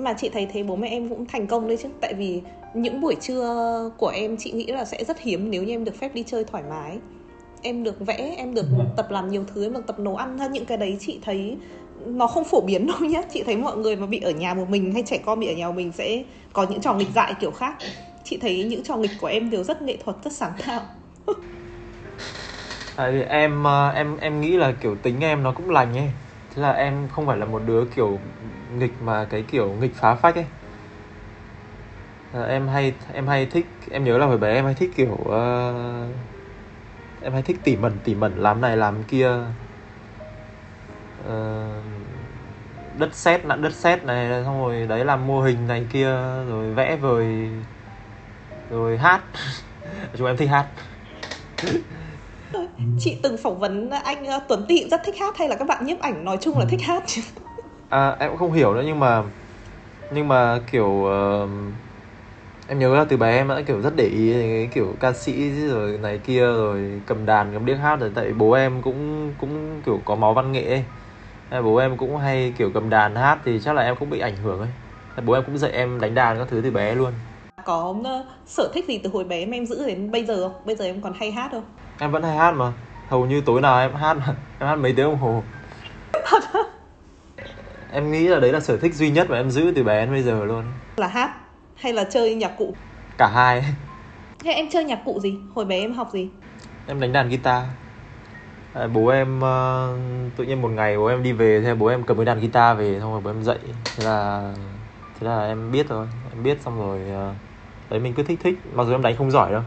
mà 0.05 0.13
chị 0.13 0.29
thấy 0.29 0.47
thế 0.53 0.63
bố 0.63 0.75
mẹ 0.75 0.87
em 0.87 1.09
cũng 1.09 1.25
thành 1.25 1.47
công 1.47 1.67
đấy 1.67 1.77
chứ. 1.83 1.89
Tại 2.01 2.13
vì 2.13 2.41
những 2.73 3.01
buổi 3.01 3.15
trưa 3.21 3.91
của 3.97 4.07
em 4.07 4.37
chị 4.37 4.51
nghĩ 4.51 4.65
là 4.65 4.85
sẽ 4.85 5.03
rất 5.03 5.19
hiếm 5.19 5.51
nếu 5.51 5.63
như 5.63 5.73
em 5.73 5.83
được 5.83 5.95
phép 5.99 6.13
đi 6.13 6.23
chơi 6.23 6.43
thoải 6.43 6.63
mái. 6.69 6.97
Em 7.61 7.83
được 7.83 7.99
vẽ 7.99 8.35
em 8.37 8.53
được 8.53 8.65
tập 8.97 9.11
làm 9.11 9.29
nhiều 9.29 9.43
thứ 9.53 9.65
em 9.65 9.73
được 9.73 9.87
tập 9.87 9.99
nấu 9.99 10.15
ăn. 10.15 10.37
Những 10.51 10.65
cái 10.65 10.77
đấy 10.77 10.97
chị 10.99 11.19
thấy 11.21 11.57
nó 12.05 12.27
không 12.27 12.43
phổ 12.43 12.61
biến 12.61 12.87
đâu 12.91 12.99
nhé 12.99 13.21
chị 13.33 13.43
thấy 13.43 13.57
mọi 13.57 13.77
người 13.77 13.95
mà 13.95 14.05
bị 14.05 14.19
ở 14.19 14.31
nhà 14.31 14.53
một 14.53 14.69
mình 14.69 14.93
hay 14.93 15.03
trẻ 15.03 15.17
con 15.25 15.39
bị 15.39 15.47
ở 15.47 15.53
nhà 15.53 15.67
một 15.67 15.75
mình 15.75 15.91
sẽ 15.91 16.23
có 16.53 16.65
những 16.69 16.81
trò 16.81 16.93
nghịch 16.93 17.13
dại 17.15 17.33
kiểu 17.39 17.51
khác. 17.51 17.75
Chị 18.23 18.37
thấy 18.37 18.63
những 18.63 18.83
trò 18.83 18.97
nghịch 18.97 19.11
của 19.21 19.27
em 19.27 19.49
đều 19.49 19.63
rất 19.63 19.81
nghệ 19.81 19.97
thuật 20.05 20.17
rất 20.23 20.33
sáng 20.33 20.53
tạo. 20.67 20.81
Tại 22.95 23.11
vì 23.11 23.21
em 23.21 23.63
ờ, 23.63 23.89
em 23.89 24.17
em 24.17 24.41
nghĩ 24.41 24.57
là 24.57 24.71
kiểu 24.81 24.95
tính 24.95 25.19
em 25.19 25.43
nó 25.43 25.51
cũng 25.51 25.69
lành 25.69 25.97
ấy 25.97 26.09
thế 26.55 26.61
là 26.61 26.71
em 26.71 27.07
không 27.07 27.25
phải 27.27 27.37
là 27.37 27.45
một 27.45 27.61
đứa 27.65 27.85
kiểu 27.85 28.19
nghịch 28.77 29.01
mà 29.01 29.25
cái 29.25 29.41
kiểu 29.41 29.73
nghịch 29.79 29.95
phá 29.95 30.15
phách 30.15 30.35
ấy. 30.35 30.45
À, 32.33 32.41
em 32.41 32.67
hay 32.67 32.93
em 33.13 33.27
hay 33.27 33.45
thích 33.45 33.65
em 33.91 34.03
nhớ 34.03 34.17
là 34.17 34.25
hồi 34.25 34.37
bé 34.37 34.53
em 34.53 34.65
hay 34.65 34.73
thích 34.73 34.91
kiểu 34.95 35.11
uh, 35.11 36.15
em 37.21 37.33
hay 37.33 37.41
thích 37.41 37.57
tỉ 37.63 37.75
mẩn 37.75 37.99
tỉ 38.03 38.15
mẩn 38.15 38.37
làm 38.37 38.61
này 38.61 38.77
làm 38.77 39.03
kia. 39.03 39.31
Uh, 41.21 41.83
đất 42.97 43.15
sét 43.15 43.45
nặn 43.45 43.61
đất 43.61 43.73
sét 43.73 44.03
này 44.03 44.43
xong 44.43 44.61
rồi 44.61 44.85
đấy 44.87 45.05
làm 45.05 45.27
mô 45.27 45.41
hình 45.41 45.67
này 45.67 45.85
kia 45.89 46.11
rồi 46.49 46.73
vẽ 46.73 46.95
vời 46.95 47.49
rồi 48.69 48.97
hát. 48.97 49.21
Chúng 50.17 50.27
em 50.27 50.37
thích 50.37 50.49
hát. 50.49 50.67
chị 52.99 53.19
từng 53.23 53.37
phỏng 53.37 53.59
vấn 53.59 53.89
anh 53.89 54.25
ờ, 54.25 54.39
Tuấn 54.47 54.65
Tị 54.67 54.89
rất 54.89 55.01
thích 55.05 55.15
hát 55.19 55.37
hay 55.37 55.49
là 55.49 55.55
các 55.55 55.67
bạn 55.67 55.85
nhiếp 55.85 55.99
ảnh 55.99 56.25
nói 56.25 56.37
chung 56.41 56.57
là 56.57 56.65
thích 56.65 56.81
hát? 56.83 57.03
Chứ 57.07 57.21
à, 57.89 58.15
em 58.19 58.29
cũng 58.29 58.39
không 58.39 58.51
hiểu 58.51 58.73
nữa 58.73 58.83
nhưng 58.85 58.99
mà 58.99 59.23
nhưng 60.11 60.27
mà 60.27 60.59
kiểu 60.71 60.87
uh, 60.87 61.49
em 62.67 62.79
nhớ 62.79 62.95
là 62.95 63.05
từ 63.09 63.17
bé 63.17 63.37
em 63.37 63.47
đã 63.47 63.61
kiểu 63.67 63.81
rất 63.81 63.93
để 63.95 64.03
ý 64.05 64.33
cái 64.33 64.69
kiểu 64.73 64.95
ca 64.99 65.13
sĩ 65.13 65.51
rồi 65.67 65.97
này 65.97 66.17
kia 66.17 66.41
rồi 66.45 67.01
cầm 67.05 67.25
đàn 67.25 67.53
cầm 67.53 67.65
điếc 67.65 67.77
hát 67.77 67.95
rồi. 67.99 68.11
Tại 68.15 68.33
bố 68.33 68.51
em 68.51 68.81
cũng 68.81 69.33
cũng 69.37 69.81
kiểu 69.85 70.01
có 70.05 70.15
máu 70.15 70.33
văn 70.33 70.51
nghệ 70.51 70.67
ấy. 70.69 70.85
bố 71.61 71.75
em 71.75 71.97
cũng 71.97 72.17
hay 72.17 72.53
kiểu 72.57 72.71
cầm 72.73 72.89
đàn 72.89 73.15
hát 73.15 73.39
thì 73.45 73.59
chắc 73.59 73.75
là 73.75 73.81
em 73.81 73.95
cũng 73.99 74.09
bị 74.09 74.19
ảnh 74.19 74.37
hưởng 74.37 74.59
ấy. 74.59 74.69
Bố 75.25 75.33
em 75.33 75.43
cũng 75.45 75.57
dạy 75.57 75.71
em 75.71 75.99
đánh 75.99 76.13
đàn 76.15 76.37
các 76.37 76.47
thứ 76.49 76.61
từ 76.63 76.71
bé 76.71 76.95
luôn. 76.95 77.13
Có 77.65 77.89
uh, 77.89 78.05
sở 78.45 78.71
thích 78.73 78.85
gì 78.87 78.97
từ 78.97 79.09
hồi 79.09 79.23
bé 79.23 79.45
mà 79.45 79.57
em 79.57 79.65
giữ 79.65 79.87
đến 79.87 80.11
bây 80.11 80.25
giờ 80.25 80.49
không? 80.49 80.65
Bây 80.65 80.75
giờ 80.75 80.85
em 80.85 81.01
còn 81.01 81.13
hay 81.15 81.31
hát 81.31 81.51
không 81.51 81.63
em 81.99 82.11
vẫn 82.11 82.23
hay 82.23 82.37
hát 82.37 82.51
mà. 82.51 82.71
Hầu 83.09 83.25
như 83.25 83.41
tối 83.41 83.61
nào 83.61 83.79
em 83.79 83.93
hát 83.93 84.13
mà. 84.13 84.25
Em 84.59 84.69
hát 84.69 84.75
mấy 84.75 84.93
tiếng 84.93 85.05
đồng 85.05 85.17
hồ. 85.17 85.43
Em 87.91 88.11
nghĩ 88.11 88.27
là 88.27 88.39
đấy 88.39 88.51
là 88.51 88.59
sở 88.59 88.77
thích 88.77 88.95
duy 88.95 89.09
nhất 89.09 89.29
mà 89.29 89.37
em 89.37 89.51
giữ 89.51 89.73
từ 89.75 89.83
bé 89.83 89.99
đến 89.99 90.11
bây 90.11 90.23
giờ 90.23 90.45
luôn. 90.45 90.63
Là 90.97 91.07
hát 91.07 91.31
hay 91.75 91.93
là 91.93 92.03
chơi 92.03 92.35
nhạc 92.35 92.51
cụ? 92.57 92.73
Cả 93.17 93.27
hai. 93.27 93.63
Thế 94.43 94.51
em 94.51 94.65
chơi 94.71 94.83
nhạc 94.83 94.99
cụ 95.05 95.19
gì? 95.19 95.35
Hồi 95.53 95.65
bé 95.65 95.79
em 95.79 95.93
học 95.93 96.09
gì? 96.13 96.29
Em 96.87 96.99
đánh 96.99 97.13
đàn 97.13 97.29
guitar. 97.29 97.63
À, 98.73 98.87
bố 98.87 99.07
em 99.07 99.37
uh, 99.37 100.35
tự 100.37 100.43
nhiên 100.43 100.61
một 100.61 100.67
ngày 100.67 100.97
bố 100.97 101.05
em 101.05 101.23
đi 101.23 101.31
về 101.31 101.61
thế 101.61 101.75
bố 101.75 101.87
em 101.87 102.03
cầm 102.03 102.17
cái 102.17 102.25
đàn 102.25 102.39
guitar 102.39 102.77
về 102.77 102.99
xong 102.99 103.11
rồi 103.11 103.21
bố 103.21 103.29
em 103.29 103.43
dậy 103.43 103.57
thế 103.97 104.05
là 104.05 104.53
thế 105.19 105.27
là 105.27 105.47
em 105.47 105.71
biết 105.71 105.89
rồi. 105.89 106.07
Em 106.33 106.43
biết 106.43 106.61
xong 106.61 106.79
rồi 106.79 106.99
uh, 107.29 107.35
đấy 107.89 107.99
mình 107.99 108.13
cứ 108.13 108.23
thích 108.23 108.39
thích. 108.43 108.59
Mặc 108.73 108.83
dù 108.83 108.91
em 108.91 109.01
đánh 109.01 109.15
không 109.15 109.31
giỏi 109.31 109.51
đâu 109.51 109.61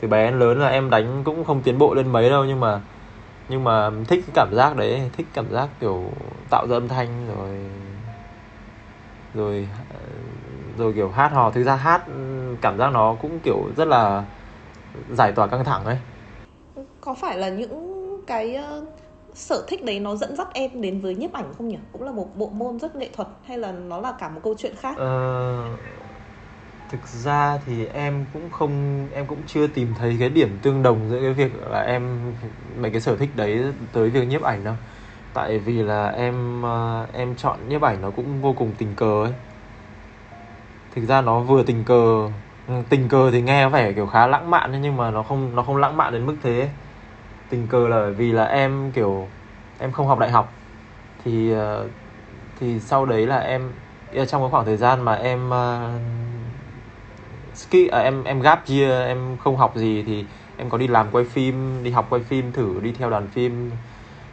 từ 0.00 0.08
bé 0.08 0.30
đến 0.30 0.38
lớn 0.38 0.58
là 0.60 0.68
em 0.68 0.90
đánh 0.90 1.22
cũng 1.24 1.44
không 1.44 1.62
tiến 1.62 1.78
bộ 1.78 1.94
lên 1.94 2.12
mấy 2.12 2.30
đâu 2.30 2.44
nhưng 2.44 2.60
mà 2.60 2.80
nhưng 3.48 3.64
mà 3.64 3.90
thích 4.08 4.24
cái 4.26 4.32
cảm 4.34 4.54
giác 4.54 4.76
đấy 4.76 5.10
thích 5.12 5.26
cảm 5.32 5.50
giác 5.52 5.68
kiểu 5.80 6.12
tạo 6.50 6.66
ra 6.68 6.76
âm 6.76 6.88
thanh 6.88 7.26
rồi 7.28 7.70
rồi 9.34 9.68
rồi 10.78 10.92
kiểu 10.92 11.08
hát 11.08 11.32
hò. 11.32 11.50
Thực 11.50 11.64
ra 11.64 11.76
hát 11.76 12.02
cảm 12.60 12.78
giác 12.78 12.92
nó 12.92 13.16
cũng 13.20 13.40
kiểu 13.40 13.58
rất 13.76 13.88
là 13.88 14.24
giải 15.08 15.32
tỏa 15.32 15.46
căng 15.46 15.64
thẳng 15.64 15.84
ấy. 15.84 15.98
Có 17.00 17.14
phải 17.14 17.38
là 17.38 17.48
những 17.48 17.96
cái 18.26 18.58
uh, 18.78 18.88
sở 19.34 19.64
thích 19.68 19.84
đấy 19.84 20.00
nó 20.00 20.16
dẫn 20.16 20.36
dắt 20.36 20.48
em 20.54 20.80
đến 20.80 21.00
với 21.00 21.14
nhiếp 21.14 21.32
ảnh 21.32 21.52
không 21.58 21.68
nhỉ? 21.68 21.78
Cũng 21.92 22.02
là 22.02 22.12
một 22.12 22.28
bộ 22.36 22.48
môn 22.48 22.78
rất 22.78 22.96
nghệ 22.96 23.10
thuật 23.16 23.28
hay 23.44 23.58
là 23.58 23.72
nó 23.72 24.00
là 24.00 24.12
cả 24.12 24.28
một 24.28 24.40
câu 24.44 24.54
chuyện 24.58 24.74
khác? 24.76 24.96
Ờ, 24.96 25.76
thực 26.90 27.08
ra 27.08 27.58
thì 27.66 27.86
em 27.86 28.26
cũng 28.32 28.50
không, 28.50 29.08
em 29.12 29.26
cũng 29.26 29.42
chưa 29.46 29.66
tìm 29.66 29.94
thấy 29.94 30.16
cái 30.20 30.28
điểm 30.28 30.58
tương 30.62 30.82
đồng 30.82 31.08
giữa 31.10 31.20
cái 31.20 31.32
việc 31.32 31.54
là 31.70 31.80
em, 31.80 32.34
mấy 32.76 32.90
cái 32.90 33.00
sở 33.00 33.16
thích 33.16 33.30
đấy 33.36 33.64
tới 33.92 34.10
việc 34.10 34.28
nhiếp 34.28 34.42
ảnh 34.42 34.64
đâu. 34.64 34.74
Tại 35.34 35.58
vì 35.58 35.82
là 35.82 36.08
em 36.08 36.62
ờ, 36.62 37.06
em 37.12 37.36
chọn 37.36 37.68
nhiếp 37.68 37.82
ảnh 37.82 38.02
nó 38.02 38.10
cũng 38.10 38.42
vô 38.42 38.54
cùng 38.54 38.74
tình 38.78 38.94
cờ 38.96 39.24
ấy. 39.24 39.32
Thực 40.90 41.04
ra 41.04 41.20
nó 41.22 41.40
vừa 41.40 41.62
tình 41.62 41.84
cờ 41.84 42.28
ừ, 42.66 42.74
tình 42.90 43.08
cờ 43.08 43.30
thì 43.30 43.42
nghe 43.42 43.68
vẻ 43.68 43.92
kiểu 43.92 44.06
khá 44.06 44.26
lãng 44.26 44.50
mạn 44.50 44.80
nhưng 44.82 44.96
mà 44.96 45.10
nó 45.10 45.22
không 45.22 45.56
nó 45.56 45.62
không 45.62 45.76
lãng 45.76 45.96
mạn 45.96 46.12
đến 46.12 46.26
mức 46.26 46.36
thế. 46.42 46.70
Tình 47.50 47.68
cờ 47.68 47.88
là 47.88 48.10
vì 48.16 48.32
là 48.32 48.44
em 48.44 48.92
kiểu, 48.92 49.28
em 49.78 49.92
không 49.92 50.06
học 50.06 50.18
đại 50.18 50.30
học. 50.30 50.54
Thì 51.24 51.52
ờ, 51.52 51.88
thì 52.60 52.80
sau 52.80 53.06
đấy 53.06 53.26
là 53.26 53.38
em 53.38 53.72
trong 54.28 54.42
cái 54.42 54.50
khoảng 54.50 54.66
thời 54.66 54.76
gian 54.76 55.02
mà 55.02 55.14
em 55.14 55.50
ờ, 55.50 55.90
uh, 57.66 57.92
à, 57.92 57.98
em 57.98 58.24
em 58.24 58.40
gap 58.40 58.68
year 58.68 59.06
em 59.06 59.36
không 59.36 59.56
học 59.56 59.76
gì 59.76 60.02
thì 60.06 60.24
em 60.56 60.70
có 60.70 60.78
đi 60.78 60.86
làm 60.86 61.06
quay 61.12 61.24
phim 61.24 61.84
đi 61.84 61.90
học 61.90 62.06
quay 62.10 62.22
phim 62.22 62.52
thử 62.52 62.80
đi 62.82 62.92
theo 62.92 63.10
đoàn 63.10 63.28
phim. 63.28 63.70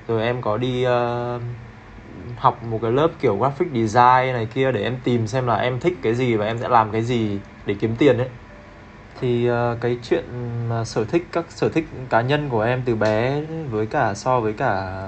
Rồi 0.08 0.24
em 0.24 0.42
có 0.42 0.58
đi 0.58 0.86
uh, 0.88 1.42
học 2.38 2.64
một 2.64 2.80
cái 2.82 2.92
lớp 2.92 3.10
kiểu 3.20 3.38
graphic 3.38 3.68
design 3.74 4.34
này 4.34 4.48
kia 4.54 4.72
để 4.72 4.84
em 4.84 4.98
tìm 5.04 5.28
xem 5.28 5.48
là 5.48 5.56
em 5.56 5.80
thích 5.80 5.98
cái 6.02 6.16
gì 6.16 6.36
và 6.36 6.46
em 6.46 6.58
sẽ 6.58 6.70
làm 6.70 6.92
cái 6.92 7.02
gì 7.02 7.40
để 7.66 7.76
kiếm 7.80 7.96
tiền 7.96 8.18
ấy. 8.18 8.30
Thì 9.20 9.50
uh, 9.52 9.82
cái 9.82 9.98
chuyện 10.04 10.26
uh, 10.82 10.88
sở 10.88 11.06
thích 11.06 11.28
các 11.32 11.46
sở 11.50 11.70
thích 11.70 11.86
cá 12.10 12.22
nhân 12.22 12.50
của 12.50 12.62
em 12.62 12.82
từ 12.86 12.96
bé 12.96 13.42
với 13.70 13.86
cả 13.86 14.14
so 14.14 14.40
với 14.40 14.54
cả 14.54 15.02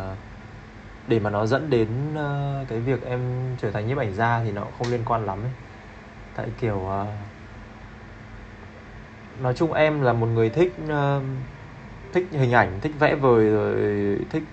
để 1.07 1.19
mà 1.19 1.29
nó 1.29 1.45
dẫn 1.45 1.69
đến 1.69 1.87
uh, 2.13 2.67
cái 2.67 2.79
việc 2.79 3.05
em 3.05 3.19
trở 3.61 3.71
thành 3.71 3.87
nhiếp 3.87 3.97
ảnh 3.97 4.13
gia 4.13 4.41
thì 4.43 4.51
nó 4.51 4.63
không 4.77 4.91
liên 4.91 5.01
quan 5.05 5.25
lắm 5.25 5.39
ấy. 5.43 5.51
Tại 6.35 6.47
kiểu 6.61 6.75
uh, 6.75 7.07
nói 9.41 9.53
chung 9.53 9.73
em 9.73 10.01
là 10.01 10.13
một 10.13 10.27
người 10.27 10.49
thích 10.49 10.73
uh, 10.83 11.23
thích 12.13 12.27
hình 12.31 12.51
ảnh 12.51 12.79
thích 12.81 12.91
vẽ 12.99 13.15
vời 13.15 13.49
rồi 13.49 13.75
thích 14.29 14.43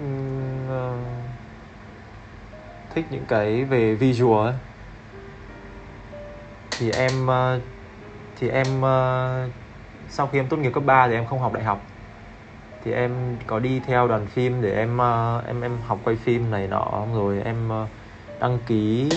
uh, 0.67 0.99
thích 2.95 3.05
những 3.11 3.25
cái 3.29 3.65
về 3.65 3.95
visual 3.95 4.47
ấy. 4.47 4.55
Thì 6.79 6.91
em 6.91 7.27
uh, 7.27 7.63
thì 8.39 8.49
em 8.49 8.67
uh, 8.79 9.51
sau 10.09 10.27
khi 10.27 10.39
em 10.39 10.49
tốt 10.49 10.57
nghiệp 10.57 10.71
cấp 10.75 10.83
3 10.87 11.09
thì 11.09 11.15
em 11.15 11.27
không 11.27 11.39
học 11.39 11.53
đại 11.53 11.65
học. 11.65 11.83
Thì 12.85 12.93
em 12.93 13.37
có 13.47 13.59
đi 13.59 13.81
theo 13.87 14.09
đoàn 14.09 14.27
phim 14.27 14.63
để 14.63 14.77
em 14.77 14.97
uh, 14.97 15.47
em 15.47 15.61
em 15.61 15.79
học 15.87 15.99
quay 16.05 16.17
phim 16.17 16.51
này 16.51 16.69
nọ 16.69 17.07
rồi 17.15 17.43
em 17.45 17.71
uh, 17.83 17.89
đăng 18.41 18.59
ký 18.67 19.11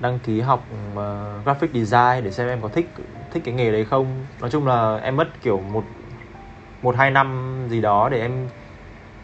đăng 0.00 0.18
ký 0.18 0.40
học 0.40 0.66
uh, 0.92 1.44
graphic 1.44 1.70
design 1.72 2.24
để 2.24 2.30
xem 2.30 2.48
em 2.48 2.60
có 2.62 2.68
thích 2.68 2.86
thích 3.30 3.42
cái 3.44 3.54
nghề 3.54 3.72
đấy 3.72 3.84
không? 3.84 4.26
Nói 4.40 4.50
chung 4.50 4.66
là 4.66 4.96
em 4.96 5.16
mất 5.16 5.28
kiểu 5.42 5.60
một 5.60 5.84
một 6.82 6.96
hai 6.96 7.10
năm 7.10 7.58
gì 7.70 7.80
đó 7.80 8.08
để 8.08 8.20
em 8.20 8.48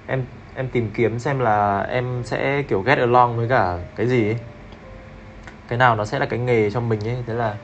em 0.07 0.25
em 0.55 0.69
tìm 0.69 0.91
kiếm 0.95 1.19
xem 1.19 1.39
là 1.39 1.81
em 1.81 2.23
sẽ 2.25 2.63
kiểu 2.63 2.83
get 2.83 2.99
along 2.99 3.37
với 3.37 3.49
cả 3.49 3.79
cái 3.97 4.07
gì 4.07 4.29
ấy. 4.29 4.37
cái 5.69 5.79
nào 5.79 5.97
nó 5.97 6.05
sẽ 6.05 6.19
là 6.19 6.27
cái 6.27 6.39
nghề 6.39 6.71
cho 6.71 6.81
mình 6.81 7.01
ấy. 7.09 7.17
Thế 7.27 7.35
là 7.35 7.57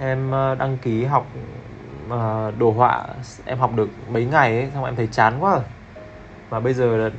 em 0.00 0.30
ờ, 0.30 0.54
đăng 0.54 0.78
ký 0.78 1.04
học 1.04 1.26
uh, 2.06 2.58
đồ 2.58 2.70
họa 2.70 3.04
em 3.44 3.58
học 3.58 3.74
được 3.74 3.90
mấy 4.10 4.24
ngày 4.24 4.58
ấy 4.58 4.70
xong 4.74 4.84
em 4.84 4.96
thấy 4.96 5.08
chán 5.12 5.36
quá 5.40 5.60
và 6.50 6.60
bây 6.60 6.74
giờ 6.74 6.96
là 6.96 7.10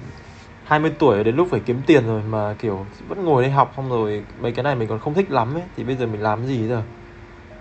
20 0.67 0.91
tuổi 0.99 1.23
đến 1.23 1.35
lúc 1.35 1.47
phải 1.51 1.59
kiếm 1.59 1.81
tiền 1.85 2.07
rồi 2.07 2.21
mà 2.29 2.55
kiểu 2.59 2.85
vẫn 3.07 3.25
ngồi 3.25 3.43
đây 3.43 3.51
học 3.51 3.73
xong 3.77 3.89
rồi 3.89 4.23
mấy 4.41 4.51
cái 4.51 4.63
này 4.63 4.75
mình 4.75 4.87
còn 4.87 4.99
không 4.99 5.13
thích 5.13 5.31
lắm 5.31 5.55
ấy 5.55 5.63
thì 5.75 5.83
bây 5.83 5.95
giờ 5.95 6.05
mình 6.05 6.21
làm 6.21 6.45
gì 6.45 6.67
giờ? 6.67 6.81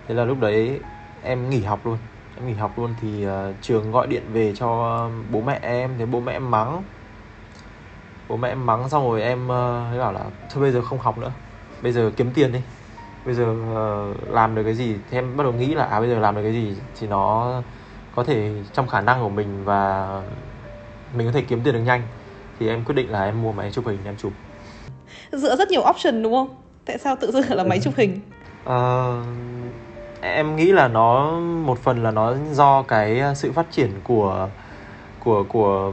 Thế 0.07 0.15
là 0.15 0.25
lúc 0.25 0.39
đấy 0.39 0.79
em 1.23 1.49
nghỉ 1.49 1.61
học 1.61 1.85
luôn 1.85 1.97
em 2.35 2.47
nghỉ 2.47 2.53
học 2.53 2.79
luôn 2.79 2.93
thì 3.01 3.27
uh, 3.27 3.31
trường 3.61 3.91
gọi 3.91 4.07
điện 4.07 4.23
về 4.33 4.53
cho 4.55 5.09
bố 5.31 5.41
mẹ 5.41 5.59
em 5.61 5.91
thế 5.97 6.05
bố 6.05 6.19
mẹ 6.19 6.33
em 6.33 6.51
mắng. 6.51 6.83
Bố 8.29 8.37
mẹ 8.37 8.49
em 8.49 8.65
mắng 8.65 8.89
xong 8.89 9.09
rồi 9.09 9.21
em 9.21 9.43
uh, 9.43 9.99
bảo 9.99 10.13
là 10.13 10.21
thôi 10.49 10.61
bây 10.61 10.71
giờ 10.71 10.81
không 10.81 10.99
học 10.99 11.17
nữa 11.17 11.31
bây 11.81 11.91
giờ 11.91 12.11
kiếm 12.17 12.31
tiền 12.33 12.51
đi 12.51 12.59
bây 13.25 13.35
giờ 13.35 13.51
uh, 13.51 14.33
làm 14.33 14.55
được 14.55 14.63
cái 14.63 14.73
gì? 14.73 14.95
Thì 15.11 15.17
em 15.17 15.37
bắt 15.37 15.43
đầu 15.43 15.53
nghĩ 15.53 15.75
là 15.75 15.85
à 15.85 15.99
bây 15.99 16.09
giờ 16.09 16.19
làm 16.19 16.35
được 16.35 16.43
cái 16.43 16.53
gì 16.53 16.75
thì 16.99 17.07
nó 17.07 17.53
có 18.15 18.23
thể 18.23 18.51
trong 18.73 18.87
khả 18.87 19.01
năng 19.01 19.21
của 19.21 19.29
mình 19.29 19.65
và 19.65 20.07
mình 21.13 21.27
có 21.27 21.33
thể 21.33 21.41
kiếm 21.41 21.61
tiền 21.63 21.73
được 21.73 21.81
nhanh 21.81 22.01
thì 22.59 22.67
em 22.67 22.83
quyết 22.83 22.95
định 22.95 23.11
là 23.11 23.23
em 23.23 23.41
mua 23.41 23.51
máy 23.51 23.71
chụp 23.71 23.87
hình 23.87 23.99
em 24.05 24.15
chụp. 24.17 24.33
Giữa 25.31 25.55
rất 25.55 25.69
nhiều 25.69 25.81
option 25.89 26.23
đúng 26.23 26.33
không? 26.33 26.55
Tại 26.85 26.97
sao 26.97 27.15
tự 27.15 27.31
dưng 27.31 27.43
là 27.49 27.63
máy 27.63 27.79
chụp 27.83 27.93
hình? 27.97 28.19
Uh, 28.69 28.73
em 30.21 30.55
nghĩ 30.55 30.71
là 30.71 30.87
nó 30.87 31.39
một 31.39 31.79
phần 31.79 32.03
là 32.03 32.11
nó 32.11 32.35
do 32.51 32.81
cái 32.81 33.21
sự 33.35 33.51
phát 33.51 33.65
triển 33.71 33.91
của 34.03 34.49
của 35.23 35.43
của 35.43 35.91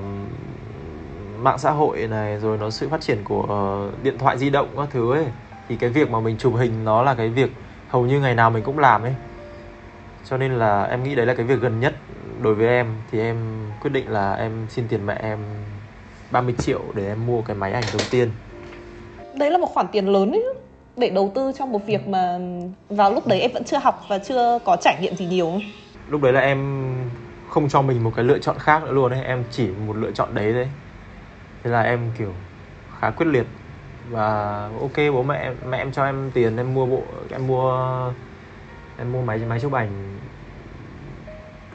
mạng 1.38 1.58
xã 1.58 1.70
hội 1.70 2.06
này 2.06 2.38
rồi 2.40 2.58
nó 2.58 2.70
sự 2.70 2.88
phát 2.88 3.00
triển 3.00 3.18
của 3.24 3.88
điện 4.02 4.18
thoại 4.18 4.38
di 4.38 4.50
động 4.50 4.68
các 4.76 4.88
thứ 4.90 5.12
ấy. 5.12 5.24
Thì 5.68 5.76
cái 5.76 5.90
việc 5.90 6.10
mà 6.10 6.20
mình 6.20 6.36
chụp 6.38 6.54
hình 6.56 6.84
nó 6.84 7.02
là 7.02 7.14
cái 7.14 7.28
việc 7.28 7.52
hầu 7.88 8.06
như 8.06 8.20
ngày 8.20 8.34
nào 8.34 8.50
mình 8.50 8.62
cũng 8.62 8.78
làm 8.78 9.02
ấy. 9.02 9.14
Cho 10.24 10.36
nên 10.36 10.52
là 10.52 10.84
em 10.84 11.02
nghĩ 11.02 11.14
đấy 11.14 11.26
là 11.26 11.34
cái 11.34 11.46
việc 11.46 11.60
gần 11.60 11.80
nhất 11.80 11.94
đối 12.42 12.54
với 12.54 12.66
em. 12.66 12.86
Thì 13.10 13.20
em 13.20 13.36
quyết 13.80 13.90
định 13.90 14.08
là 14.08 14.34
em 14.34 14.66
xin 14.68 14.88
tiền 14.88 15.06
mẹ 15.06 15.18
em 15.22 15.38
30 16.34 16.54
triệu 16.58 16.80
để 16.94 17.06
em 17.06 17.26
mua 17.26 17.42
cái 17.42 17.56
máy 17.56 17.72
ảnh 17.72 17.84
đầu 17.92 18.02
tiên. 18.10 18.30
Đấy 19.38 19.50
là 19.50 19.58
một 19.58 19.66
khoản 19.66 19.86
tiền 19.92 20.08
lớn 20.08 20.32
ấy 20.32 20.44
để 20.96 21.10
đầu 21.10 21.32
tư 21.34 21.52
cho 21.58 21.66
một 21.66 21.86
việc 21.86 22.08
mà 22.08 22.38
vào 22.88 23.12
lúc 23.12 23.26
đấy 23.26 23.40
em 23.40 23.50
vẫn 23.54 23.64
chưa 23.64 23.78
học 23.78 24.04
và 24.08 24.18
chưa 24.18 24.58
có 24.64 24.76
trải 24.80 24.98
nghiệm 25.00 25.16
gì 25.16 25.26
nhiều. 25.26 25.52
Lúc 26.08 26.22
đấy 26.22 26.32
là 26.32 26.40
em 26.40 26.84
không 27.48 27.68
cho 27.68 27.82
mình 27.82 28.04
một 28.04 28.12
cái 28.16 28.24
lựa 28.24 28.38
chọn 28.38 28.58
khác 28.58 28.82
nữa 28.82 28.92
luôn 28.92 29.12
ấy. 29.12 29.24
Em 29.24 29.44
chỉ 29.50 29.68
một 29.86 29.96
lựa 29.96 30.10
chọn 30.10 30.34
đấy 30.34 30.52
đấy 30.52 30.68
thế 31.64 31.70
là 31.70 31.82
em 31.82 32.00
kiểu 32.18 32.32
khá 32.98 33.10
quyết 33.10 33.26
liệt. 33.26 33.46
Và 34.10 34.60
ok 34.80 34.96
bố 34.96 35.22
mẹ 35.22 35.50
mẹ 35.68 35.78
em 35.78 35.92
cho 35.92 36.04
em 36.04 36.30
tiền 36.34 36.56
em 36.56 36.74
mua 36.74 36.86
bộ 36.86 37.02
em 37.30 37.46
mua 37.46 37.72
em 38.98 39.12
mua 39.12 39.22
máy 39.22 39.38
máy 39.38 39.60
chụp 39.60 39.72
ảnh. 39.72 40.18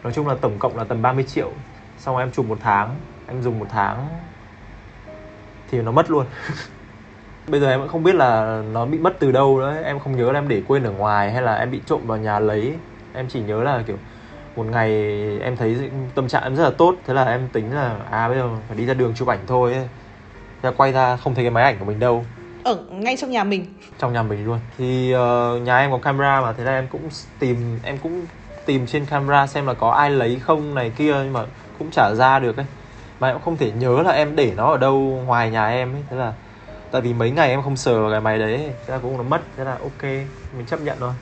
Nói 0.04 0.14
chung 0.14 0.28
là 0.28 0.36
tổng 0.42 0.60
cộng 0.60 0.78
là 0.78 0.84
tầm 0.84 1.02
30 1.02 1.24
triệu. 1.24 1.50
Xong 1.98 2.16
rồi 2.16 2.24
em 2.24 2.32
chụp 2.32 2.46
một 2.46 2.58
tháng 2.62 2.96
em 3.28 3.42
dùng 3.42 3.60
một 3.60 3.68
tháng 3.70 4.08
thì 5.72 5.82
nó 5.82 5.92
mất 5.92 6.12
luôn. 6.12 6.26
Bây 7.48 7.60
giờ 7.60 7.70
em 7.70 7.80
vẫn 7.80 7.90
không 7.90 8.04
biết 8.04 8.16
là 8.16 8.62
nó 8.74 8.86
bị 8.86 8.98
mất 8.98 9.20
từ 9.20 9.32
đâu 9.32 9.60
nữa 9.60 9.82
em 9.84 10.00
không 10.00 10.18
nhớ 10.18 10.32
là 10.32 10.40
em 10.40 10.48
để 10.48 10.62
quên 10.68 10.84
ở 10.84 10.92
ngoài 10.92 11.32
hay 11.32 11.42
là 11.42 11.56
em 11.56 11.72
bị 11.72 11.82
trộm 11.86 12.02
vào 12.06 12.18
nhà 12.18 12.40
lấy. 12.40 12.74
Em 13.14 13.28
chỉ 13.30 13.40
nhớ 13.42 13.64
là 13.64 13.84
kiểu 13.88 13.98
một 14.56 14.66
ngày 14.72 14.92
em 15.42 15.58
thấy 15.58 15.90
tâm 16.16 16.28
trạng 16.28 16.44
em 16.44 16.56
rất 16.56 16.64
là 16.64 16.72
tốt. 16.78 16.96
Thế 17.06 17.14
là 17.14 17.24
em 17.24 17.48
tính 17.54 17.76
là 17.76 17.96
à 18.12 18.28
bây 18.28 18.38
giờ 18.38 18.50
phải 18.68 18.78
đi 18.78 18.86
ra 18.86 18.94
đường 18.94 19.14
chụp 19.16 19.28
ảnh 19.28 19.40
thôi 19.48 19.74
ấy. 19.74 19.88
thế 20.62 20.70
là 20.70 20.76
quay 20.78 20.92
ra 20.92 21.18
không 21.18 21.36
thấy 21.36 21.44
cái 21.44 21.52
máy 21.52 21.64
ảnh 21.64 21.80
của 21.80 21.86
mình 21.86 22.00
đâu. 22.00 22.26
Ở 22.64 22.78
ngay 22.92 23.18
trong 23.18 23.32
nhà 23.32 23.44
mình. 23.44 23.66
Trong 24.00 24.14
nhà 24.14 24.24
mình 24.24 24.46
luôn. 24.46 24.60
Thì 24.78 25.16
uh, 25.16 25.62
nhà 25.62 25.78
em 25.80 25.92
có 25.92 25.98
camera 25.98 26.42
mà 26.42 26.54
thế 26.54 26.64
là 26.64 26.72
em 26.72 26.88
cũng 26.88 27.10
tìm 27.40 27.80
em 27.84 27.98
cũng 28.04 28.22
tìm 28.66 28.88
trên 28.88 29.06
camera 29.06 29.48
xem 29.48 29.66
là 29.66 29.74
có 29.74 29.92
ai 29.92 30.12
lấy 30.12 30.40
không 30.40 30.76
này 30.76 30.92
kia 30.98 31.16
nhưng 31.24 31.34
mà 31.34 31.42
cũng 31.80 31.92
chả 31.92 32.14
ra 32.16 32.40
được 32.40 32.58
ấy 32.58 32.66
mà 33.20 33.28
em 33.28 33.36
cũng 33.36 33.44
không 33.44 33.58
thể 33.58 33.72
nhớ 33.72 34.02
là 34.02 34.12
em 34.12 34.36
để 34.36 34.54
nó 34.56 34.72
ở 34.72 34.78
đâu 34.78 35.24
ngoài 35.26 35.52
nhà 35.52 35.68
em 35.68 35.94
ấy 35.94 36.04
thế 36.10 36.16
là 36.16 36.34
tại 36.92 37.02
vì 37.02 37.14
mấy 37.14 37.32
ngày 37.32 37.50
em 37.50 37.62
không 37.62 37.76
sờ 37.76 38.02
vào 38.02 38.12
cái 38.12 38.22
máy 38.22 38.40
đấy 38.40 38.76
thế 38.88 38.94
là 38.94 39.00
cũng 39.00 39.18
nó 39.18 39.24
mất 39.24 39.42
thế 39.58 39.64
là 39.64 39.78
ok 39.82 40.04
mình 40.52 40.66
chấp 40.68 40.82
nhận 40.82 40.98
thôi 41.00 41.14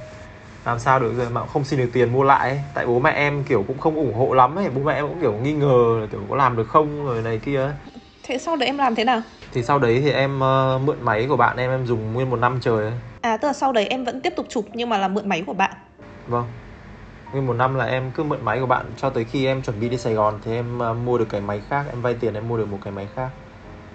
làm 0.66 0.80
sao 0.80 1.00
được 1.00 1.14
rồi 1.18 1.30
mà 1.30 1.46
không 1.46 1.64
xin 1.64 1.80
được 1.80 1.90
tiền 1.94 2.14
mua 2.14 2.24
lại 2.24 2.50
ấy. 2.50 2.62
tại 2.74 2.86
bố 2.86 3.00
mẹ 3.00 3.12
em 3.12 3.44
kiểu 3.44 3.64
cũng 3.68 3.78
không 3.78 3.96
ủng 3.96 4.14
hộ 4.14 4.34
lắm 4.34 4.56
ấy 4.56 4.70
bố 4.70 4.82
mẹ 4.82 4.94
em 4.94 5.08
cũng 5.08 5.22
kiểu 5.22 5.34
nghi 5.34 5.54
ngờ 5.54 5.98
là 6.02 6.08
kiểu 6.12 6.22
có 6.30 6.36
làm 6.36 6.58
được 6.58 6.68
không 6.68 7.06
rồi 7.06 7.22
này 7.22 7.38
kia 7.38 7.62
ấy. 7.62 7.74
thế 8.24 8.38
sau 8.38 8.56
đấy 8.56 8.68
em 8.68 8.78
làm 8.78 8.96
thế 8.96 9.04
nào 9.04 9.22
thì 9.52 9.64
sau 9.64 9.80
đấy 9.80 10.02
thì 10.02 10.12
em 10.12 10.38
uh, 10.38 10.82
mượn 10.82 10.98
máy 11.02 11.26
của 11.30 11.38
bạn 11.38 11.58
em 11.58 11.72
em 11.72 11.86
dùng 11.86 12.14
nguyên 12.14 12.30
một 12.30 12.36
năm 12.36 12.58
trời 12.62 12.84
ấy. 12.84 12.94
À 13.22 13.38
tức 13.38 13.48
là 13.48 13.54
sau 13.54 13.72
đấy 13.72 13.88
em 13.88 14.04
vẫn 14.04 14.22
tiếp 14.22 14.34
tục 14.36 14.46
chụp 14.50 14.66
nhưng 14.74 14.90
mà 14.90 14.98
là 14.98 15.08
mượn 15.08 15.30
máy 15.30 15.44
của 15.48 15.54
bạn. 15.54 15.72
Vâng. 16.26 16.46
Nguyên 17.32 17.46
một 17.48 17.54
năm 17.54 17.76
là 17.76 17.86
em 17.86 18.12
cứ 18.12 18.24
mượn 18.24 18.46
máy 18.46 18.60
của 18.60 18.66
bạn 18.66 18.86
cho 18.98 19.10
tới 19.10 19.24
khi 19.24 19.46
em 19.46 19.62
chuẩn 19.62 19.80
bị 19.80 19.90
đi 19.90 19.98
Sài 19.98 20.14
Gòn 20.14 20.40
thì 20.46 20.52
em 20.52 20.80
uh, 20.92 20.98
mua 20.98 21.18
được 21.18 21.30
cái 21.30 21.42
máy 21.42 21.62
khác, 21.70 21.86
em 21.90 22.02
vay 22.02 22.14
tiền 22.14 22.34
em 22.34 22.48
mua 22.48 22.58
được 22.58 22.68
một 22.68 22.80
cái 22.84 22.94
máy 22.94 23.08
khác. 23.16 23.30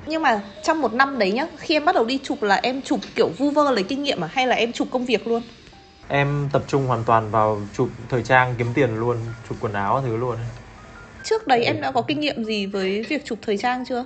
Nhưng 0.07 0.23
mà 0.23 0.41
trong 0.63 0.81
một 0.81 0.93
năm 0.93 1.19
đấy 1.19 1.33
nhá, 1.33 1.47
khi 1.57 1.77
em 1.77 1.85
bắt 1.85 1.95
đầu 1.95 2.05
đi 2.05 2.21
chụp 2.23 2.43
là 2.43 2.61
em 2.63 2.83
chụp 2.83 3.01
kiểu 3.15 3.29
vu 3.39 3.51
vơ 3.51 3.71
lấy 3.71 3.85
kinh 3.85 4.03
nghiệm 4.03 4.25
à 4.25 4.29
hay 4.33 4.47
là 4.47 4.57
em 4.57 4.73
chụp 4.73 4.89
công 4.91 5.05
việc 5.05 5.27
luôn? 5.27 5.43
Em 6.09 6.49
tập 6.53 6.63
trung 6.67 6.87
hoàn 6.87 7.05
toàn 7.05 7.31
vào 7.31 7.61
chụp 7.73 7.89
thời 8.09 8.23
trang 8.23 8.55
kiếm 8.59 8.75
tiền 8.75 8.97
luôn, 8.97 9.17
chụp 9.49 9.59
quần 9.61 9.73
áo 9.73 10.03
thứ 10.07 10.17
luôn. 10.17 10.37
Trước 11.23 11.47
đấy 11.47 11.65
em 11.65 11.81
đã 11.81 11.93
có 11.93 12.03
kinh 12.03 12.21
nghiệm 12.21 12.45
gì 12.45 12.67
với 12.67 13.07
việc 13.09 13.25
chụp 13.25 13.39
thời 13.43 13.59
trang 13.59 13.85
chưa? 13.85 14.05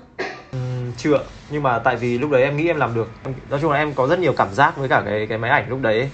Chưa, 0.96 1.24
nhưng 1.50 1.62
mà 1.62 1.78
tại 1.78 1.96
vì 1.96 2.18
lúc 2.18 2.30
đấy 2.30 2.42
em 2.42 2.56
nghĩ 2.56 2.66
em 2.66 2.76
làm 2.76 2.94
được. 2.94 3.10
Nói 3.50 3.60
chung 3.62 3.70
là 3.70 3.78
em 3.78 3.94
có 3.94 4.06
rất 4.06 4.18
nhiều 4.18 4.32
cảm 4.32 4.54
giác 4.54 4.76
với 4.76 4.88
cả 4.88 5.02
cái 5.06 5.26
cái 5.28 5.38
máy 5.38 5.50
ảnh 5.50 5.68
lúc 5.68 5.80
đấy. 5.80 6.10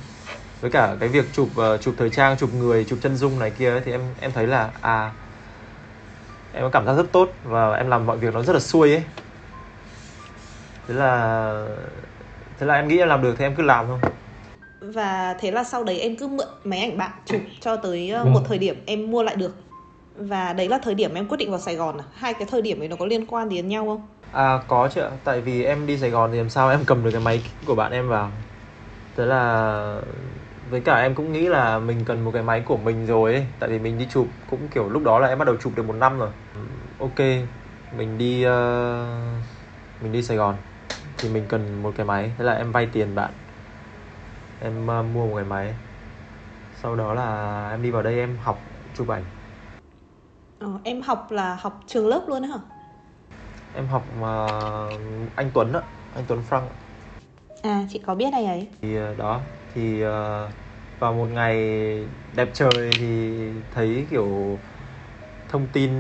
Với 0.63 0.71
cả 0.71 0.97
cái 1.01 1.09
việc 1.09 1.25
chụp 1.33 1.49
uh, 1.49 1.81
chụp 1.81 1.95
thời 1.99 2.11
trang, 2.11 2.37
chụp 2.37 2.55
người, 2.55 2.85
chụp 2.85 2.99
chân 3.03 3.17
dung 3.17 3.39
này 3.39 3.51
kia 3.51 3.71
ấy, 3.71 3.81
thì 3.85 3.93
em 3.93 4.01
em 4.21 4.33
thấy 4.33 4.47
là 4.47 4.71
à 4.81 5.11
em 6.53 6.63
có 6.63 6.69
cảm 6.69 6.87
giác 6.87 6.95
rất 6.95 7.13
tốt 7.13 7.29
và 7.45 7.75
em 7.75 7.89
làm 7.89 8.07
mọi 8.07 8.17
việc 8.17 8.35
nó 8.35 8.43
rất 8.43 8.53
là 8.53 8.61
xuôi 8.61 8.91
ấy. 8.91 9.03
Thế 10.89 10.95
là 10.95 11.67
thế 12.59 12.67
là 12.67 12.75
em 12.75 12.89
nghĩ 12.89 12.99
em 12.99 13.09
làm 13.09 13.23
được 13.23 13.35
thì 13.39 13.45
em 13.45 13.55
cứ 13.55 13.63
làm 13.63 13.87
thôi. 13.87 13.99
Và 14.81 15.37
thế 15.41 15.51
là 15.51 15.65
sau 15.65 15.85
đấy 15.85 16.01
em 16.01 16.17
cứ 16.17 16.29
mượn 16.29 16.49
máy 16.65 16.81
ảnh 16.81 16.99
bạn 16.99 17.11
chụp 17.27 17.41
cho 17.61 17.77
tới 17.77 18.11
ờ, 18.11 18.25
một 18.25 18.41
thời 18.49 18.59
điểm 18.59 18.83
em 18.87 19.11
mua 19.11 19.23
lại 19.23 19.37
được. 19.37 19.55
Và 20.17 20.53
đấy 20.53 20.69
là 20.69 20.79
thời 20.83 20.95
điểm 20.95 21.15
em 21.15 21.29
quyết 21.29 21.37
định 21.37 21.51
vào 21.51 21.61
Sài 21.61 21.77
Gòn 21.77 21.99
à? 21.99 22.05
Hai 22.15 22.35
cái 22.35 22.49
thời 22.51 22.63
điểm 22.63 22.83
ấy 22.83 22.89
nó 22.89 22.97
có 22.97 23.07
liên 23.07 23.27
quan 23.27 23.49
đến 23.49 23.69
nhau 23.69 23.87
không? 23.87 24.09
À 24.33 24.59
có 24.69 24.89
chứ 24.95 25.01
ạ, 25.01 25.11
tại 25.25 25.41
vì 25.41 25.65
em 25.65 25.87
đi 25.87 25.99
Sài 25.99 26.11
Gòn 26.11 26.31
thì 26.33 26.39
làm 26.39 26.51
sao 26.51 26.71
em 26.71 26.81
cầm 26.87 27.05
được 27.05 27.11
cái 27.11 27.21
máy 27.21 27.43
của 27.67 27.75
bạn 27.75 27.93
em 27.93 28.09
vào. 28.09 28.31
Thế 29.17 29.27
là 29.27 30.01
với 30.73 30.81
cả 30.81 30.97
em 30.97 31.15
cũng 31.15 31.33
nghĩ 31.33 31.49
là 31.49 31.79
mình 31.79 32.05
cần 32.05 32.25
một 32.25 32.31
cái 32.35 32.43
máy 32.43 32.61
của 32.61 32.77
mình 32.77 33.07
rồi 33.07 33.33
ấy. 33.33 33.47
Tại 33.59 33.71
vì 33.71 33.79
mình 33.79 33.99
đi 33.99 34.07
chụp 34.11 34.27
cũng 34.51 34.69
kiểu 34.69 34.89
lúc 34.89 35.03
đó 35.05 35.19
là 35.19 35.29
em 35.29 35.39
bắt 35.39 35.45
đầu 35.45 35.57
chụp 35.57 35.73
được 35.77 35.87
một 35.87 35.93
năm 35.93 36.19
rồi. 36.19 36.31
Ok, 36.99 37.19
mình 37.97 38.19
đi 38.19 38.47
uh, 38.47 38.51
mình 40.03 40.13
đi 40.13 40.23
Sài 40.23 40.37
Gòn. 40.37 40.57
Thì 41.19 41.29
mình 41.29 41.45
cần 41.49 41.83
một 41.83 41.93
cái 41.97 42.07
máy. 42.07 42.33
Thế 42.39 42.45
là 42.45 42.53
em 42.53 42.73
vay 42.73 42.87
tiền 42.93 43.15
bạn. 43.15 43.31
Em 44.61 44.87
uh, 44.87 45.15
mua 45.15 45.27
một 45.27 45.37
cái 45.37 45.45
máy. 45.45 45.75
Sau 46.83 46.97
đó 46.97 47.15
là 47.15 47.69
em 47.71 47.83
đi 47.83 47.91
vào 47.91 48.03
đây 48.03 48.19
em 48.19 48.37
học 48.43 48.63
chụp 48.95 49.09
ảnh. 49.09 49.25
Ờ, 50.59 50.69
em 50.85 51.03
học 51.03 51.27
là 51.31 51.59
học 51.61 51.81
trường 51.87 52.09
lớp 52.09 52.23
luôn 52.29 52.43
hả? 52.43 52.59
Em 53.75 53.87
học 53.87 54.03
uh, 54.19 54.27
anh 55.37 55.51
Tuấn 55.55 55.73
á. 55.73 55.81
Anh 56.15 56.25
Tuấn 56.29 56.43
Frank 56.51 56.63
à 57.63 57.85
chị 57.91 58.01
có 58.07 58.15
biết 58.15 58.31
này 58.33 58.45
ấy? 58.45 58.69
Thì 58.83 58.97
đó. 59.19 59.41
Thì 59.75 60.05
uh, 60.05 60.11
vào 61.03 61.13
một 61.13 61.29
ngày 61.33 61.57
đẹp 62.37 62.49
trời 62.55 62.91
thì 62.99 63.39
thấy 63.75 64.07
kiểu 64.11 64.59
thông 65.49 65.67
tin 65.73 65.91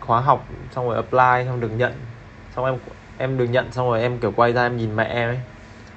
khóa 0.00 0.20
học 0.20 0.48
xong 0.70 0.88
rồi 0.88 0.96
apply 0.96 1.46
xong 1.46 1.60
được 1.60 1.70
nhận. 1.76 1.92
Xong 2.56 2.64
em 2.64 2.78
em 3.18 3.38
được 3.38 3.44
nhận 3.44 3.72
xong 3.72 3.88
rồi 3.88 4.02
em 4.02 4.18
kiểu 4.18 4.32
quay 4.36 4.52
ra 4.52 4.62
em 4.66 4.76
nhìn 4.76 4.96
mẹ 4.96 5.04
em 5.04 5.28
ấy. 5.28 5.38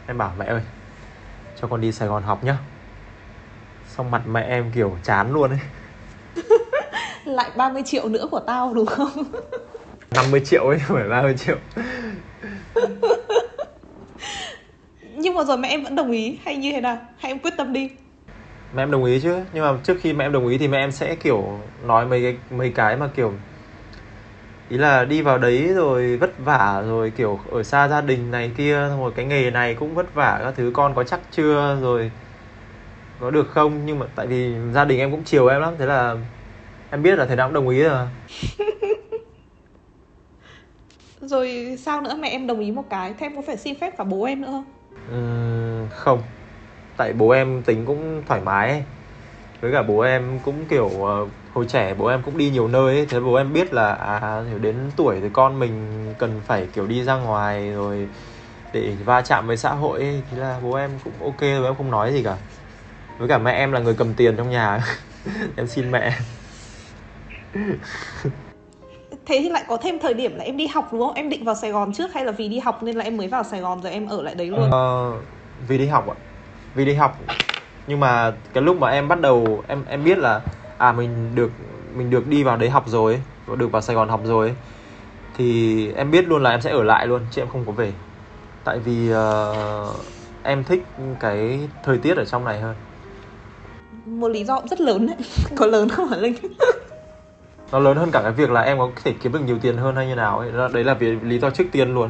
Em 0.07 0.17
bảo 0.17 0.33
mẹ 0.37 0.45
ơi 0.45 0.61
cho 1.61 1.67
con 1.67 1.81
đi 1.81 1.91
Sài 1.91 2.07
Gòn 2.07 2.23
học 2.23 2.43
nhá. 2.43 2.57
Xong 3.87 4.11
mặt 4.11 4.21
mẹ 4.27 4.41
em 4.41 4.71
kiểu 4.71 4.97
chán 5.03 5.33
luôn 5.33 5.49
ấy. 5.49 5.59
Lại 7.25 7.51
30 7.57 7.83
triệu 7.85 8.09
nữa 8.09 8.27
của 8.31 8.39
tao 8.39 8.73
đúng 8.73 8.85
không? 8.85 9.23
50 10.11 10.41
triệu 10.45 10.63
ấy 10.67 10.79
không 10.79 10.97
phải 10.97 11.09
30 11.09 11.35
triệu. 11.37 11.57
Nhưng 15.17 15.33
mà 15.33 15.43
rồi 15.43 15.57
mẹ 15.57 15.69
em 15.69 15.83
vẫn 15.83 15.95
đồng 15.95 16.11
ý 16.11 16.39
hay 16.45 16.57
như 16.57 16.71
thế 16.71 16.81
nào? 16.81 16.97
Hay 17.17 17.31
em 17.31 17.39
quyết 17.39 17.53
tâm 17.57 17.73
đi 17.73 17.89
mẹ 18.73 18.83
em 18.83 18.91
đồng 18.91 19.03
ý 19.03 19.19
chứ? 19.21 19.35
Nhưng 19.51 19.63
mà 19.63 19.79
trước 19.83 19.97
khi 20.01 20.13
mẹ 20.13 20.25
em 20.25 20.31
đồng 20.31 20.47
ý 20.47 20.57
thì 20.57 20.67
mẹ 20.67 20.77
em 20.77 20.91
sẽ 20.91 21.15
kiểu 21.15 21.61
nói 21.83 22.05
mấy 22.05 22.21
cái 22.21 22.37
mấy 22.57 22.71
cái 22.71 22.97
mà 22.97 23.09
kiểu 23.15 23.33
ý 24.69 24.77
là 24.77 25.05
đi 25.05 25.21
vào 25.21 25.37
đấy 25.37 25.73
rồi 25.73 26.17
vất 26.17 26.37
vả 26.37 26.81
rồi 26.85 27.11
kiểu 27.11 27.39
ở 27.51 27.63
xa 27.63 27.87
gia 27.87 28.01
đình 28.01 28.31
này 28.31 28.51
kia 28.57 28.87
xong 28.89 29.01
rồi 29.01 29.11
cái 29.15 29.25
nghề 29.25 29.51
này 29.51 29.75
cũng 29.75 29.95
vất 29.95 30.13
vả 30.13 30.39
các 30.43 30.53
thứ 30.55 30.71
con 30.73 30.95
có 30.95 31.03
chắc 31.03 31.21
chưa 31.31 31.77
rồi 31.81 32.11
có 33.19 33.31
được 33.31 33.47
không? 33.49 33.85
Nhưng 33.85 33.99
mà 33.99 34.05
tại 34.15 34.27
vì 34.27 34.55
gia 34.73 34.85
đình 34.85 34.99
em 34.99 35.11
cũng 35.11 35.23
chiều 35.23 35.47
em 35.47 35.61
lắm 35.61 35.75
thế 35.79 35.85
là 35.85 36.15
em 36.89 37.03
biết 37.03 37.19
là 37.19 37.25
thầy 37.25 37.35
nào 37.35 37.47
cũng 37.47 37.53
đồng 37.53 37.69
ý 37.69 37.83
rồi. 37.83 38.07
Rồi 41.21 41.75
sao 41.79 42.01
nữa? 42.01 42.15
Mẹ 42.19 42.29
em 42.29 42.47
đồng 42.47 42.59
ý 42.59 42.71
một 42.71 42.85
cái 42.89 43.13
thế 43.19 43.25
em 43.25 43.35
có 43.35 43.41
phải 43.41 43.57
xin 43.57 43.79
phép 43.79 43.93
cả 43.97 44.03
bố 44.03 44.23
em 44.23 44.41
nữa 44.41 44.47
không? 44.51 44.65
Uhm, 45.11 45.89
không 45.89 46.21
tại 46.99 47.13
bố 47.13 47.29
em 47.29 47.63
tính 47.63 47.85
cũng 47.85 48.23
thoải 48.25 48.41
mái 48.41 48.69
ấy. 48.69 48.83
với 49.61 49.71
cả 49.71 49.83
bố 49.83 49.99
em 49.99 50.39
cũng 50.39 50.65
kiểu 50.65 50.85
uh, 50.85 51.29
hồi 51.53 51.65
trẻ 51.69 51.93
bố 51.93 52.05
em 52.05 52.21
cũng 52.23 52.37
đi 52.37 52.49
nhiều 52.49 52.67
nơi 52.67 52.95
ấy, 52.95 53.05
thế 53.05 53.19
bố 53.19 53.35
em 53.35 53.53
biết 53.53 53.73
là 53.73 53.93
à 53.93 54.43
đến 54.61 54.75
tuổi 54.95 55.19
thì 55.21 55.29
con 55.33 55.59
mình 55.59 56.05
cần 56.17 56.41
phải 56.45 56.67
kiểu 56.73 56.87
đi 56.87 57.03
ra 57.03 57.15
ngoài 57.15 57.71
rồi 57.71 58.07
để 58.73 58.95
va 59.05 59.21
chạm 59.21 59.47
với 59.47 59.57
xã 59.57 59.69
hội 59.71 59.99
ấy. 59.99 60.23
thì 60.31 60.37
là 60.37 60.59
bố 60.63 60.73
em 60.73 60.91
cũng 61.03 61.13
ok 61.23 61.41
rồi 61.41 61.65
em 61.65 61.75
không 61.75 61.91
nói 61.91 62.13
gì 62.13 62.23
cả. 62.23 62.37
Với 63.17 63.27
cả 63.27 63.37
mẹ 63.37 63.51
em 63.51 63.71
là 63.71 63.79
người 63.79 63.93
cầm 63.93 64.13
tiền 64.13 64.37
trong 64.37 64.49
nhà. 64.49 64.79
Em 65.57 65.67
xin 65.67 65.91
mẹ. 65.91 66.13
Thế 69.25 69.39
thì 69.43 69.49
lại 69.49 69.63
có 69.67 69.77
thêm 69.77 69.99
thời 69.99 70.13
điểm 70.13 70.35
là 70.35 70.43
em 70.43 70.57
đi 70.57 70.67
học 70.67 70.89
đúng 70.91 71.01
không? 71.01 71.13
Em 71.13 71.29
định 71.29 71.45
vào 71.45 71.55
sài 71.55 71.71
gòn 71.71 71.93
trước 71.93 72.13
hay 72.13 72.25
là 72.25 72.31
vì 72.31 72.49
đi 72.49 72.59
học 72.59 72.83
nên 72.83 72.95
là 72.95 73.03
em 73.03 73.17
mới 73.17 73.27
vào 73.27 73.43
sài 73.43 73.59
gòn 73.59 73.81
rồi 73.81 73.91
em 73.91 74.07
ở 74.07 74.21
lại 74.21 74.35
đấy 74.35 74.47
luôn? 74.47 74.71
Ờ, 74.71 75.13
vì 75.67 75.77
đi 75.77 75.87
học 75.87 76.07
ạ 76.07 76.28
vì 76.75 76.85
đi 76.85 76.93
học. 76.93 77.19
Nhưng 77.87 77.99
mà 77.99 78.33
cái 78.53 78.63
lúc 78.63 78.77
mà 78.77 78.89
em 78.89 79.07
bắt 79.07 79.21
đầu 79.21 79.63
em 79.67 79.85
em 79.85 80.03
biết 80.03 80.17
là 80.17 80.41
à 80.77 80.91
mình 80.91 81.35
được 81.35 81.51
mình 81.95 82.09
được 82.09 82.27
đi 82.27 82.43
vào 82.43 82.57
đấy 82.57 82.69
học 82.69 82.83
rồi 82.87 83.21
được 83.57 83.71
vào 83.71 83.81
Sài 83.81 83.95
Gòn 83.95 84.09
học 84.09 84.21
rồi 84.23 84.55
thì 85.39 85.91
em 85.91 86.11
biết 86.11 86.27
luôn 86.27 86.43
là 86.43 86.49
em 86.49 86.61
sẽ 86.61 86.71
ở 86.71 86.83
lại 86.83 87.07
luôn 87.07 87.21
chứ 87.31 87.41
em 87.41 87.47
không 87.49 87.65
có 87.65 87.71
về. 87.71 87.93
Tại 88.63 88.79
vì 88.79 89.13
uh, 89.13 89.95
em 90.43 90.63
thích 90.63 90.83
cái 91.19 91.69
thời 91.83 91.97
tiết 91.97 92.17
ở 92.17 92.25
trong 92.25 92.45
này 92.45 92.61
hơn. 92.61 92.75
Một 94.05 94.27
lý 94.27 94.43
do 94.43 94.59
cũng 94.59 94.67
rất 94.67 94.81
lớn 94.81 95.07
đấy. 95.07 95.15
Có 95.55 95.65
lớn 95.65 95.89
không 95.89 96.07
hả 96.07 96.17
linh? 96.17 96.35
Nó 97.71 97.79
lớn 97.79 97.97
hơn 97.97 98.11
cả 98.11 98.21
cái 98.21 98.31
việc 98.31 98.49
là 98.49 98.61
em 98.61 98.77
có 98.77 98.91
thể 99.03 99.13
kiếm 99.21 99.31
được 99.31 99.41
nhiều 99.45 99.57
tiền 99.61 99.77
hơn 99.77 99.95
hay 99.95 100.07
như 100.07 100.15
nào 100.15 100.39
ấy. 100.39 100.51
Đấy 100.73 100.83
là 100.83 100.93
vì 100.93 101.11
lý 101.11 101.39
do 101.39 101.49
trước 101.49 101.63
tiên 101.71 101.93
luôn. 101.93 102.09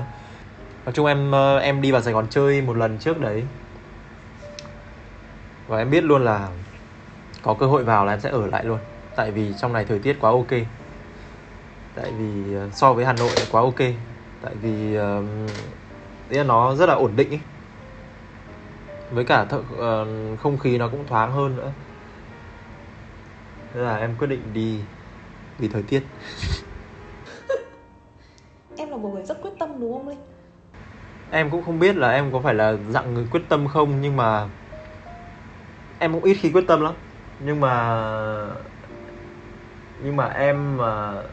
Nói 0.86 0.94
chung 0.94 1.06
em 1.06 1.32
ờ, 1.32 1.58
em 1.58 1.82
đi 1.82 1.92
vào 1.92 2.02
Sài 2.02 2.14
Gòn 2.14 2.28
chơi 2.30 2.62
một 2.62 2.78
lần 2.78 2.98
trước 2.98 3.20
đấy 3.20 3.44
và 5.70 5.78
em 5.78 5.92
biết 5.92 6.04
luôn 6.04 6.26
là 6.26 6.50
có 7.42 7.54
cơ 7.54 7.66
hội 7.66 7.84
vào 7.84 8.06
là 8.06 8.14
em 8.14 8.20
sẽ 8.20 8.30
ở 8.30 8.48
lại 8.48 8.66
luôn. 8.66 8.80
Tại 9.16 9.32
vì 9.32 9.54
trong 9.54 9.74
này 9.74 9.86
thời 9.86 10.00
tiết 10.00 10.18
quá 10.22 10.32
ok. 10.32 10.52
Tại 11.96 12.12
vì 12.20 12.56
ờ, 12.56 12.70
so 12.74 12.94
với 12.94 13.06
Hà 13.06 13.14
Nội 13.14 13.30
quá 13.52 13.62
ok. 13.62 13.80
Tại 14.42 14.54
vì 14.62 14.98
uh, 16.40 16.46
nó 16.48 16.76
rất 16.76 16.86
là 16.86 16.94
ổn 16.94 17.12
định 17.16 17.30
ấy. 17.30 17.40
với 19.12 19.26
cả 19.26 19.46
th- 19.50 20.34
uh, 20.34 20.40
không 20.40 20.58
khí 20.58 20.78
nó 20.78 20.88
cũng 20.88 21.08
thoáng 21.08 21.32
hơn 21.32 21.56
nữa. 21.56 21.72
Thế 23.74 23.80
là 23.80 23.98
em 23.98 24.16
quyết 24.20 24.28
định 24.28 24.42
đi 24.54 24.80
vì 25.58 25.68
thời 25.68 25.84
tiết. 25.84 26.04
Em 28.78 28.90
là 28.90 28.98
một 28.98 29.10
người 29.14 29.24
rất 29.24 29.42
quyết 29.42 29.52
tâm 29.60 29.70
đúng 29.80 29.94
không 29.94 30.08
linh? 30.08 30.20
Em 31.32 31.50
cũng 31.50 31.64
không 31.64 31.80
biết 31.80 31.96
là 31.96 32.12
em 32.12 32.32
có 32.32 32.42
phải 32.44 32.54
là 32.54 32.78
dạng 32.90 33.14
người 33.14 33.26
quyết 33.32 33.42
tâm 33.50 33.68
không 33.68 34.02
nhưng 34.02 34.18
mà 34.18 34.50
em 36.00 36.14
cũng 36.14 36.24
ít 36.24 36.34
khi 36.34 36.52
quyết 36.52 36.66
tâm 36.68 36.82
lắm. 36.82 36.94
Nhưng 37.40 37.60
mà 37.60 37.74
nhưng 40.04 40.16
mà 40.16 40.26
em 40.28 40.78
mà 40.78 41.24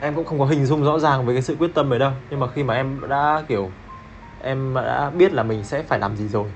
em 0.00 0.14
cũng 0.14 0.24
không 0.24 0.38
có 0.38 0.44
hình 0.46 0.66
dung 0.66 0.84
rõ 0.84 0.98
ràng 0.98 1.26
với 1.26 1.34
cái 1.34 1.42
sự 1.42 1.56
quyết 1.58 1.70
tâm 1.74 1.92
ấy 1.92 1.98
đâu. 1.98 2.12
Nhưng 2.30 2.40
mà 2.40 2.48
khi 2.48 2.62
mà 2.62 2.74
em 2.74 3.00
đã, 3.08 3.44
kiểu, 3.48 3.72
em 4.38 4.74
đã 4.74 5.10
biết 5.10 5.32
là 5.32 5.42
mình 5.42 5.64
sẽ 5.64 5.82
phải 5.82 5.98
làm 5.98 6.16
gì 6.16 6.28
rồi, 6.28 6.52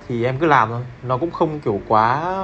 thì 0.00 0.24
em 0.24 0.38
cứ 0.38 0.46
làm 0.46 0.68
thôi. 0.68 0.84
Nó 1.02 1.18
cũng 1.18 1.30
không, 1.30 1.60
kiểu, 1.60 1.82
quá 1.86 2.34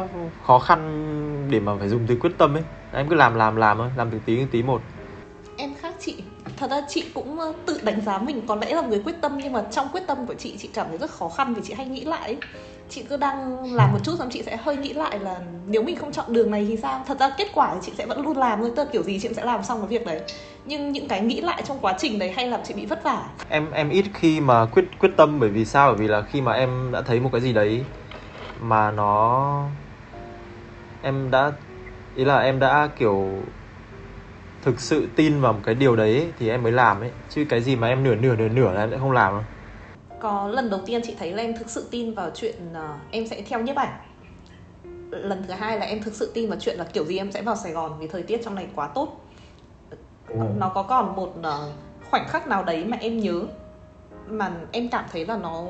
khó 0.42 0.58
khăn 0.58 1.48
để 1.50 1.60
mà 1.60 1.72
phải 1.78 1.88
dùng 1.88 2.06
từ 2.06 2.16
quyết 2.20 2.32
tâm 2.38 2.54
ấy. 2.54 2.64
Em 2.90 3.08
cứ 3.08 3.14
làm 3.14 3.34
làm 3.34 3.56
làm 3.56 3.78
thôi. 3.78 3.90
Làm 3.96 4.10
từ 4.10 4.18
tí 4.18 4.40
từ 4.40 4.46
tí 4.50 4.62
một 4.62 4.82
thật 6.58 6.70
ra 6.70 6.80
chị 6.88 7.04
cũng 7.14 7.38
tự 7.66 7.80
đánh 7.82 8.00
giá 8.00 8.18
mình. 8.18 8.46
Có 8.46 8.54
lẽ 8.54 8.74
là 8.74 8.82
người 8.82 9.02
quyết 9.04 9.14
tâm, 9.20 9.38
nhưng 9.42 9.52
mà 9.52 9.64
trong 9.70 9.88
quyết 9.92 10.06
tâm 10.06 10.26
của 10.26 10.34
chị 10.34 10.56
chị 10.58 10.68
cảm 10.74 10.86
thấy 10.88 10.98
rất 10.98 11.10
khó 11.10 11.28
khăn 11.28 11.54
vì 11.54 11.62
chị 11.64 11.74
hay 11.74 11.86
nghĩ 11.86 12.04
lại. 12.04 12.36
Chị 12.90 13.02
cứ 13.02 13.16
đang 13.16 13.72
làm 13.74 13.92
một 13.92 13.98
chút 14.04 14.16
xong 14.18 14.28
chị 14.30 14.42
sẽ 14.42 14.56
hơi 14.56 14.76
nghĩ 14.76 14.92
lại 14.92 15.18
là 15.18 15.40
nếu 15.66 15.82
mình 15.82 15.96
không 15.96 16.12
chọn 16.12 16.32
đường 16.32 16.50
này 16.50 16.66
thì 16.68 16.76
sao? 16.76 17.04
Thật 17.06 17.20
ra 17.20 17.30
kết 17.38 17.48
quả 17.54 17.74
thì 17.74 17.80
chị 17.82 17.92
sẽ 17.98 18.06
vẫn 18.06 18.22
luôn 18.22 18.36
làm 18.36 18.60
thôi, 18.60 18.72
tức 18.76 18.84
là 18.84 18.90
kiểu 18.92 19.02
gì 19.02 19.18
chị 19.20 19.28
cũng 19.28 19.34
sẽ 19.34 19.44
làm 19.44 19.62
xong 19.62 19.78
cái 19.80 19.88
việc 19.88 20.06
đấy. 20.06 20.20
Nhưng 20.64 20.92
những 20.92 21.08
cái 21.08 21.20
nghĩ 21.20 21.40
lại 21.40 21.62
trong 21.64 21.78
quá 21.80 21.94
trình 21.98 22.18
đấy 22.18 22.32
hay 22.36 22.48
làm 22.48 22.60
chị 22.64 22.74
bị 22.74 22.86
vất 22.86 23.04
vả? 23.04 23.28
Em 23.48 23.70
em 23.70 23.90
ít 23.90 24.04
khi 24.14 24.40
mà 24.40 24.66
quyết 24.66 24.84
quyết 25.00 25.10
tâm 25.16 25.40
bởi 25.40 25.50
vì 25.50 25.64
sao? 25.64 25.88
Bởi 25.88 25.96
vì 25.96 26.08
là 26.08 26.22
khi 26.22 26.40
mà 26.40 26.52
em 26.52 26.92
đã 26.92 27.02
thấy 27.02 27.20
một 27.20 27.30
cái 27.32 27.40
gì 27.40 27.52
đấy 27.52 27.84
mà 28.60 28.90
nó, 28.90 29.70
em 31.02 31.30
đã, 31.30 31.52
ý 32.14 32.24
là 32.24 32.38
em 32.38 32.58
đã 32.58 32.88
kiểu 32.96 33.44
thực 34.62 34.80
sự 34.80 35.08
tin 35.16 35.40
vào 35.40 35.52
một 35.52 35.60
cái 35.64 35.74
điều 35.74 35.96
đấy 35.96 36.32
thì 36.38 36.48
em 36.48 36.62
mới 36.62 36.72
làm 36.72 37.00
ấy. 37.00 37.10
Chứ 37.30 37.46
cái 37.48 37.62
gì 37.62 37.76
mà 37.76 37.88
em 37.88 38.04
nửa 38.04 38.14
nửa 38.14 38.36
nửa 38.36 38.48
nửa 38.48 38.72
là 38.72 38.80
em 38.80 38.90
sẽ 38.90 38.98
không 38.98 39.12
làm 39.12 39.32
đâu. 39.32 39.42
Có 40.20 40.48
lần 40.48 40.70
đầu 40.70 40.80
tiên 40.86 41.00
chị 41.04 41.14
thấy 41.18 41.32
là 41.32 41.42
em 41.42 41.56
thực 41.58 41.70
sự 41.70 41.88
tin 41.90 42.14
vào 42.14 42.30
chuyện 42.34 42.54
uh, 42.72 43.00
em 43.10 43.26
sẽ 43.26 43.42
theo 43.42 43.60
nhiếp 43.60 43.76
ảnh. 43.76 43.98
Lần 45.10 45.44
thứ 45.48 45.54
hai 45.54 45.78
là 45.78 45.86
em 45.86 46.02
thực 46.02 46.14
sự 46.14 46.32
tin 46.34 46.50
vào 46.50 46.58
chuyện 46.60 46.78
là 46.78 46.84
kiểu 46.84 47.04
gì 47.04 47.18
em 47.18 47.32
sẽ 47.32 47.42
vào 47.42 47.56
Sài 47.56 47.72
Gòn 47.72 47.98
vì 47.98 48.08
thời 48.08 48.22
tiết 48.22 48.40
trong 48.44 48.54
này 48.54 48.66
quá 48.74 48.88
tốt. 48.94 49.24
Ừ. 50.28 50.40
nó 50.58 50.68
có 50.74 50.82
còn 50.82 51.16
một 51.16 51.34
uh, 51.38 51.72
khoảnh 52.10 52.28
khắc 52.28 52.46
nào 52.46 52.64
đấy 52.64 52.84
mà 52.84 52.96
em 53.00 53.18
nhớ 53.18 53.42
mà 54.26 54.50
em 54.72 54.88
cảm 54.88 55.04
thấy 55.12 55.26
là 55.26 55.36
nó 55.36 55.62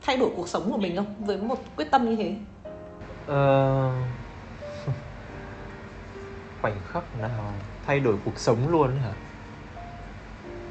thay 0.00 0.16
đổi 0.16 0.30
cuộc 0.36 0.48
sống 0.48 0.70
của 0.72 0.78
mình 0.78 0.96
không? 0.96 1.14
Với 1.18 1.36
một 1.36 1.58
quyết 1.76 1.90
tâm 1.90 2.08
như 2.08 2.16
thế. 2.16 2.34
Uh... 3.22 3.92
khoảnh 6.62 6.76
khắc 6.92 7.04
nào 7.20 7.52
thay 7.88 8.00
đổi 8.00 8.14
cuộc 8.24 8.38
sống 8.38 8.68
luôn 8.68 8.96
hả 9.00 9.12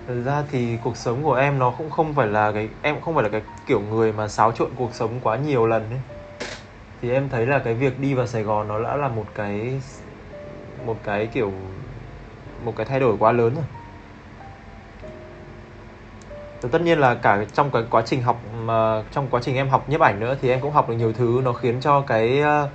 thật 0.08 0.22
ra 0.26 0.44
thì 0.52 0.78
cuộc 0.84 0.98
sống 0.98 1.24
của 1.24 1.34
em 1.34 1.60
nó 1.60 1.74
cũng 1.78 1.90
không 1.90 2.14
phải 2.14 2.28
là 2.28 2.52
cái, 2.52 2.70
em 2.82 3.02
không 3.02 3.14
phải 3.16 3.24
là 3.24 3.30
cái 3.30 3.42
kiểu 3.66 3.80
người 3.80 4.12
mà 4.12 4.28
xáo 4.28 4.52
trộn 4.52 4.70
cuộc 4.76 4.96
sống 4.96 5.20
quá 5.24 5.38
nhiều 5.38 5.66
lần 5.66 5.90
ấy. 5.90 6.00
Thì 7.02 7.12
em 7.12 7.30
thấy 7.30 7.46
là 7.46 7.60
cái 7.60 7.74
việc 7.74 8.00
đi 8.00 8.14
vào 8.14 8.28
Sài 8.28 8.44
Gòn 8.44 8.68
nó 8.68 8.84
đã 8.84 8.96
là 8.96 9.08
một 9.08 9.26
cái 9.36 9.82
một 10.86 10.98
cái 11.04 11.28
kiểu, 11.28 11.52
một 12.66 12.74
cái 12.76 12.86
thay 12.86 13.00
đổi 13.00 13.18
quá 13.20 13.32
lớn 13.32 13.56
rồi. 13.56 13.66
Thì 16.62 16.70
tất 16.72 16.82
nhiên 16.82 17.00
là 17.00 17.16
cả 17.16 17.46
trong 17.54 17.70
cái 17.72 17.84
quá 17.92 18.02
trình 18.06 18.22
học 18.22 18.42
mà, 18.66 19.04
trong 19.12 19.28
quá 19.32 19.42
trình 19.44 19.56
em 19.56 19.70
học 19.70 19.90
nhiếp 19.90 20.02
ảnh 20.02 20.20
nữa 20.20 20.38
thì 20.42 20.50
em 20.50 20.62
cũng 20.62 20.72
học 20.72 20.90
được 20.90 20.96
nhiều 20.96 21.14
thứ 21.14 21.42
nó 21.44 21.54
khiến 21.54 21.80
cho 21.82 22.02
cái 22.02 22.42
ờ, 22.42 22.70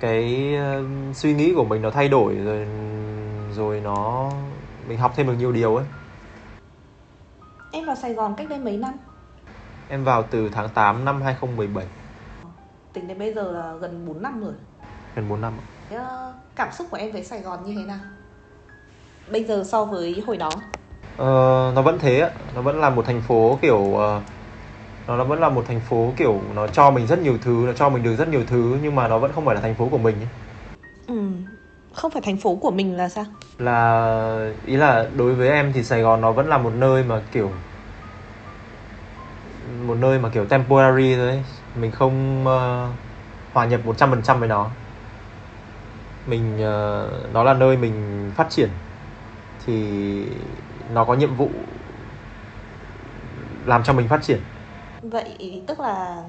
cái 0.00 0.54
ờ, 0.56 0.82
suy 1.14 1.34
nghĩ 1.34 1.52
của 1.54 1.64
mình 1.64 1.82
nó 1.82 1.90
thay 1.90 2.08
đổi 2.08 2.34
rồi 2.34 2.66
rồi 3.58 3.80
nó 3.80 4.30
mình 4.88 4.98
học 4.98 5.12
thêm 5.16 5.26
được 5.26 5.34
nhiều 5.38 5.52
điều 5.52 5.76
ấy. 5.76 5.84
Em 7.72 7.84
vào 7.84 7.96
Sài 7.96 8.14
Gòn 8.14 8.34
cách 8.36 8.48
đây 8.50 8.58
mấy 8.58 8.76
năm? 8.76 8.92
Em 9.88 10.04
vào 10.04 10.22
từ 10.22 10.48
tháng 10.48 10.68
8 10.68 11.04
năm 11.04 11.22
2017 11.22 11.86
Tính 12.92 13.08
đến 13.08 13.18
bây 13.18 13.34
giờ 13.34 13.52
là 13.52 13.74
gần 13.80 14.06
4 14.06 14.22
năm 14.22 14.40
rồi. 14.40 14.52
Gần 15.16 15.28
4 15.28 15.40
năm 15.40 15.52
ờ, 15.90 16.32
Cảm 16.56 16.68
xúc 16.72 16.86
của 16.90 16.96
em 16.96 17.12
với 17.12 17.24
Sài 17.24 17.40
Gòn 17.40 17.58
như 17.66 17.74
thế 17.74 17.84
nào? 17.86 18.00
Bây 19.32 19.44
giờ 19.44 19.64
so 19.64 19.84
với 19.84 20.22
hồi 20.26 20.36
đó? 20.36 20.60
Ờ, 21.16 21.72
Nó 21.74 21.82
vẫn 21.82 21.98
thế 21.98 22.30
Nó 22.54 22.62
vẫn 22.62 22.80
là 22.80 22.90
một 22.90 23.06
thành 23.06 23.22
phố 23.22 23.58
kiểu 23.62 23.78
uh, 23.78 24.22
nó 25.08 25.24
vẫn 25.24 25.40
là 25.40 25.48
một 25.48 25.64
thành 25.68 25.80
phố 25.80 26.12
kiểu 26.16 26.40
nó 26.54 26.66
cho 26.66 26.90
mình 26.90 27.06
rất 27.06 27.18
nhiều 27.18 27.38
thứ 27.42 27.64
nó 27.66 27.72
cho 27.72 27.88
mình 27.88 28.02
được 28.02 28.16
rất 28.16 28.28
nhiều 28.28 28.42
thứ 28.46 28.78
nhưng 28.82 28.94
mà 28.94 29.08
nó 29.08 29.18
vẫn 29.18 29.32
không 29.32 29.44
phải 29.44 29.54
là 29.54 29.60
thành 29.60 29.74
phố 29.74 29.88
của 29.88 29.98
mình 29.98 30.16
ấy. 30.16 30.28
Ừ, 31.06 31.14
không 31.98 32.10
phải 32.10 32.22
thành 32.22 32.36
phố 32.36 32.54
của 32.54 32.70
mình 32.70 32.96
là 32.96 33.08
sao? 33.08 33.24
Là 33.58 34.52
ý 34.66 34.76
là 34.76 35.08
đối 35.16 35.34
với 35.34 35.48
em 35.48 35.72
thì 35.72 35.82
Sài 35.82 36.02
Gòn 36.02 36.20
nó 36.20 36.32
vẫn 36.32 36.48
là 36.48 36.58
một 36.58 36.72
nơi 36.74 37.02
mà 37.02 37.22
kiểu 37.32 37.50
một 39.86 39.94
nơi 39.94 40.18
mà 40.18 40.28
kiểu 40.28 40.46
temporary 40.46 41.14
thôi 41.14 41.28
ấy. 41.28 41.42
mình 41.80 41.90
không 41.90 42.42
uh, 42.42 42.94
hòa 43.52 43.66
nhập 43.66 43.80
100% 43.86 44.38
với 44.38 44.48
nó. 44.48 44.70
Mình 46.26 46.54
uh, 46.54 47.34
nó 47.34 47.42
là 47.42 47.54
nơi 47.54 47.76
mình 47.76 48.30
phát 48.34 48.50
triển. 48.50 48.68
Thì 49.66 50.24
nó 50.94 51.04
có 51.04 51.14
nhiệm 51.14 51.34
vụ 51.34 51.48
làm 53.66 53.82
cho 53.84 53.92
mình 53.92 54.08
phát 54.08 54.22
triển. 54.22 54.40
Vậy 55.02 55.62
tức 55.66 55.80
là 55.80 56.22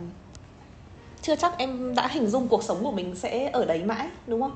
chưa 1.22 1.36
chắc 1.36 1.58
em 1.58 1.96
đã 1.96 2.08
hình 2.08 2.28
dung 2.28 2.48
cuộc 2.48 2.64
sống 2.64 2.84
của 2.84 2.92
mình 2.92 3.16
sẽ 3.16 3.50
ở 3.54 3.66
đấy 3.66 3.84
mãi 3.84 4.08
đúng 4.28 4.42
không 4.42 4.52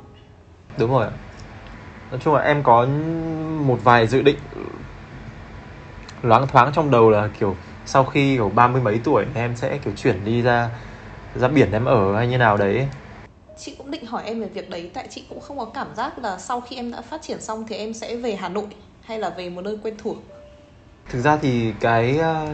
đúng 0.77 0.91
rồi 0.91 1.07
nói 2.12 2.19
chung 2.23 2.33
là 2.33 2.41
em 2.41 2.63
có 2.63 2.86
một 3.65 3.79
vài 3.83 4.07
dự 4.07 4.21
định 4.21 4.38
loáng 6.21 6.47
thoáng 6.47 6.71
trong 6.73 6.91
đầu 6.91 7.09
là 7.09 7.29
kiểu 7.39 7.57
sau 7.86 8.05
khi 8.05 8.36
kiểu 8.36 8.49
ba 8.49 8.67
mươi 8.67 8.81
mấy 8.81 9.01
tuổi 9.03 9.25
em 9.36 9.55
sẽ 9.55 9.77
kiểu 9.77 9.93
chuyển 9.95 10.25
đi 10.25 10.41
ra 10.41 10.69
ra 11.36 11.47
biển 11.47 11.71
em 11.71 11.86
ở 11.86 12.15
hay 12.15 12.27
như 12.27 12.38
nào 12.38 12.57
đấy. 12.57 12.88
Chị 13.57 13.75
cũng 13.77 13.91
định 13.91 14.05
hỏi 14.05 14.23
em 14.25 14.39
về 14.41 14.47
việc 14.47 14.69
đấy 14.69 14.91
tại 14.93 15.07
chị 15.09 15.23
cũng 15.29 15.39
không 15.39 15.57
có 15.57 15.65
cảm 15.65 15.88
giác 15.95 16.19
là 16.19 16.38
sau 16.38 16.62
khi 16.62 16.75
em 16.75 16.91
đã 16.91 17.01
phát 17.01 17.21
triển 17.21 17.41
xong 17.41 17.65
thì 17.67 17.75
em 17.75 17.93
sẽ 17.93 18.15
về 18.15 18.36
hà 18.36 18.49
nội 18.49 18.67
hay 19.03 19.19
là 19.19 19.29
về 19.29 19.49
một 19.49 19.62
nơi 19.62 19.77
quen 19.83 19.95
thuộc. 19.97 20.17
Thực 21.09 21.21
ra 21.21 21.38
thì 21.38 21.73
cái 21.79 22.17
ờ, 22.17 22.47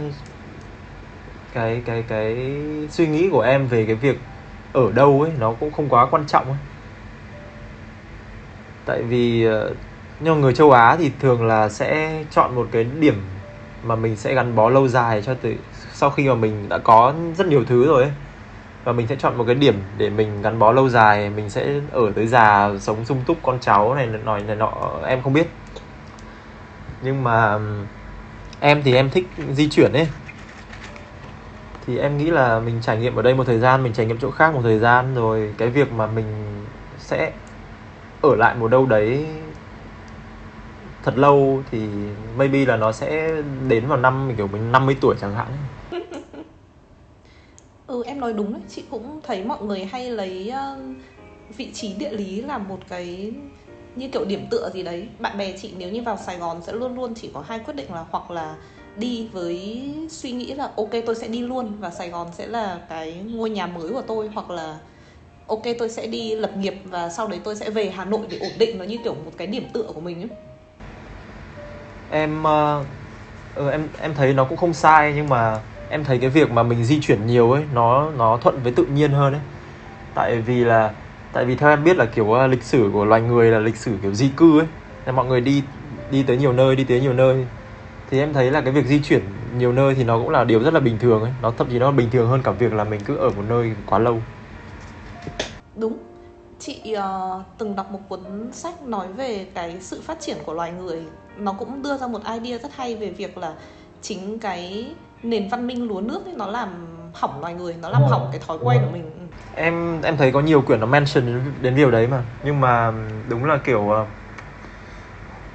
cái 1.54 1.82
cái 1.86 2.04
cái 2.08 2.38
suy 2.92 3.08
nghĩ 3.08 3.30
của 3.32 3.42
em 3.42 3.68
về 3.68 3.86
cái 3.86 3.96
việc 3.96 4.18
ở 4.74 4.92
đâu 4.92 5.22
ấy 5.22 5.32
nó 5.38 5.54
cũng 5.54 5.72
không 5.72 5.90
quá 5.90 6.08
quan 6.12 6.28
trọng 6.28 6.46
ấy 6.46 6.58
tại 8.90 9.02
vì 9.02 9.46
ờ, 9.46 9.74
nhưng 10.20 10.42
người 10.42 10.54
châu 10.54 10.72
Á 10.72 10.96
thì 11.00 11.12
thường 11.20 11.48
là 11.48 11.70
sẽ 11.70 12.24
chọn 12.32 12.56
một 12.56 12.68
cái 12.72 12.84
điểm 12.84 13.16
mà 13.84 13.96
mình 13.96 14.16
sẽ 14.16 14.34
gắn 14.34 14.56
bó 14.56 14.70
lâu 14.70 14.88
dài 14.88 15.22
cho 15.22 15.34
từ 15.42 15.54
sau 15.94 16.10
khi 16.10 16.28
mà 16.28 16.36
mình 16.36 16.70
đã 16.70 16.78
có 16.78 17.14
rất 17.38 17.48
nhiều 17.48 17.64
thứ 17.68 17.88
rồi 17.88 18.04
ấy. 18.04 18.12
Và 18.84 18.92
mình 18.92 19.08
sẽ 19.08 19.16
chọn 19.16 19.38
một 19.38 19.44
cái 19.48 19.56
điểm 19.56 19.76
để 19.98 20.10
mình 20.10 20.42
gắn 20.42 20.60
bó 20.60 20.72
lâu 20.72 20.90
dài 20.90 21.30
mình 21.30 21.50
sẽ 21.50 21.82
ở 21.92 22.12
tới 22.16 22.28
già 22.28 22.72
sống 22.80 23.06
sung 23.06 23.24
túc 23.26 23.38
con 23.44 23.60
cháu 23.62 23.96
này 23.96 24.08
nọ 24.26 24.38
này 24.38 24.56
nọ 24.56 24.72
em 25.08 25.22
không 25.22 25.34
biết. 25.34 25.48
Nhưng 27.04 27.24
mà 27.24 27.60
em 28.60 28.82
thì 28.84 28.96
em 28.96 29.10
thích 29.10 29.28
di 29.54 29.70
chuyển 29.70 29.94
ấy. 29.94 30.08
Thì 31.88 31.98
em 31.98 32.18
nghĩ 32.18 32.32
là 32.32 32.60
mình 32.60 32.76
trải 32.82 32.98
nghiệm 32.98 33.16
ở 33.16 33.22
đây 33.22 33.34
một 33.34 33.44
thời 33.44 33.60
gian 33.60 33.84
mình 33.84 33.94
trải 33.94 34.06
nghiệm 34.06 34.20
chỗ 34.20 34.32
khác 34.32 34.54
một 34.54 34.62
thời 34.64 34.80
gian 34.80 35.16
rồi 35.16 35.54
cái 35.58 35.70
việc 35.70 35.92
mà 35.92 36.08
mình 36.08 36.26
sẽ 36.98 37.32
ở 38.22 38.36
lại 38.36 38.56
một 38.56 38.68
đâu 38.68 38.86
đấy 38.86 39.26
thật 41.04 41.18
lâu 41.18 41.64
thì 41.72 41.88
maybe 42.38 42.66
là 42.66 42.78
nó 42.78 42.92
sẽ 42.92 43.42
đến 43.68 43.88
vào 43.88 43.98
năm, 43.98 44.34
kiểu 44.38 44.48
mình 44.48 44.72
50 44.72 44.98
tuổi 45.02 45.16
chẳng 45.22 45.36
hạn 45.36 45.48
ừ 47.90 48.04
em 48.06 48.20
nói 48.20 48.34
đúng 48.34 48.54
đấy. 48.54 48.62
Chị 48.70 48.84
cũng 48.92 49.20
thấy 49.24 49.44
mọi 49.44 49.62
người 49.62 49.86
hay 49.86 50.12
lấy 50.12 50.50
ờ, 50.50 50.80
vị 51.58 51.72
trí 51.74 51.94
địa 51.94 52.12
lý 52.12 52.42
là 52.42 52.58
một 52.58 52.80
cái 52.88 53.32
như 53.96 54.10
kiểu 54.10 54.26
điểm 54.26 54.48
tựa 54.52 54.70
gì 54.74 54.84
đấy. 54.84 55.08
Bạn 55.20 55.38
bè 55.38 55.58
chị 55.62 55.74
nếu 55.78 55.92
như 55.92 56.02
vào 56.02 56.18
Sài 56.18 56.38
Gòn 56.38 56.62
sẽ 56.62 56.74
luôn 56.74 56.96
luôn 56.96 57.14
chỉ 57.16 57.32
có 57.34 57.44
hai 57.48 57.60
quyết 57.60 57.74
định 57.74 57.94
là 57.94 58.06
hoặc 58.12 58.32
là 58.32 58.56
đi 58.98 59.30
với 59.34 59.90
suy 60.10 60.32
nghĩ 60.32 60.54
là, 60.54 60.72
ok, 60.78 60.90
tôi 61.06 61.16
sẽ 61.16 61.28
đi 61.28 61.42
luôn 61.42 61.72
và 61.80 61.90
Sài 61.90 62.10
Gòn 62.10 62.28
sẽ 62.34 62.48
là 62.48 62.80
cái 62.90 63.14
ngôi 63.14 63.50
nhà 63.50 63.68
mới 63.68 63.90
của 63.90 64.02
tôi. 64.02 64.30
Hoặc 64.34 64.50
là 64.50 64.78
ok 65.50 65.62
tôi 65.80 65.90
sẽ 65.90 66.08
đi 66.08 66.36
lập 66.36 66.58
nghiệp 66.58 66.76
và 66.86 67.10
sau 67.10 67.28
đấy 67.28 67.40
tôi 67.44 67.56
sẽ 67.56 67.70
về 67.70 67.90
Hà 67.96 68.06
Nội 68.06 68.20
để 68.30 68.38
ổn 68.42 68.52
định 68.60 68.78
nó 68.78 68.86
như 68.86 68.98
kiểu 69.04 69.14
một 69.14 69.32
cái 69.38 69.48
điểm 69.48 69.68
tựa 69.74 69.86
của 69.94 70.02
mình 70.02 70.22
ấy. 70.22 70.30
Em 72.12 72.44
uh, 72.44 73.72
em 73.72 73.88
em 74.02 74.14
thấy 74.16 74.34
nó 74.34 74.44
cũng 74.44 74.58
không 74.58 74.74
sai 74.74 75.14
nhưng 75.16 75.30
mà 75.30 75.60
em 75.90 76.04
thấy 76.04 76.18
cái 76.18 76.30
việc 76.30 76.52
mà 76.52 76.64
mình 76.64 76.84
di 76.84 77.02
chuyển 77.02 77.28
nhiều 77.28 77.52
ấy 77.52 77.64
nó 77.74 78.12
nó 78.18 78.38
thuận 78.42 78.60
với 78.64 78.72
tự 78.72 78.86
nhiên 78.86 79.12
hơn 79.12 79.34
ấy. 79.34 79.42
Tại 80.16 80.42
vì 80.42 80.64
là 80.64 80.92
tại 81.34 81.46
vì 81.46 81.56
theo 81.56 81.70
em 81.70 81.84
biết 81.84 81.98
là 81.98 82.06
kiểu 82.06 82.26
uh, 82.26 82.50
lịch 82.50 82.64
sử 82.64 82.90
của 82.94 83.06
loài 83.06 83.22
người 83.22 83.52
là 83.52 83.60
lịch 83.60 83.78
sử 83.78 83.92
kiểu 84.02 84.14
di 84.14 84.30
cư 84.38 84.60
ấy. 84.60 84.68
Nên 85.06 85.16
mọi 85.16 85.26
người 85.26 85.42
đi 85.42 85.64
đi 86.12 86.24
tới 86.24 86.38
nhiều 86.38 86.54
nơi, 86.54 86.76
đi 86.76 86.84
tới 86.84 87.02
nhiều 87.02 87.14
nơi 87.14 87.46
thì 88.12 88.20
em 88.20 88.34
thấy 88.34 88.52
là 88.52 88.62
cái 88.62 88.74
việc 88.74 88.86
di 88.86 89.00
chuyển 89.00 89.22
nhiều 89.58 89.72
nơi 89.72 89.96
thì 89.96 90.04
nó 90.04 90.18
cũng 90.18 90.30
là 90.30 90.44
điều 90.44 90.60
rất 90.60 90.74
là 90.74 90.80
bình 90.80 90.98
thường 91.00 91.22
ấy 91.22 91.32
nó 91.42 91.52
thậm 91.52 91.68
chí 91.70 91.80
nó 91.80 91.92
bình 91.92 92.10
thường 92.10 92.30
hơn 92.30 92.42
cả 92.44 92.52
việc 92.52 92.74
là 92.74 92.84
mình 92.84 93.00
cứ 93.06 93.16
ở 93.16 93.30
một 93.30 93.44
nơi 93.50 93.72
quá 93.86 94.00
lâu 94.00 94.22
đúng. 95.76 95.98
Chị 96.60 96.96
uh, 96.98 97.42
từng 97.58 97.76
đọc 97.76 97.92
một 97.92 98.00
cuốn 98.10 98.20
sách 98.52 98.82
nói 98.82 99.08
về 99.08 99.48
cái 99.54 99.78
sự 99.82 100.02
phát 100.02 100.20
triển 100.20 100.38
của 100.46 100.54
loài 100.54 100.72
người. 100.72 101.04
Nó 101.38 101.54
cũng 101.54 101.82
đưa 101.82 101.98
ra 101.98 102.08
một 102.08 102.22
idea 102.34 102.58
rất 102.58 102.76
hay 102.76 102.96
về 102.96 103.10
việc 103.10 103.38
là 103.38 103.54
chính 104.02 104.40
cái 104.40 104.92
nền 105.24 105.50
văn 105.50 105.68
minh 105.68 105.88
lúa 105.88 106.02
nước 106.02 106.26
ấy, 106.26 106.34
nó 106.38 106.48
làm 106.48 106.88
hỏng 107.14 107.42
loài 107.42 107.54
người 107.54 107.76
nó 107.82 107.90
làm 107.90 108.04
hỏng 108.04 108.30
cái 108.32 108.42
thói 108.48 108.58
quen 108.64 108.82
của 108.86 108.92
mình. 108.92 109.04
Ừ. 109.04 109.20
em 109.56 110.02
em 110.02 110.18
thấy 110.18 110.32
có 110.32 110.42
nhiều 110.42 110.62
quyển 110.62 110.80
nó 110.80 110.86
mention 110.86 111.26
đến, 111.26 111.54
đến 111.62 111.76
điều 111.76 111.92
đấy 111.92 112.08
mà. 112.08 112.24
Nhưng 112.44 112.62
mà 112.62 112.94
đúng 113.30 113.46
là 113.46 113.58
kiểu 113.58 113.82
uh, 113.82 114.08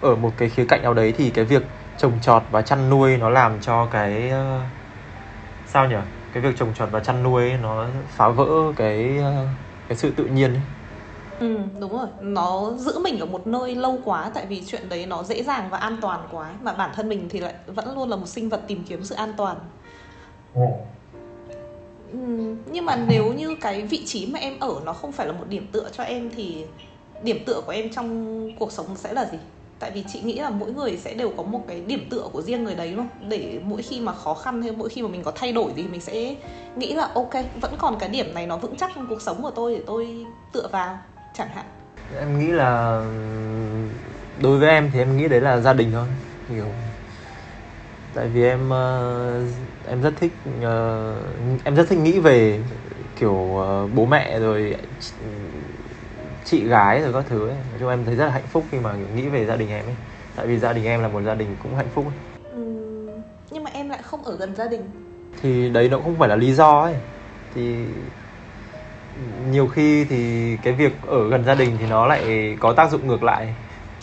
ở 0.01 0.17
một 0.17 0.31
cái 0.37 0.49
khía 0.49 0.65
cạnh 0.65 0.83
nào 0.83 0.95
đấy 0.95 1.15
thì 1.17 1.31
cái 1.31 1.45
việc 1.45 1.63
trồng 1.99 2.21
trọt 2.21 2.43
và 2.51 2.63
chăn 2.63 2.91
nuôi 2.91 3.17
nó 3.17 3.31
làm 3.31 3.61
cho 3.61 3.87
cái 3.87 4.33
uh, 4.33 4.63
sao 5.67 5.89
nhỉ 5.89 5.97
cái 6.35 6.43
việc 6.43 6.57
trồng 6.57 6.75
trọt 6.75 6.89
và 6.93 7.01
chăn 7.01 7.23
nuôi 7.23 7.51
ấy, 7.51 7.59
nó 7.59 7.87
phá 8.09 8.29
vỡ 8.29 8.73
cái 8.77 9.19
uh, 9.19 9.49
cái 9.89 9.99
sự 9.99 10.11
tự 10.17 10.25
nhiên 10.25 10.53
ấy. 10.53 10.63
Ừ 11.41 11.59
đúng 11.81 11.93
rồi 11.93 12.07
Nó 12.21 12.73
giữ 12.79 12.99
mình 12.99 13.19
ở 13.19 13.27
một 13.27 13.47
nơi 13.47 13.75
lâu 13.75 13.99
quá 14.05 14.31
Tại 14.35 14.47
vì 14.47 14.63
chuyện 14.67 14.89
đấy 14.89 15.07
nó 15.07 15.23
dễ 15.23 15.43
dàng 15.43 15.69
và 15.71 15.79
an 15.79 15.97
toàn 16.01 16.21
quá 16.31 16.55
Mà 16.63 16.73
bản 16.73 16.91
thân 16.95 17.09
mình 17.09 17.29
thì 17.29 17.41
lại 17.41 17.55
vẫn 17.67 17.95
luôn 17.95 18.09
là 18.09 18.17
một 18.17 18.29
sinh 18.29 18.49
vật 18.49 18.61
tìm 18.67 18.85
kiếm 18.89 19.05
sự 19.05 19.15
an 19.15 19.33
toàn 19.37 19.57
ừ. 20.55 20.61
Ừ, 22.13 22.19
Nhưng 22.67 22.85
mà 22.85 22.97
nếu 22.97 23.33
như 23.33 23.57
cái 23.61 23.83
vị 23.83 24.03
trí 24.07 24.27
mà 24.27 24.39
em 24.39 24.59
ở 24.61 24.81
Nó 24.85 24.93
không 24.93 25.13
phải 25.13 25.27
là 25.27 25.33
một 25.33 25.45
điểm 25.49 25.67
tựa 25.73 25.89
cho 25.93 26.03
em 26.03 26.31
Thì 26.37 26.67
điểm 27.23 27.45
tựa 27.47 27.61
của 27.67 27.73
em 27.73 27.91
trong 27.91 28.51
cuộc 28.59 28.73
sống 28.73 28.97
sẽ 28.97 29.13
là 29.13 29.25
gì? 29.25 29.39
Tại 29.85 29.91
vì 29.91 30.05
chị 30.07 30.21
nghĩ 30.21 30.39
là 30.39 30.51
mỗi 30.51 30.73
người 30.73 30.97
sẽ 30.97 31.15
đều 31.15 31.33
có 31.37 31.43
một 31.43 31.61
cái 31.69 31.81
điểm 31.87 32.07
tựa 32.11 32.29
của 32.33 32.43
riêng 32.43 32.65
người 32.65 32.75
đấy 32.75 32.93
luôn 32.93 33.07
để 33.29 33.61
mỗi 33.65 33.83
khi 33.83 34.01
mà 34.01 34.13
khó 34.13 34.35
khăn 34.35 34.63
hay 34.63 34.73
mỗi 34.73 34.89
khi 34.89 35.03
mà 35.03 35.09
mình 35.09 35.23
có 35.23 35.33
thay 35.35 35.53
đổi 35.53 35.73
gì 35.77 35.83
mình 35.83 36.01
sẽ 36.01 36.35
nghĩ 36.77 36.95
là, 36.95 37.09
ok, 37.15 37.31
vẫn 37.61 37.75
còn 37.79 37.99
cái 37.99 38.09
điểm 38.09 38.35
này 38.35 38.47
nó 38.47 38.57
vững 38.57 38.77
chắc 38.77 38.91
trong 38.95 39.07
cuộc 39.07 39.23
sống 39.23 39.43
của 39.43 39.51
tôi 39.51 39.75
để 39.75 39.83
tôi 39.87 40.27
tựa 40.53 40.69
vào, 40.73 40.99
chẳng 41.35 41.49
hạn. 41.55 41.65
Em 42.19 42.39
nghĩ 42.39 42.47
là, 42.47 43.03
đối 44.43 44.59
với 44.59 44.69
em 44.69 44.91
thì 44.93 44.99
em 44.99 45.17
nghĩ 45.17 45.29
đấy 45.29 45.41
là 45.41 45.61
gia 45.61 45.73
đình 45.73 45.93
thôi 45.93 46.07
hiểu 46.49 46.69
tại 48.15 48.29
vì 48.29 48.43
em 48.43 48.71
ờ, 48.71 49.47
em 49.89 50.03
rất 50.03 50.15
thích 50.17 50.33
ờ, 50.63 51.17
em 51.65 51.75
rất 51.75 51.89
thích 51.89 51.99
nghĩ 51.99 52.19
về, 52.19 52.61
kiểu 53.17 53.57
ờ, 53.57 53.87
bố 53.95 54.07
mẹ 54.07 54.39
rồi 54.39 54.77
chị 56.45 56.65
gái 56.65 57.03
rồi 57.03 57.13
các 57.13 57.25
thứ 57.29 57.49
ấy. 57.49 57.57
Nói 57.71 57.79
chung 57.81 57.89
em 57.89 58.05
thấy 58.05 58.15
rất 58.15 58.25
là 58.27 58.33
hạnh 58.33 58.47
phúc 58.47 58.67
khi 58.71 58.79
mà 58.79 58.95
nghĩ 59.15 59.29
về 59.29 59.47
gia 59.47 59.57
đình 59.57 59.71
em 59.71 59.87
ấy. 59.87 59.97
Tại 60.37 60.47
vì 60.47 60.59
gia 60.59 60.73
đình 60.73 60.85
em 60.85 61.01
là 61.01 61.09
một 61.09 61.23
gia 61.23 61.35
đình 61.35 61.57
cũng 61.63 61.77
hạnh 61.77 61.89
phúc 61.95 62.07
ấy. 62.07 62.15
Ừ, 62.53 62.65
nhưng 63.51 63.65
mà 63.65 63.71
em 63.75 63.89
lại 63.89 64.03
không 64.03 64.25
ở 64.25 64.37
gần 64.37 64.55
gia 64.57 64.67
đình. 64.67 64.83
Thì 65.43 65.69
đấy 65.69 65.89
nó 65.89 65.97
cũng 65.97 66.05
không 66.05 66.19
phải 66.19 66.29
là 66.29 66.37
lý 66.37 66.53
do 66.53 66.81
ấy. 66.81 66.95
Thì 67.55 67.87
nhiều 69.51 69.69
khi 69.69 70.05
thì 70.05 70.57
cái 70.63 70.73
việc 70.73 70.93
ở 71.07 71.29
gần 71.29 71.45
gia 71.45 71.55
đình 71.55 71.77
thì 71.81 71.87
nó 71.87 72.07
lại 72.07 72.57
có 72.61 72.73
tác 72.73 72.91
dụng 72.91 73.07
ngược 73.07 73.23
lại. 73.23 73.55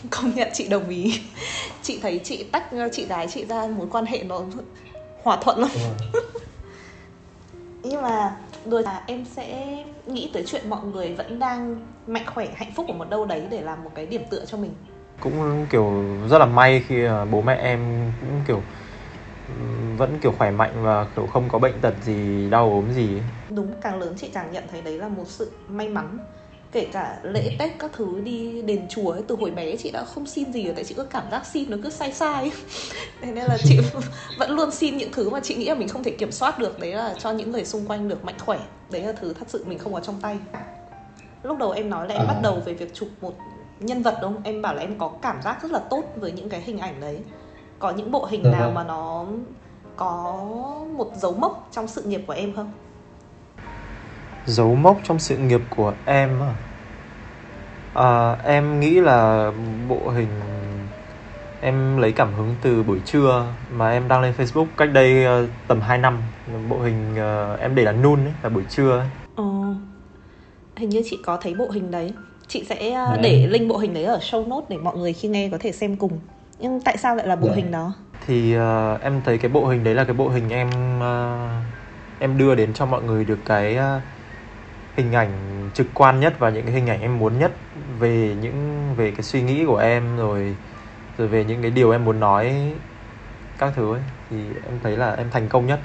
Công 0.10 0.36
nhận 0.36 0.50
chị 0.54 0.68
đồng 0.68 0.90
ý. 0.90 1.22
Chị 1.82 2.00
thấy 2.02 2.22
chị 2.24 2.46
tách 2.52 2.64
chị 2.92 3.06
gái 3.06 3.28
chị 3.28 3.46
ra 3.46 3.68
mối 3.68 3.88
quan 3.92 4.06
hệ 4.06 4.24
nó 4.24 4.42
hòa 5.24 5.38
thuận 5.42 5.60
lắm. 5.60 5.70
Nhưng 7.84 8.02
mà 8.02 8.36
rồi 8.66 8.84
là 8.84 9.04
em 9.08 9.26
sẽ 9.26 9.78
nghĩ 10.06 10.30
tới 10.34 10.44
chuyện 10.48 10.70
mọi 10.70 10.84
người 10.94 11.14
vẫn 11.14 11.40
đang 11.40 11.78
mạnh 12.08 12.26
khỏe 12.26 12.48
hạnh 12.56 12.72
phúc 12.76 12.86
ở 12.88 12.94
một 12.94 13.10
đâu 13.10 13.26
đấy 13.26 13.44
để 13.50 13.62
làm 13.62 13.84
một 13.84 13.92
cái 13.96 14.06
điểm 14.06 14.22
tựa 14.30 14.46
cho 14.46 14.58
mình. 14.58 14.72
Cũng 15.20 15.68
kiểu 15.70 16.04
rất 16.30 16.38
là 16.38 16.46
may 16.46 16.84
khi 16.88 17.08
bố 17.32 17.42
mẹ 17.42 17.56
em 17.56 18.12
cũng 18.20 18.42
kiểu 18.48 18.62
vẫn 19.98 20.20
kiểu 20.22 20.32
khỏe 20.32 20.52
mạnh 20.52 20.84
và 20.84 21.06
kiểu 21.16 21.28
không 21.28 21.50
có 21.50 21.60
bệnh 21.60 21.82
tật 21.82 21.94
gì 22.02 22.50
đau 22.50 22.70
ốm 22.70 22.92
gì 22.92 23.22
đúng 23.56 23.72
càng 23.82 24.00
lớn 24.00 24.14
chị 24.18 24.30
càng 24.34 24.52
nhận 24.52 24.64
thấy 24.72 24.82
đấy 24.82 24.98
là 24.98 25.08
một 25.08 25.28
sự 25.28 25.52
may 25.68 25.90
mắn 25.90 26.18
kể 26.72 26.88
cả 26.92 27.20
lễ 27.24 27.56
tết 27.60 27.72
các 27.80 27.92
thứ 27.94 28.22
đi 28.24 28.62
đền 28.62 28.88
chùa 28.90 29.12
ấy 29.12 29.22
từ 29.28 29.36
hồi 29.36 29.52
bé 29.52 29.76
chị 29.78 29.92
đã 29.92 30.04
không 30.06 30.26
xin 30.26 30.54
gì 30.54 30.64
rồi 30.66 30.74
tại 30.76 30.84
chị 30.84 30.94
có 30.94 31.04
cảm 31.04 31.24
giác 31.32 31.46
xin 31.46 31.70
nó 31.70 31.78
cứ 31.84 31.90
sai 31.90 32.14
sai. 32.14 32.52
Thế 33.22 33.32
nên 33.32 33.46
là 33.46 33.58
chị 33.64 33.80
vẫn 34.40 34.52
luôn 34.52 34.72
xin 34.72 34.98
những 34.98 35.12
thứ 35.12 35.30
mà 35.30 35.40
chị 35.40 35.56
nghĩ 35.56 35.66
là 35.66 35.76
mình 35.76 35.88
không 35.88 36.04
thể 36.04 36.12
kiểm 36.12 36.32
soát 36.32 36.60
được 36.60 36.80
đấy 36.80 36.92
là 36.94 37.16
cho 37.20 37.32
những 37.32 37.52
người 37.52 37.66
xung 37.66 37.86
quanh 37.86 38.10
được 38.10 38.26
mạnh 38.26 38.36
khỏe. 38.40 38.60
Đấy 38.92 39.02
là 39.02 39.12
thứ 39.12 39.34
thật 39.34 39.46
sự 39.48 39.66
mình 39.68 39.80
không 39.80 39.94
có 39.94 40.00
trong 40.00 40.22
tay. 40.22 40.38
Lúc 41.44 41.58
đầu 41.58 41.72
em 41.72 41.90
nói 41.90 42.08
là 42.08 42.16
em 42.16 42.24
à. 42.24 42.28
bắt 42.28 42.40
đầu 42.44 42.62
về 42.66 42.74
việc 42.74 42.94
chụp 42.94 43.10
một 43.22 43.34
nhân 43.80 44.02
vật 44.02 44.18
đúng 44.22 44.34
không? 44.34 44.44
Em 44.44 44.62
bảo 44.62 44.76
là 44.76 44.82
em 44.82 44.98
có 44.98 45.12
cảm 45.22 45.42
giác 45.42 45.64
rất 45.64 45.72
là 45.72 45.80
tốt 45.80 46.04
với 46.16 46.32
những 46.32 46.50
cái 46.50 46.62
hình 46.62 46.78
ảnh 46.78 47.00
đấy. 47.02 47.20
Có 47.80 47.92
những 47.92 48.12
bộ 48.12 48.26
hình 48.26 48.44
nào 48.52 48.72
mà 48.72 48.84
nó 48.84 49.26
có 49.96 50.40
một 50.98 51.12
dấu 51.16 51.34
mốc 51.34 51.70
trong 51.72 51.88
sự 51.88 52.04
nghiệp 52.04 52.22
của 52.28 52.34
em 52.34 52.56
không 52.56 52.72
dấu 54.46 54.76
mốc 54.76 55.00
trong 55.04 55.20
sự 55.20 55.38
nghiệp 55.38 55.62
của 55.70 55.94
em 56.06 56.30
à? 56.42 56.54
à 57.94 58.38
em 58.44 58.80
nghĩ 58.80 59.00
là 59.00 59.52
bộ 59.88 60.10
hình 60.10 60.30
em 61.62 61.98
lấy 61.98 62.12
cảm 62.12 62.34
hứng 62.34 62.56
từ 62.62 62.84
buổi 62.84 63.00
trưa 63.06 63.46
mà 63.72 63.92
em 63.92 64.08
đăng 64.08 64.22
lên 64.22 64.34
Facebook 64.38 64.66
cách 64.78 64.90
đây 64.94 65.44
uh, 65.44 65.50
tầm 65.68 65.82
2 65.82 65.98
năm 65.98 66.18
bộ 66.70 66.80
hình 66.80 67.14
uh, 67.14 67.60
em 67.60 67.76
để 67.76 67.84
là 67.84 67.92
nun 67.92 68.20
ấy 68.20 68.34
là 68.44 68.50
buổi 68.50 68.64
trưa 68.70 68.98
ấy. 68.98 69.08
Ờ, 69.36 69.44
hình 70.76 70.90
như 70.90 71.02
chị 71.06 71.20
có 71.26 71.38
thấy 71.42 71.54
bộ 71.54 71.70
hình 71.70 71.92
đấy 71.92 72.14
chị 72.48 72.64
sẽ 72.70 73.04
uh, 73.14 73.22
để 73.22 73.48
link 73.48 73.70
bộ 73.70 73.78
hình 73.78 73.94
đấy 73.94 74.04
ở 74.04 74.20
show 74.22 74.48
note 74.48 74.66
để 74.70 74.78
mọi 74.78 74.98
người 74.98 75.14
khi 75.14 75.28
nghe 75.28 75.50
có 75.52 75.58
thể 75.60 75.72
xem 75.72 75.96
cùng 75.96 76.20
nhưng 76.60 76.82
tại 76.82 76.98
sao 76.98 77.16
lại 77.16 77.28
là 77.28 77.36
bộ 77.36 77.48
yeah. 77.48 77.58
Dạ. 77.58 77.64
hình 77.64 77.72
đó 77.72 77.94
thì 78.28 78.58
uh, 78.58 79.02
em 79.02 79.22
thấy 79.26 79.38
cái 79.38 79.52
bộ 79.52 79.68
hình 79.68 79.84
đấy 79.84 79.96
là 79.96 80.04
cái 80.04 80.14
bộ 80.14 80.30
hình 80.30 80.50
em 80.50 80.70
uh, 81.00 81.64
em 82.20 82.38
đưa 82.38 82.56
đến 82.56 82.74
cho 82.74 82.86
mọi 82.86 83.04
người 83.04 83.26
được 83.26 83.40
cái 83.46 83.78
uh, 83.78 84.04
hình 84.96 85.12
ảnh 85.12 85.30
trực 85.74 85.88
quan 85.94 86.20
nhất 86.20 86.34
và 86.40 86.50
những 86.50 86.66
cái 86.66 86.74
hình 86.74 86.88
ảnh 86.88 87.02
em 87.02 87.20
muốn 87.20 87.40
nhất 87.40 87.52
về 88.00 88.36
những 88.42 88.86
về 88.98 89.12
cái 89.12 89.24
suy 89.24 89.42
nghĩ 89.42 89.66
của 89.66 89.78
em 89.78 90.18
rồi 90.18 90.56
rồi 91.18 91.28
về 91.28 91.44
những 91.44 91.62
cái 91.62 91.72
điều 91.72 91.92
em 91.92 92.06
muốn 92.06 92.20
nói 92.20 92.74
các 93.58 93.74
thứ 93.76 93.94
ấy 93.94 94.02
thì 94.30 94.38
em 94.66 94.80
thấy 94.84 94.98
là 94.98 95.14
em 95.14 95.30
thành 95.32 95.48
công 95.50 95.68
nhất. 95.68 95.80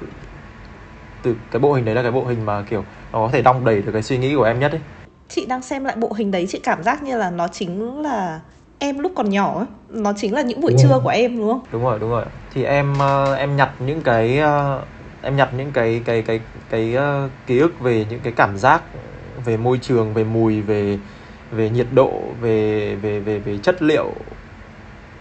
Từ 1.22 1.36
cái 1.50 1.60
bộ 1.60 1.72
hình 1.72 1.84
đấy 1.84 1.94
là 1.94 2.02
cái 2.02 2.10
bộ 2.10 2.24
hình 2.24 2.46
mà 2.46 2.62
kiểu 2.62 2.84
nó 3.12 3.18
có 3.18 3.28
thể 3.32 3.42
đong 3.42 3.64
đầy 3.64 3.82
được 3.82 3.92
cái 3.92 4.02
suy 4.02 4.18
nghĩ 4.18 4.34
của 4.34 4.42
em 4.42 4.58
nhất 4.58 4.72
ấy. 4.72 4.80
Chị 5.28 5.46
đang 5.46 5.62
xem 5.62 5.84
lại 5.84 5.96
bộ 5.96 6.12
hình 6.16 6.30
đấy 6.30 6.46
chị 6.48 6.58
cảm 6.58 6.82
giác 6.82 7.02
như 7.02 7.18
là 7.18 7.30
nó 7.30 7.48
chính 7.48 8.02
là 8.02 8.40
em 8.78 8.98
lúc 8.98 9.12
còn 9.16 9.30
nhỏ 9.30 9.58
ấy. 9.58 9.66
Nó 9.88 10.12
chính 10.16 10.34
là 10.34 10.42
những 10.42 10.60
buổi 10.60 10.72
đúng 10.72 10.80
trưa 10.82 10.88
rồi. 10.88 11.00
của 11.02 11.08
em 11.08 11.36
đúng 11.36 11.48
không? 11.48 11.60
Đúng 11.72 11.84
rồi 11.84 11.98
đúng 11.98 12.10
rồi. 12.10 12.24
Thì 12.50 12.64
em 12.64 12.92
uh, 12.92 13.38
em 13.38 13.56
nhặt 13.56 13.70
những 13.78 14.02
cái 14.02 14.40
uh, 14.40 14.88
em 15.22 15.36
nhặt 15.36 15.48
những 15.56 15.72
cái 15.72 16.02
cái 16.04 16.22
cái 16.22 16.40
cái 16.70 16.96
uh, 16.96 17.30
ký 17.46 17.58
ức 17.58 17.80
về 17.80 18.06
những 18.10 18.20
cái 18.20 18.32
cảm 18.36 18.56
giác 18.58 18.82
về 19.44 19.56
môi 19.56 19.78
trường 19.78 20.14
về 20.14 20.24
mùi 20.24 20.62
về 20.62 20.98
về 21.50 21.70
nhiệt 21.70 21.86
độ 21.94 22.22
về 22.40 22.94
về 22.94 23.20
về 23.20 23.38
về 23.38 23.58
chất 23.58 23.82
liệu. 23.82 24.12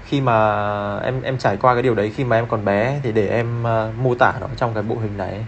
Khi 0.05 0.21
mà 0.21 0.97
em 0.99 1.21
em 1.21 1.37
trải 1.37 1.57
qua 1.57 1.73
cái 1.73 1.83
điều 1.83 1.95
đấy 1.95 2.11
khi 2.15 2.23
mà 2.23 2.35
em 2.35 2.45
còn 2.47 2.65
bé 2.65 2.99
thì 3.03 3.11
để 3.11 3.27
em 3.27 3.63
uh, 3.63 3.99
mô 3.99 4.15
tả 4.15 4.33
nó 4.41 4.47
trong 4.57 4.73
cái 4.73 4.83
bộ 4.83 4.95
hình 4.95 5.17
này 5.17 5.45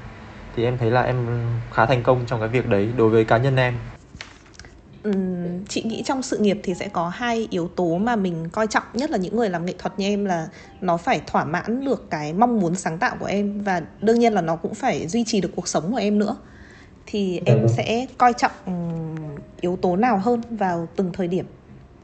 thì 0.55 0.63
em 0.63 0.77
thấy 0.77 0.91
là 0.91 1.01
em 1.01 1.27
khá 1.73 1.85
thành 1.85 2.03
công 2.03 2.25
trong 2.25 2.39
cái 2.39 2.49
việc 2.49 2.67
đấy 2.67 2.89
đối 2.97 3.09
với 3.09 3.25
cá 3.25 3.37
nhân 3.37 3.55
em 3.55 3.73
um, 5.13 5.65
chị 5.69 5.83
nghĩ 5.83 6.03
trong 6.05 6.21
sự 6.21 6.37
nghiệp 6.37 6.59
thì 6.63 6.73
sẽ 6.73 6.89
có 6.89 7.09
hai 7.09 7.47
yếu 7.49 7.67
tố 7.75 7.97
mà 7.97 8.15
mình 8.15 8.49
coi 8.49 8.67
trọng 8.67 8.83
nhất 8.93 9.11
là 9.11 9.17
những 9.17 9.35
người 9.35 9.49
làm 9.49 9.65
nghệ 9.65 9.73
thuật 9.77 9.99
như 9.99 10.05
em 10.05 10.25
là 10.25 10.47
nó 10.81 10.97
phải 10.97 11.21
thỏa 11.27 11.45
mãn 11.45 11.85
được 11.85 12.09
cái 12.09 12.33
mong 12.33 12.59
muốn 12.59 12.75
sáng 12.75 12.97
tạo 12.97 13.15
của 13.19 13.25
em 13.25 13.63
và 13.63 13.81
đương 14.01 14.19
nhiên 14.19 14.33
là 14.33 14.41
nó 14.41 14.55
cũng 14.55 14.73
phải 14.73 15.07
duy 15.07 15.23
trì 15.23 15.41
được 15.41 15.51
cuộc 15.55 15.67
sống 15.67 15.91
của 15.91 15.97
em 15.97 16.19
nữa. 16.19 16.35
Thì 17.05 17.41
em 17.45 17.61
ừ. 17.61 17.67
sẽ 17.77 18.05
coi 18.17 18.33
trọng 18.33 18.51
yếu 19.61 19.77
tố 19.81 19.95
nào 19.95 20.17
hơn 20.17 20.41
vào 20.49 20.87
từng 20.95 21.11
thời 21.13 21.27
điểm? 21.27 21.45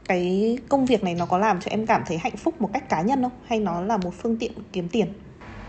Cái 0.08 0.58
công 0.68 0.86
việc 0.86 1.04
này 1.04 1.14
nó 1.14 1.26
có 1.26 1.38
làm 1.38 1.60
cho 1.60 1.70
em 1.70 1.86
cảm 1.86 2.02
thấy 2.06 2.18
hạnh 2.18 2.36
phúc 2.36 2.60
một 2.60 2.70
cách 2.72 2.88
cá 2.88 3.02
nhân 3.02 3.22
không? 3.22 3.32
Hay 3.46 3.60
nó 3.60 3.80
là 3.80 3.96
một 3.96 4.14
phương 4.22 4.36
tiện 4.36 4.52
kiếm 4.72 4.88
tiền? 4.88 5.06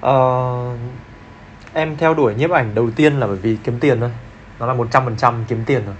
Uh, 0.06 0.80
em 1.74 1.98
theo 1.98 2.14
đuổi 2.14 2.36
nhiếp 2.36 2.52
ảnh 2.52 2.76
đầu 2.76 2.92
tiên 2.92 3.20
là 3.20 3.28
bởi 3.28 3.38
vì 3.38 3.58
kiếm 3.64 3.80
tiền 3.80 4.00
thôi. 4.00 4.12
Nó 4.60 4.66
là 4.66 4.74
một 4.74 4.88
trăm 4.92 5.06
phần 5.06 5.16
trăm 5.18 5.46
kiếm 5.48 5.64
tiền 5.66 5.86
rồi 5.86 5.96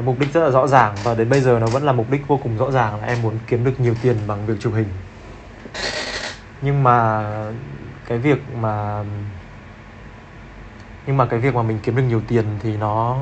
cái 0.00 0.06
mục 0.06 0.18
đích 0.18 0.32
rất 0.32 0.40
là 0.40 0.50
rõ 0.50 0.66
ràng 0.66 0.94
và 1.04 1.14
đến 1.14 1.30
bây 1.30 1.40
giờ 1.40 1.58
nó 1.60 1.66
vẫn 1.66 1.82
là 1.82 1.92
mục 1.92 2.10
đích 2.10 2.28
vô 2.28 2.40
cùng 2.42 2.58
rõ 2.58 2.70
ràng 2.70 3.00
là 3.00 3.06
em 3.06 3.22
muốn 3.22 3.34
kiếm 3.46 3.64
được 3.64 3.80
nhiều 3.80 3.94
tiền 4.02 4.16
bằng 4.26 4.46
việc 4.46 4.54
chụp 4.60 4.72
hình. 4.74 4.86
Nhưng 6.62 6.82
mà 6.82 7.24
cái 8.06 8.18
việc 8.18 8.38
mà, 8.60 9.04
nhưng 11.06 11.16
mà 11.16 11.26
cái 11.26 11.40
việc 11.40 11.54
mà 11.54 11.62
mình 11.62 11.78
kiếm 11.82 11.96
được 11.96 12.02
nhiều 12.02 12.20
tiền 12.28 12.44
thì 12.62 12.76
nó, 12.76 13.16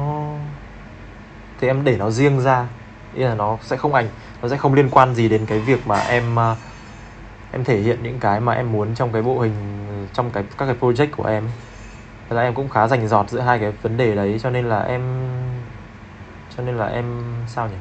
thì 1.61 1.69
em 1.69 1.85
để 1.85 1.97
nó 1.97 2.11
riêng 2.11 2.41
ra. 2.41 2.67
Ý 3.15 3.23
là 3.23 3.35
nó 3.35 3.59
sẽ 3.63 3.77
không 3.77 3.95
ảnh, 3.95 4.09
nó 4.43 4.49
sẽ 4.49 4.57
không 4.57 4.75
liên 4.75 4.89
quan 4.91 5.15
gì 5.15 5.29
đến 5.29 5.47
cái 5.47 5.59
việc 5.59 5.87
mà 5.87 6.01
em 6.01 6.39
à, 6.39 6.57
em 7.53 7.65
thể 7.65 7.81
hiện 7.81 7.99
những 8.03 8.19
cái 8.21 8.41
mà 8.41 8.53
em 8.53 8.73
muốn 8.73 8.95
trong 8.95 9.13
cái 9.13 9.23
bộ 9.23 9.41
hình, 9.41 9.55
trong 10.13 10.31
cái, 10.31 10.45
các 10.59 10.67
cái 10.67 10.77
project 10.81 11.11
của 11.17 11.25
em 11.25 11.45
Thật 12.29 12.37
ra 12.37 12.43
em 12.43 12.55
cũng 12.55 12.69
khá 12.69 12.89
rành 12.89 13.09
giọt 13.09 13.31
giữa 13.31 13.41
hai 13.41 13.59
cái 13.59 13.73
vấn 13.83 13.97
đề 13.97 14.15
đấy, 14.15 14.39
cho 14.43 14.51
nên 14.51 14.65
là 14.65 14.83
em 14.83 15.03
cho 16.59 16.65
nên 16.65 16.77
là 16.77 16.87
em 16.87 17.23
sao 17.47 17.69
nhỉ? 17.69 17.77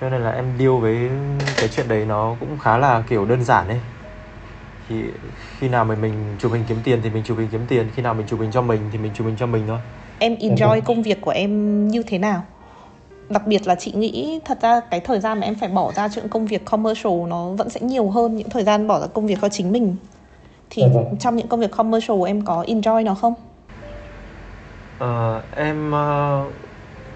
Cho 0.00 0.10
nên 0.10 0.20
là 0.20 0.30
em 0.30 0.44
deal 0.58 0.70
với 0.80 1.10
cái 1.60 1.68
chuyện 1.76 1.88
đấy 1.88 2.04
nó 2.04 2.36
cũng 2.40 2.58
khá 2.58 2.78
là 2.78 3.02
kiểu 3.08 3.24
đơn 3.24 3.44
giản 3.44 3.68
ấy. 3.68 3.80
Thì 4.88 5.02
khi 5.58 5.68
nào 5.68 5.84
mà 5.84 5.94
mình 5.94 6.12
chụp 6.38 6.52
hình 6.52 6.64
kiếm 6.68 6.78
tiền 6.84 7.00
thì 7.02 7.10
mình 7.10 7.22
chụp 7.24 7.38
hình 7.38 7.48
kiếm 7.52 7.66
tiền 7.68 7.88
khi 7.94 8.02
nào 8.02 8.14
mình 8.14 8.26
chụp 8.26 8.40
hình 8.40 8.50
cho 8.52 8.62
mình 8.62 8.80
thì 8.92 8.98
mình 8.98 9.12
chụp 9.14 9.26
hình 9.26 9.36
cho 9.36 9.46
mình 9.46 9.64
thôi. 9.66 9.78
Em 10.18 10.34
enjoy 10.34 10.80
công 10.80 11.02
việc 11.02 11.20
của 11.20 11.30
em 11.30 11.88
như 11.88 12.02
thế 12.02 12.18
nào? 12.18 12.42
Đặc 13.28 13.46
biệt 13.46 13.66
là 13.66 13.74
chị 13.74 13.92
nghĩ 13.92 14.40
thật 14.44 14.58
ra 14.62 14.80
cái 14.90 15.00
thời 15.00 15.20
gian 15.20 15.40
mà 15.40 15.46
em 15.46 15.54
phải 15.54 15.68
bỏ 15.68 15.92
ra 15.92 16.08
cho 16.08 16.22
những 16.22 16.30
công 16.30 16.46
việc 16.46 16.64
commercial 16.64 17.12
nó 17.28 17.48
vẫn 17.48 17.70
sẽ 17.70 17.80
nhiều 17.80 18.10
hơn 18.10 18.36
những 18.36 18.50
thời 18.50 18.64
gian 18.64 18.86
bỏ 18.86 19.00
ra 19.00 19.06
công 19.06 19.26
việc 19.26 19.38
cho 19.42 19.48
chính 19.48 19.72
mình. 19.72 19.96
Thì 20.70 20.82
trong 21.20 21.36
những 21.36 21.48
công 21.48 21.60
việc 21.60 21.70
commercial 21.70 22.16
em 22.26 22.42
có 22.42 22.64
enjoy 22.68 23.04
nó 23.04 23.14
không? 23.14 23.34
Uh, 25.04 25.44
em 25.56 25.92
uh, 25.92 26.52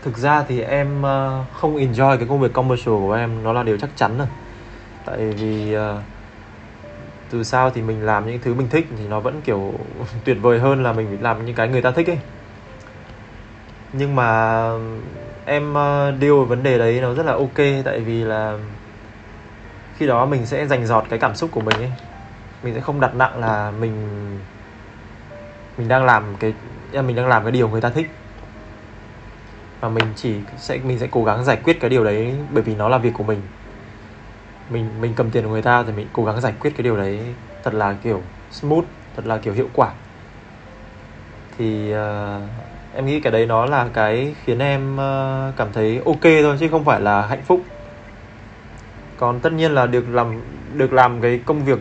thực 0.03 0.19
ra 0.19 0.45
thì 0.49 0.61
em 0.61 1.03
ờ, 1.03 1.45
không 1.53 1.77
enjoy 1.77 2.17
cái 2.17 2.27
công 2.29 2.41
việc 2.41 2.53
commercial 2.53 2.95
của 2.95 3.13
em, 3.13 3.43
nó 3.43 3.53
là 3.53 3.63
điều 3.63 3.79
chắc 3.79 3.91
chắn 3.97 4.19
rồi. 4.19 4.27
Tại 5.07 5.19
vì 5.41 5.73
ờ, 5.73 6.03
từ 7.31 7.43
sao 7.45 7.71
thì 7.71 7.83
mình 7.83 8.03
làm 8.05 8.27
những 8.27 8.41
thứ 8.41 8.55
mình 8.55 8.69
thích 8.69 8.87
thì 8.99 9.09
nó 9.09 9.21
vẫn 9.21 9.41
kiểu 9.43 9.73
tuyệt 10.25 10.37
vời 10.43 10.59
hơn 10.59 10.83
là 10.83 10.93
mình 10.93 11.23
làm 11.23 11.45
những 11.45 11.55
cái 11.57 11.69
người 11.69 11.83
ta 11.83 11.91
thích 11.91 12.11
ấy. 12.11 12.19
Nhưng 13.93 14.17
mà 14.17 14.61
em 15.47 15.75
ờ, 15.75 16.13
deal 16.21 16.33
với 16.33 16.45
vấn 16.47 16.63
đề 16.63 16.79
đấy 16.79 17.01
nó 17.01 17.15
rất 17.15 17.27
là 17.27 17.33
ok, 17.33 17.59
tại 17.85 18.01
vì 18.01 18.25
là 18.25 18.59
khi 19.99 20.07
đó 20.07 20.27
mình 20.27 20.47
sẽ 20.47 20.67
dành 20.67 20.87
dọt 20.87 21.05
cái 21.11 21.19
cảm 21.19 21.35
xúc 21.35 21.51
của 21.53 21.61
mình 21.61 21.79
ấy. 21.79 21.93
Mình 22.63 22.75
sẽ 22.75 22.81
không 22.81 23.01
đặt 23.01 23.15
nặng 23.15 23.39
là 23.41 23.71
mình 23.71 23.93
mình 25.79 25.89
đang 25.89 26.05
làm 26.05 26.37
cái 26.41 26.55
à, 26.93 27.03
mình 27.03 27.17
đang 27.17 27.29
làm 27.29 27.43
cái 27.43 27.53
điều 27.53 27.69
người 27.69 27.81
ta 27.81 27.91
thích 27.91 28.20
và 29.81 29.89
mình 29.89 30.13
chỉ 30.17 30.35
sẽ 30.57 30.79
mình 30.79 30.99
sẽ 30.99 31.09
cố 31.11 31.25
gắng 31.25 31.45
giải 31.45 31.57
quyết 31.65 31.81
cái 31.81 31.91
điều 31.91 32.05
đấy 32.05 32.35
bởi 32.53 32.63
vì 32.63 32.75
nó 32.75 32.89
là 32.89 32.99
việc 32.99 33.15
của 33.15 33.25
mình. 33.25 33.41
Mình 34.71 35.01
mình 35.01 35.13
cầm 35.17 35.31
tiền 35.31 35.45
của 35.45 35.51
người 35.51 35.63
ta 35.63 35.83
thì 35.83 35.93
mình 35.93 36.07
cố 36.13 36.25
gắng 36.25 36.41
giải 36.41 36.55
quyết 36.61 36.71
cái 36.77 36.83
điều 36.83 36.97
đấy 36.97 37.19
thật 37.63 37.75
là 37.75 37.97
kiểu 38.03 38.23
smooth 38.51 38.85
thật 39.17 39.27
là 39.27 39.39
kiểu 39.39 39.55
hiệu 39.55 39.69
quả. 39.75 39.93
Thì 41.59 41.95
uh, 41.95 42.43
em 42.95 43.07
nghĩ 43.07 43.21
cái 43.21 43.33
đấy 43.33 43.47
nó 43.47 43.67
là 43.67 43.89
cái 43.95 44.35
khiến 44.45 44.59
em 44.59 44.95
uh, 44.95 45.57
cảm 45.57 45.73
thấy 45.73 46.01
ok 46.07 46.23
thôi 46.23 46.57
chứ 46.61 46.69
không 46.71 46.85
phải 46.85 47.01
là 47.01 47.27
hạnh 47.27 47.43
phúc. 47.45 47.61
Còn 49.17 49.41
tất 49.41 49.53
nhiên 49.53 49.73
là 49.73 49.87
được 49.87 50.09
làm 50.09 50.41
được 50.79 50.93
làm 50.93 51.21
cái 51.21 51.41
công 51.47 51.65
việc 51.65 51.79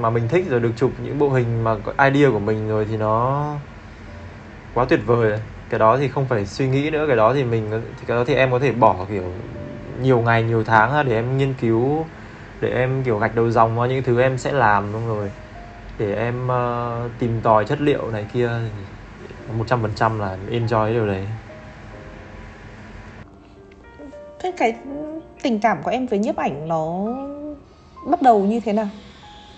mà 0.00 0.10
mình 0.10 0.28
thích 0.28 0.44
rồi 0.50 0.60
được 0.60 0.72
chụp 0.76 0.92
những 1.02 1.18
bộ 1.18 1.30
hình 1.30 1.64
mà 1.64 1.76
idea 1.98 2.30
của 2.30 2.38
mình 2.38 2.68
rồi 2.68 2.86
thì 2.90 2.96
nó 2.96 3.44
quá 4.74 4.84
tuyệt 4.88 5.00
vời 5.06 5.38
cái 5.72 5.78
đó 5.78 5.96
thì 5.96 6.08
không 6.08 6.26
phải 6.28 6.46
suy 6.46 6.68
nghĩ 6.68 6.90
nữa 6.90 7.04
cái 7.06 7.16
đó 7.16 7.34
thì 7.34 7.44
mình 7.44 7.70
thì 7.70 8.04
cái 8.06 8.16
đó 8.16 8.24
thì 8.26 8.34
em 8.34 8.50
có 8.50 8.58
thể 8.58 8.72
bỏ 8.72 9.06
kiểu 9.08 9.22
nhiều 10.02 10.20
ngày 10.20 10.42
nhiều 10.42 10.64
tháng 10.64 10.92
ra 10.92 11.02
để 11.02 11.14
em 11.14 11.38
nghiên 11.38 11.54
cứu 11.60 12.06
để 12.60 12.68
em 12.68 13.02
kiểu 13.04 13.18
gạch 13.18 13.34
đầu 13.34 13.50
dòng 13.50 13.76
vào 13.76 13.86
những 13.86 14.02
thứ 14.02 14.20
em 14.20 14.38
sẽ 14.38 14.52
làm 14.52 14.92
đúng 14.92 15.08
rồi. 15.08 15.30
Để 15.98 16.14
em 16.14 16.46
uh, 16.46 17.10
tìm 17.18 17.40
tòi 17.40 17.64
chất 17.64 17.80
liệu 17.80 18.10
này 18.10 18.26
kia 18.32 18.50
một 19.58 19.64
trăm 19.66 19.82
phần 19.82 19.90
trăm 19.94 20.18
là 20.18 20.36
enjoy 20.50 20.84
cái 20.84 20.92
điều 20.92 21.06
đấy. 21.06 21.26
Thế 24.38 24.52
cái 24.56 24.74
tình 25.42 25.60
cảm 25.60 25.78
của 25.82 25.90
em 25.90 26.06
với 26.06 26.18
nhiếp 26.18 26.36
ảnh 26.36 26.68
nó 26.68 27.06
bắt 28.10 28.22
đầu 28.22 28.40
như 28.40 28.60
thế 28.60 28.72
nào? 28.72 28.88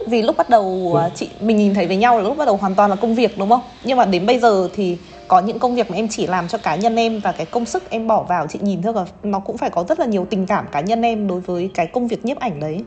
Vì 0.09 0.23
lúc 0.23 0.37
bắt 0.37 0.51
đầu 0.51 0.91
ừ. 0.95 1.11
chị 1.15 1.31
mình 1.41 1.57
nhìn 1.57 1.75
thấy 1.75 1.87
với 1.87 1.97
nhau 1.97 2.17
là 2.17 2.23
lúc 2.23 2.37
bắt 2.37 2.45
đầu 2.45 2.57
hoàn 2.57 2.75
toàn 2.75 2.91
là 2.91 2.97
công 2.97 3.15
việc 3.15 3.39
đúng 3.39 3.49
không? 3.49 3.62
Nhưng 3.85 3.99
mà 3.99 4.05
đến 4.05 4.27
bây 4.27 4.39
giờ 4.39 4.69
thì 4.75 4.99
có 5.29 5.41
những 5.41 5.59
công 5.59 5.75
việc 5.75 5.91
mà 5.91 5.97
em 5.97 6.09
chỉ 6.11 6.27
làm 6.27 6.49
cho 6.49 6.59
cá 6.59 6.75
nhân 6.75 6.97
em 6.97 7.20
và 7.20 7.33
cái 7.33 7.47
công 7.47 7.66
sức 7.66 7.91
em 7.91 8.07
bỏ 8.07 8.22
vào 8.22 8.47
chị 8.47 8.59
nhìn 8.62 8.83
thôi 8.83 8.95
nó 9.22 9.39
cũng 9.39 9.59
phải 9.59 9.70
có 9.70 9.85
rất 9.89 10.01
là 10.01 10.07
nhiều 10.07 10.27
tình 10.31 10.47
cảm 10.47 10.66
cá 10.72 10.81
nhân 10.81 11.03
em 11.03 11.29
đối 11.29 11.41
với 11.41 11.70
cái 11.75 11.87
công 11.87 12.09
việc 12.09 12.25
nhiếp 12.25 12.39
ảnh 12.39 12.61
đấy. 12.61 12.85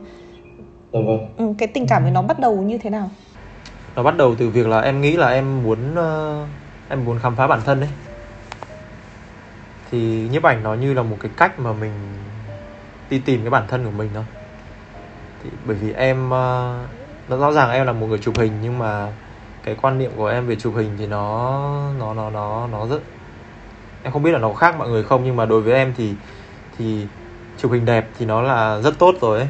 Dạ 0.92 1.00
vâng. 1.06 1.28
ừ, 1.36 1.44
cái 1.58 1.68
tình 1.68 1.86
cảm 1.86 2.02
ấy 2.02 2.10
nó 2.10 2.22
bắt 2.22 2.38
đầu 2.38 2.56
như 2.56 2.78
thế 2.78 2.90
nào? 2.90 3.10
Nó 3.96 4.02
bắt 4.02 4.16
đầu 4.16 4.34
từ 4.38 4.48
việc 4.48 4.66
là 4.66 4.80
em 4.80 5.00
nghĩ 5.00 5.16
là 5.16 5.28
em 5.28 5.62
muốn 5.62 5.78
uh, 5.92 6.48
em 6.88 7.04
muốn 7.04 7.18
khám 7.18 7.36
phá 7.36 7.46
bản 7.46 7.60
thân 7.64 7.80
đấy. 7.80 7.90
Thì 9.90 10.28
nhiếp 10.30 10.42
ảnh 10.42 10.62
nó 10.62 10.74
như 10.74 10.94
là 10.94 11.02
một 11.02 11.16
cái 11.20 11.30
cách 11.36 11.58
mà 11.58 11.72
mình 11.72 11.92
đi 13.10 13.18
tìm 13.18 13.40
cái 13.40 13.50
bản 13.50 13.64
thân 13.68 13.84
của 13.84 13.90
mình 13.90 14.10
thôi. 14.14 14.24
Thì 15.42 15.50
bởi 15.66 15.76
vì 15.76 15.92
em 15.92 16.26
uh, 16.26 16.88
nó 17.28 17.36
rõ 17.38 17.52
ràng 17.52 17.70
em 17.70 17.86
là 17.86 17.92
một 17.92 18.06
người 18.06 18.18
chụp 18.18 18.38
hình 18.38 18.52
nhưng 18.62 18.78
mà 18.78 19.12
cái 19.64 19.76
quan 19.82 19.98
niệm 19.98 20.10
của 20.16 20.26
em 20.26 20.46
về 20.46 20.56
chụp 20.56 20.74
hình 20.76 20.90
thì 20.98 21.06
nó 21.06 21.92
nó 21.98 22.14
nó 22.14 22.30
nó 22.30 22.66
nó 22.66 22.86
rất 22.86 23.00
em 24.02 24.12
không 24.12 24.22
biết 24.22 24.32
là 24.32 24.38
nó 24.38 24.52
khác 24.52 24.74
mọi 24.78 24.88
người 24.88 25.02
không 25.02 25.24
nhưng 25.24 25.36
mà 25.36 25.46
đối 25.46 25.60
với 25.60 25.74
em 25.74 25.94
thì 25.96 26.14
thì 26.78 27.06
chụp 27.58 27.72
hình 27.72 27.84
đẹp 27.84 28.08
thì 28.18 28.26
nó 28.26 28.42
là 28.42 28.80
rất 28.80 28.98
tốt 28.98 29.14
rồi 29.20 29.38
ấy. 29.38 29.48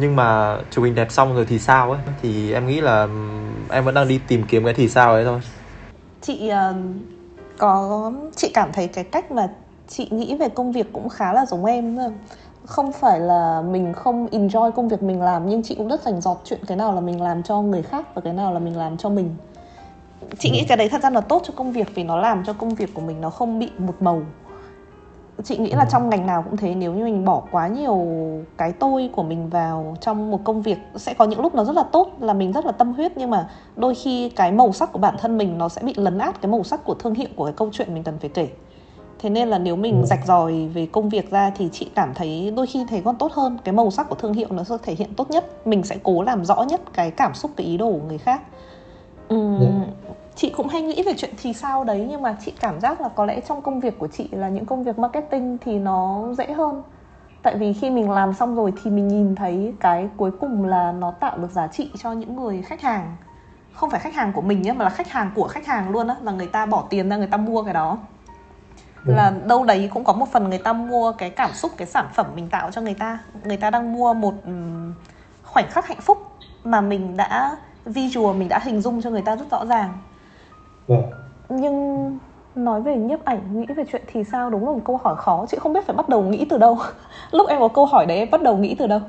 Nhưng 0.00 0.16
mà 0.16 0.58
chụp 0.70 0.84
hình 0.84 0.94
đẹp 0.94 1.10
xong 1.10 1.34
rồi 1.34 1.46
thì 1.48 1.58
sao 1.58 1.92
ấy? 1.92 2.00
Thì 2.22 2.52
em 2.52 2.66
nghĩ 2.66 2.80
là 2.80 3.08
em 3.70 3.84
vẫn 3.84 3.94
đang 3.94 4.08
đi 4.08 4.20
tìm 4.28 4.42
kiếm 4.48 4.64
cái 4.64 4.74
thì 4.74 4.88
sao 4.88 5.12
ấy 5.12 5.24
thôi. 5.24 5.40
Chị 6.20 6.50
uh, 6.70 6.76
có 7.58 8.12
chị 8.36 8.50
cảm 8.54 8.72
thấy 8.72 8.88
cái 8.88 9.04
cách 9.04 9.30
mà 9.30 9.48
chị 9.88 10.08
nghĩ 10.10 10.36
về 10.36 10.48
công 10.48 10.72
việc 10.72 10.86
cũng 10.92 11.08
khá 11.08 11.32
là 11.32 11.46
giống 11.46 11.64
em 11.64 11.98
không 12.66 12.92
phải 12.92 13.20
là 13.20 13.62
mình 13.62 13.92
không 13.92 14.26
enjoy 14.26 14.70
công 14.70 14.88
việc 14.88 15.02
mình 15.02 15.22
làm 15.22 15.46
nhưng 15.46 15.62
chị 15.62 15.74
cũng 15.74 15.88
rất 15.88 16.02
dành 16.02 16.20
dọt 16.20 16.36
chuyện 16.44 16.60
cái 16.66 16.76
nào 16.76 16.94
là 16.94 17.00
mình 17.00 17.22
làm 17.22 17.42
cho 17.42 17.62
người 17.62 17.82
khác 17.82 18.14
và 18.14 18.20
cái 18.20 18.32
nào 18.32 18.52
là 18.52 18.58
mình 18.58 18.76
làm 18.76 18.96
cho 18.96 19.08
mình 19.08 19.36
chị 20.38 20.50
nghĩ 20.50 20.60
ừ. 20.60 20.64
cái 20.68 20.76
đấy 20.76 20.88
thật 20.88 21.02
ra 21.02 21.10
là 21.10 21.20
tốt 21.20 21.42
cho 21.44 21.52
công 21.56 21.72
việc 21.72 21.94
vì 21.94 22.04
nó 22.04 22.16
làm 22.16 22.42
cho 22.46 22.52
công 22.52 22.74
việc 22.74 22.94
của 22.94 23.00
mình 23.00 23.20
nó 23.20 23.30
không 23.30 23.58
bị 23.58 23.70
một 23.78 23.94
màu 24.00 24.22
chị 25.44 25.58
nghĩ 25.58 25.72
là 25.72 25.84
ừ. 25.84 25.88
trong 25.90 26.10
ngành 26.10 26.26
nào 26.26 26.42
cũng 26.42 26.56
thế 26.56 26.74
nếu 26.74 26.92
như 26.94 27.04
mình 27.04 27.24
bỏ 27.24 27.42
quá 27.50 27.68
nhiều 27.68 28.06
cái 28.56 28.72
tôi 28.72 29.10
của 29.12 29.22
mình 29.22 29.50
vào 29.50 29.96
trong 30.00 30.30
một 30.30 30.40
công 30.44 30.62
việc 30.62 30.78
sẽ 30.96 31.14
có 31.14 31.24
những 31.24 31.40
lúc 31.40 31.54
nó 31.54 31.64
rất 31.64 31.76
là 31.76 31.84
tốt 31.92 32.10
là 32.20 32.32
mình 32.32 32.52
rất 32.52 32.66
là 32.66 32.72
tâm 32.72 32.92
huyết 32.92 33.12
nhưng 33.16 33.30
mà 33.30 33.48
đôi 33.76 33.94
khi 33.94 34.28
cái 34.28 34.52
màu 34.52 34.72
sắc 34.72 34.92
của 34.92 34.98
bản 34.98 35.14
thân 35.18 35.38
mình 35.38 35.58
nó 35.58 35.68
sẽ 35.68 35.82
bị 35.82 35.94
lấn 35.96 36.18
át 36.18 36.42
cái 36.42 36.50
màu 36.50 36.62
sắc 36.62 36.84
của 36.84 36.94
thương 36.94 37.14
hiệu 37.14 37.28
của 37.36 37.44
cái 37.44 37.54
câu 37.56 37.68
chuyện 37.72 37.94
mình 37.94 38.02
cần 38.02 38.18
phải 38.18 38.30
kể 38.34 38.48
thế 39.18 39.30
nên 39.30 39.48
là 39.48 39.58
nếu 39.58 39.76
mình 39.76 40.00
ừ. 40.00 40.06
rạch 40.06 40.26
ròi 40.26 40.68
về 40.74 40.86
công 40.92 41.08
việc 41.08 41.30
ra 41.30 41.50
thì 41.56 41.68
chị 41.72 41.90
cảm 41.94 42.14
thấy 42.14 42.52
đôi 42.56 42.66
khi 42.66 42.84
thấy 42.88 43.02
còn 43.04 43.16
tốt 43.16 43.32
hơn. 43.32 43.58
Cái 43.64 43.72
màu 43.72 43.90
sắc 43.90 44.08
của 44.08 44.14
thương 44.14 44.32
hiệu 44.32 44.48
nó 44.50 44.64
sẽ 44.64 44.74
thể 44.82 44.94
hiện 44.94 45.14
tốt 45.14 45.30
nhất. 45.30 45.66
Mình 45.66 45.82
sẽ 45.82 45.96
cố 46.02 46.22
làm 46.22 46.44
rõ 46.44 46.62
nhất 46.62 46.80
cái 46.92 47.10
cảm 47.10 47.34
xúc 47.34 47.50
cái 47.56 47.66
ý 47.66 47.76
đồ 47.76 47.90
của 47.90 48.06
người 48.08 48.18
khác. 48.18 48.42
Uhm, 49.34 49.60
yeah. 49.60 49.72
chị 50.34 50.50
cũng 50.50 50.68
hay 50.68 50.82
nghĩ 50.82 51.02
về 51.02 51.12
chuyện 51.16 51.34
thì 51.42 51.52
sao 51.52 51.84
đấy 51.84 52.06
nhưng 52.10 52.22
mà 52.22 52.36
chị 52.44 52.52
cảm 52.60 52.80
giác 52.80 53.00
là 53.00 53.08
có 53.08 53.24
lẽ 53.24 53.40
trong 53.40 53.62
công 53.62 53.80
việc 53.80 53.98
của 53.98 54.08
chị 54.08 54.28
là 54.30 54.48
những 54.48 54.66
công 54.66 54.84
việc 54.84 54.98
marketing 54.98 55.58
thì 55.64 55.78
nó 55.78 56.24
dễ 56.38 56.46
hơn. 56.52 56.82
Tại 57.42 57.56
vì 57.56 57.72
khi 57.72 57.90
mình 57.90 58.10
làm 58.10 58.34
xong 58.34 58.56
rồi 58.56 58.72
thì 58.82 58.90
mình 58.90 59.08
nhìn 59.08 59.34
thấy 59.34 59.74
cái 59.80 60.08
cuối 60.16 60.30
cùng 60.40 60.64
là 60.64 60.92
nó 60.92 61.10
tạo 61.10 61.38
được 61.38 61.50
giá 61.50 61.66
trị 61.66 61.90
cho 61.98 62.12
những 62.12 62.36
người 62.36 62.62
khách 62.62 62.80
hàng. 62.80 63.16
Không 63.72 63.90
phải 63.90 64.00
khách 64.00 64.14
hàng 64.14 64.32
của 64.32 64.40
mình 64.40 64.62
nhé 64.62 64.72
mà 64.72 64.84
là 64.84 64.90
khách 64.90 65.08
hàng 65.08 65.30
của 65.34 65.48
khách 65.48 65.66
hàng 65.66 65.90
luôn 65.90 66.08
á 66.08 66.16
là 66.22 66.32
người 66.32 66.46
ta 66.46 66.66
bỏ 66.66 66.84
tiền 66.90 67.08
ra 67.08 67.16
người 67.16 67.26
ta 67.26 67.36
mua 67.36 67.62
cái 67.62 67.74
đó 67.74 67.98
là 69.04 69.32
đâu 69.46 69.64
đấy 69.64 69.90
cũng 69.94 70.04
có 70.04 70.12
một 70.12 70.26
phần 70.32 70.48
người 70.48 70.58
ta 70.58 70.72
mua 70.72 71.12
cái 71.12 71.30
cảm 71.30 71.52
xúc 71.52 71.72
cái 71.76 71.86
sản 71.86 72.06
phẩm 72.14 72.26
mình 72.34 72.48
tạo 72.48 72.70
cho 72.70 72.80
người 72.80 72.94
ta. 72.94 73.18
Người 73.44 73.56
ta 73.56 73.70
đang 73.70 73.92
mua 73.92 74.14
một 74.14 74.34
khoảnh 75.42 75.70
khắc 75.70 75.86
hạnh 75.86 76.00
phúc 76.00 76.18
mà 76.64 76.80
mình 76.80 77.16
đã 77.16 77.56
visual 77.84 78.36
mình 78.36 78.48
đã 78.48 78.58
hình 78.58 78.80
dung 78.80 79.02
cho 79.02 79.10
người 79.10 79.22
ta 79.22 79.36
rất 79.36 79.50
rõ 79.50 79.66
ràng. 79.66 79.98
Vâng. 80.86 81.02
nhưng 81.48 82.18
nói 82.54 82.82
về 82.82 82.96
nhiếp 82.96 83.24
ảnh 83.24 83.60
nghĩ 83.60 83.66
về 83.76 83.84
chuyện 83.92 84.02
thì 84.12 84.24
sao? 84.24 84.50
Đúng 84.50 84.66
là 84.66 84.72
một 84.72 84.82
câu 84.84 85.00
hỏi 85.04 85.16
khó. 85.18 85.46
Chị 85.48 85.56
không 85.60 85.72
biết 85.72 85.86
phải 85.86 85.96
bắt 85.96 86.08
đầu 86.08 86.22
nghĩ 86.22 86.46
từ 86.50 86.58
đâu. 86.58 86.78
Lúc 87.30 87.48
em 87.48 87.60
có 87.60 87.68
câu 87.68 87.86
hỏi 87.86 88.06
đấy 88.06 88.18
em 88.18 88.30
bắt 88.30 88.42
đầu 88.42 88.56
nghĩ 88.56 88.74
từ 88.78 88.86
đâu? 88.86 89.00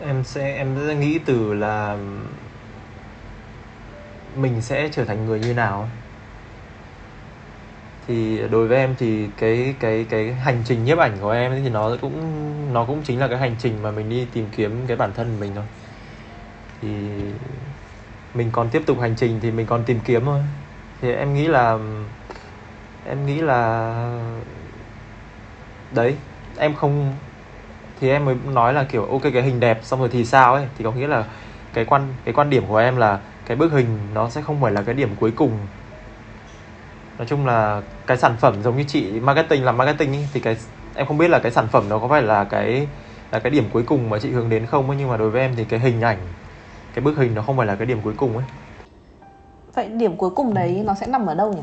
Em 0.00 0.24
sẽ 0.24 0.56
em 0.56 0.76
sẽ 0.86 0.94
nghĩ 0.94 1.18
từ 1.18 1.54
là 1.54 1.96
mình 4.36 4.62
sẽ 4.62 4.88
trở 4.92 5.04
thành 5.04 5.26
người 5.26 5.40
như 5.40 5.54
nào 5.54 5.88
thì 8.10 8.40
đối 8.50 8.68
với 8.68 8.78
em 8.78 8.94
thì 8.98 9.28
cái 9.36 9.74
cái 9.80 10.06
cái 10.10 10.32
hành 10.32 10.62
trình 10.64 10.84
nhiếp 10.84 10.98
ảnh 10.98 11.16
của 11.20 11.30
em 11.30 11.52
thì 11.64 11.70
nó 11.70 11.96
cũng 12.00 12.14
nó 12.72 12.84
cũng 12.84 13.02
chính 13.02 13.20
là 13.20 13.28
cái 13.28 13.38
hành 13.38 13.56
trình 13.58 13.82
mà 13.82 13.90
mình 13.90 14.08
đi 14.08 14.26
tìm 14.32 14.46
kiếm 14.56 14.84
cái 14.86 14.96
bản 14.96 15.12
thân 15.16 15.40
mình 15.40 15.50
thôi. 15.54 15.64
Thì 16.82 16.88
mình 18.34 18.48
còn 18.52 18.68
tiếp 18.68 18.82
tục 18.86 19.00
hành 19.00 19.14
trình 19.16 19.38
thì 19.42 19.50
mình 19.50 19.66
còn 19.66 19.84
tìm 19.84 20.00
kiếm 20.04 20.24
thôi. 20.24 20.40
Thì 21.00 21.12
em 21.12 21.34
nghĩ 21.34 21.46
là, 21.46 21.78
em 23.06 23.26
nghĩ 23.26 23.40
là 23.40 23.94
đấy, 25.94 26.16
em 26.58 26.74
không, 26.74 27.14
thì 28.00 28.10
em 28.10 28.24
mới 28.24 28.34
nói 28.52 28.74
là 28.74 28.84
kiểu, 28.84 29.06
ok, 29.06 29.22
cái 29.22 29.42
hình 29.42 29.60
đẹp 29.60 29.80
xong 29.82 30.00
rồi 30.00 30.08
thì 30.12 30.24
sao 30.24 30.54
ấy, 30.54 30.66
thì 30.78 30.84
có 30.84 30.92
nghĩa 30.92 31.06
là 31.06 31.24
cái 31.72 31.84
quan 31.84 32.08
cái 32.24 32.34
quan 32.34 32.50
điểm 32.50 32.66
của 32.68 32.76
em 32.76 32.96
là 32.96 33.18
cái 33.46 33.56
bức 33.56 33.72
hình 33.72 33.98
nó 34.14 34.30
sẽ 34.30 34.42
không 34.42 34.60
phải 34.60 34.72
là 34.72 34.82
cái 34.82 34.94
điểm 34.94 35.10
cuối 35.20 35.30
cùng 35.36 35.58
nói 37.20 37.26
chung 37.26 37.46
là 37.46 37.82
cái 38.06 38.16
sản 38.16 38.36
phẩm 38.40 38.62
giống 38.62 38.76
như 38.76 38.84
chị 38.88 39.20
marketing 39.20 39.64
làm 39.64 39.76
marketing 39.76 40.12
ý, 40.12 40.18
thì 40.32 40.40
cái 40.40 40.56
em 40.94 41.06
không 41.06 41.18
biết 41.18 41.28
là 41.28 41.38
cái 41.38 41.52
sản 41.52 41.68
phẩm 41.68 41.88
nó 41.88 41.98
có 41.98 42.08
phải 42.08 42.22
là 42.22 42.44
cái 42.44 42.88
là 43.32 43.38
cái 43.38 43.50
điểm 43.50 43.64
cuối 43.72 43.82
cùng 43.82 44.10
mà 44.10 44.18
chị 44.18 44.30
hướng 44.30 44.48
đến 44.48 44.66
không 44.66 44.90
ấy, 44.90 44.96
nhưng 45.00 45.08
mà 45.08 45.16
đối 45.16 45.30
với 45.30 45.40
em 45.40 45.54
thì 45.56 45.64
cái 45.64 45.80
hình 45.80 46.00
ảnh 46.00 46.18
cái 46.94 47.04
bức 47.04 47.16
hình 47.16 47.34
nó 47.34 47.42
không 47.42 47.56
phải 47.56 47.66
là 47.66 47.74
cái 47.74 47.86
điểm 47.86 48.00
cuối 48.02 48.14
cùng 48.16 48.36
ấy. 48.36 48.46
Vậy 49.74 49.88
điểm 49.88 50.16
cuối 50.16 50.30
cùng 50.30 50.54
đấy 50.54 50.82
nó 50.84 50.94
sẽ 50.94 51.06
nằm 51.06 51.26
ở 51.26 51.34
đâu 51.34 51.52
nhỉ? 51.52 51.62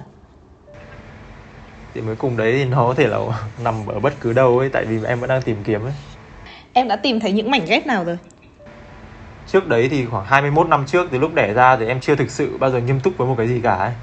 Điểm 1.94 2.06
cuối 2.06 2.16
cùng 2.16 2.38
đấy 2.38 2.54
thì 2.54 2.66
nó 2.66 2.88
có 2.88 2.94
thể 2.94 3.08
là 3.08 3.20
nằm 3.64 3.88
ở 3.88 4.00
bất 4.00 4.14
cứ 4.20 4.34
đâu 4.34 4.60
ấy 4.60 4.70
tại 4.70 4.86
vì 4.86 5.04
em 5.08 5.20
vẫn 5.20 5.30
đang 5.30 5.42
tìm 5.42 5.58
kiếm 5.64 5.84
ấy. 5.84 5.94
Em 6.74 6.88
đã 6.88 6.96
tìm 6.96 7.20
thấy 7.20 7.32
những 7.32 7.52
mảnh 7.52 7.66
ghép 7.68 7.88
nào 7.88 8.06
rồi? 8.06 8.18
Trước 9.48 9.68
đấy 9.68 9.88
thì 9.90 10.06
khoảng 10.06 10.26
21 10.26 10.68
năm 10.68 10.86
trước 10.86 11.08
từ 11.12 11.18
lúc 11.18 11.34
đẻ 11.34 11.54
ra 11.54 11.78
thì 11.78 11.86
em 11.86 12.00
chưa 12.00 12.16
thực 12.16 12.30
sự 12.30 12.58
bao 12.58 12.72
giờ 12.72 12.80
nghiêm 12.80 13.00
túc 13.00 13.18
với 13.18 13.28
một 13.28 13.36
cái 13.38 13.48
gì 13.48 13.62
cả 13.64 13.74
ấy 13.74 13.94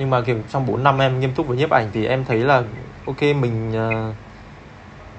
nhưng 0.00 0.10
mà 0.10 0.20
kiểu 0.20 0.36
trong 0.50 0.66
4 0.66 0.82
năm 0.82 0.98
em 0.98 1.20
nghiêm 1.20 1.34
túc 1.34 1.46
với 1.46 1.56
nhiếp 1.56 1.70
ảnh 1.70 1.88
thì 1.92 2.06
em 2.06 2.24
thấy 2.24 2.38
là 2.38 2.62
ok 3.06 3.22
mình 3.22 3.72
uh, 3.72 4.14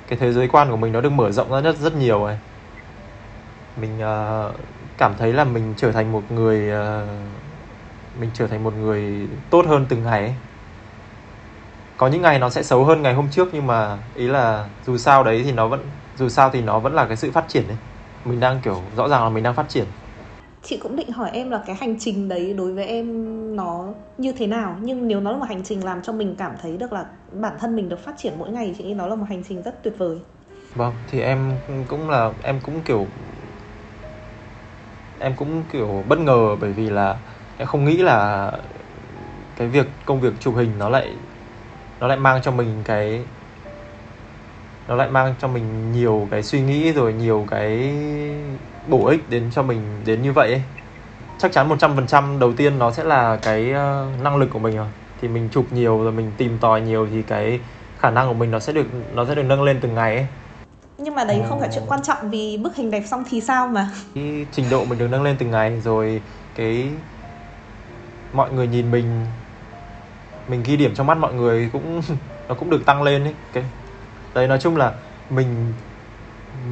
cái 0.07 0.19
thế 0.19 0.33
giới 0.33 0.47
quan 0.47 0.69
của 0.71 0.77
mình 0.77 0.93
nó 0.93 1.01
được 1.01 1.09
mở 1.09 1.31
rộng 1.31 1.51
ra 1.51 1.61
rất 1.61 1.77
rất 1.77 1.95
nhiều 1.95 2.19
rồi 2.19 2.37
mình 3.81 3.99
uh, 3.99 4.55
cảm 4.97 5.13
thấy 5.17 5.33
là 5.33 5.43
mình 5.43 5.73
trở 5.77 5.91
thành 5.91 6.11
một 6.11 6.31
người 6.31 6.71
uh, 6.71 7.09
mình 8.19 8.29
trở 8.33 8.47
thành 8.47 8.63
một 8.63 8.73
người 8.73 9.27
tốt 9.49 9.65
hơn 9.67 9.85
từng 9.89 10.03
ngày 10.03 10.21
ấy. 10.21 10.33
có 11.97 12.07
những 12.07 12.21
ngày 12.21 12.39
nó 12.39 12.49
sẽ 12.49 12.63
xấu 12.63 12.85
hơn 12.85 13.01
ngày 13.01 13.13
hôm 13.13 13.29
trước 13.31 13.49
nhưng 13.53 13.67
mà 13.67 13.97
ý 14.15 14.27
là 14.27 14.65
dù 14.85 14.97
sao 14.97 15.23
đấy 15.23 15.41
thì 15.43 15.51
nó 15.51 15.67
vẫn 15.67 15.85
dù 16.17 16.29
sao 16.29 16.49
thì 16.49 16.61
nó 16.61 16.79
vẫn 16.79 16.93
là 16.93 17.05
cái 17.05 17.17
sự 17.17 17.31
phát 17.31 17.45
triển 17.47 17.67
đấy 17.67 17.77
mình 18.25 18.39
đang 18.39 18.59
kiểu 18.61 18.81
rõ 18.95 19.07
ràng 19.07 19.23
là 19.23 19.29
mình 19.29 19.43
đang 19.43 19.55
phát 19.55 19.69
triển 19.69 19.85
chị 20.63 20.77
cũng 20.77 20.95
định 20.95 21.11
hỏi 21.11 21.29
em 21.33 21.49
là 21.49 21.63
cái 21.65 21.75
hành 21.75 21.95
trình 21.99 22.27
đấy 22.27 22.53
đối 22.57 22.73
với 22.73 22.85
em 22.85 23.05
nó 23.55 23.93
như 24.17 24.33
thế 24.37 24.47
nào? 24.47 24.75
Nhưng 24.81 25.07
nếu 25.07 25.19
nó 25.19 25.31
là 25.31 25.37
một 25.37 25.45
hành 25.49 25.63
trình 25.63 25.83
làm 25.83 26.01
cho 26.01 26.13
mình 26.13 26.35
cảm 26.37 26.51
thấy 26.61 26.77
được 26.77 26.93
là 26.93 27.05
bản 27.41 27.53
thân 27.59 27.75
mình 27.75 27.89
được 27.89 27.99
phát 27.99 28.17
triển 28.17 28.33
mỗi 28.37 28.49
ngày 28.49 28.75
chị 28.77 28.83
nghĩ 28.83 28.93
nó 28.93 29.07
là 29.07 29.15
một 29.15 29.25
hành 29.29 29.43
trình 29.49 29.61
rất 29.61 29.83
tuyệt 29.83 29.93
vời. 29.97 30.17
Vâng 30.75 30.93
thì 31.07 31.19
em 31.19 31.57
cũng 31.87 32.09
là, 32.09 32.31
em 32.43 32.59
cũng 32.65 32.81
kiểu, 32.81 33.07
em 35.19 35.33
cũng 35.35 35.63
kiểu 35.71 36.03
bất 36.07 36.19
ngờ 36.19 36.55
bởi 36.61 36.73
vì 36.73 36.89
là 36.89 37.17
em 37.57 37.67
không 37.67 37.85
nghĩ 37.85 37.97
là 37.97 38.51
cái 39.55 39.67
việc, 39.67 39.87
công 40.05 40.21
việc 40.21 40.33
chụp 40.39 40.55
hình 40.55 40.69
nó 40.79 40.89
lại 40.89 41.15
nó 41.99 42.07
lại 42.07 42.17
mang 42.17 42.41
cho 42.41 42.51
mình 42.51 42.67
cái, 42.85 43.25
nó 44.87 44.95
lại 44.95 45.11
mang 45.11 45.35
cho 45.39 45.47
mình 45.47 45.91
nhiều 45.91 46.27
cái 46.31 46.43
suy 46.43 46.61
nghĩ 46.61 46.91
rồi 46.91 47.13
nhiều 47.13 47.45
cái 47.49 47.93
bổ 48.87 49.05
ích 49.05 49.29
đến 49.29 49.49
cho 49.51 49.63
mình 49.63 49.81
đến 50.05 50.21
như 50.21 50.33
vậy 50.33 50.51
ấy. 50.51 50.61
chắc 51.39 51.51
chắn 51.51 51.69
100% 51.69 52.39
đầu 52.39 52.53
tiên 52.53 52.79
nó 52.79 52.91
sẽ 52.91 53.03
là 53.03 53.35
cái 53.41 53.69
uh, 53.69 54.21
năng 54.23 54.37
lực 54.37 54.49
của 54.49 54.59
mình 54.59 54.77
rồi. 54.77 54.87
Thì 55.21 55.27
mình 55.27 55.49
chụp 55.51 55.65
nhiều 55.71 56.03
rồi 56.03 56.11
mình 56.11 56.31
tìm 56.37 56.57
tòi 56.61 56.81
nhiều 56.81 57.07
thì 57.11 57.21
cái 57.21 57.59
khả 57.99 58.09
năng 58.09 58.27
của 58.27 58.33
mình 58.33 58.51
nó 58.51 58.59
sẽ 58.59 58.73
được 58.73 58.85
nó 59.13 59.25
sẽ 59.25 59.35
được 59.35 59.43
nâng 59.43 59.63
lên 59.63 59.79
từng 59.81 59.93
ngày 59.93 60.15
ấy. 60.15 60.27
Nhưng 60.97 61.15
mà 61.15 61.23
đấy 61.23 61.41
không 61.49 61.59
phải 61.59 61.69
chuyện 61.73 61.83
quan 61.87 62.03
trọng 62.03 62.29
vì 62.29 62.57
bức 62.57 62.75
hình 62.75 62.91
đẹp 62.91 63.03
xong 63.07 63.23
thì 63.29 63.41
sao 63.41 63.67
mà? 63.67 63.89
Cái 64.15 64.45
trình 64.51 64.65
độ 64.69 64.85
mình 64.85 64.99
được 64.99 65.07
nâng 65.07 65.23
lên 65.23 65.35
từng 65.39 65.51
ngày 65.51 65.81
rồi 65.83 66.21
cái 66.55 66.89
mọi 68.33 68.51
người 68.51 68.67
nhìn 68.67 68.91
mình 68.91 69.25
mình 70.47 70.63
ghi 70.63 70.77
điểm 70.77 70.95
trong 70.95 71.07
mắt 71.07 71.17
mọi 71.17 71.33
người 71.33 71.69
cũng 71.73 72.01
nó 72.47 72.55
cũng 72.55 72.69
được 72.69 72.85
tăng 72.85 73.03
lên 73.03 73.23
ấy. 73.23 73.33
Cái 73.53 73.63
đấy 74.33 74.47
nói 74.47 74.59
chung 74.61 74.77
là 74.77 74.93
mình 75.29 75.73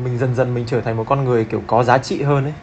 mình 0.04 0.18
dần 0.18 0.36
dần 0.36 0.54
mình 0.54 0.66
trở 0.68 0.82
thành 0.82 0.98
một 0.98 1.04
con 1.08 1.24
người 1.24 1.46
kiểu 1.46 1.64
có 1.68 1.84
giá 1.84 1.98
trị 1.98 2.22
hơn 2.22 2.44
ấy. 2.44 2.54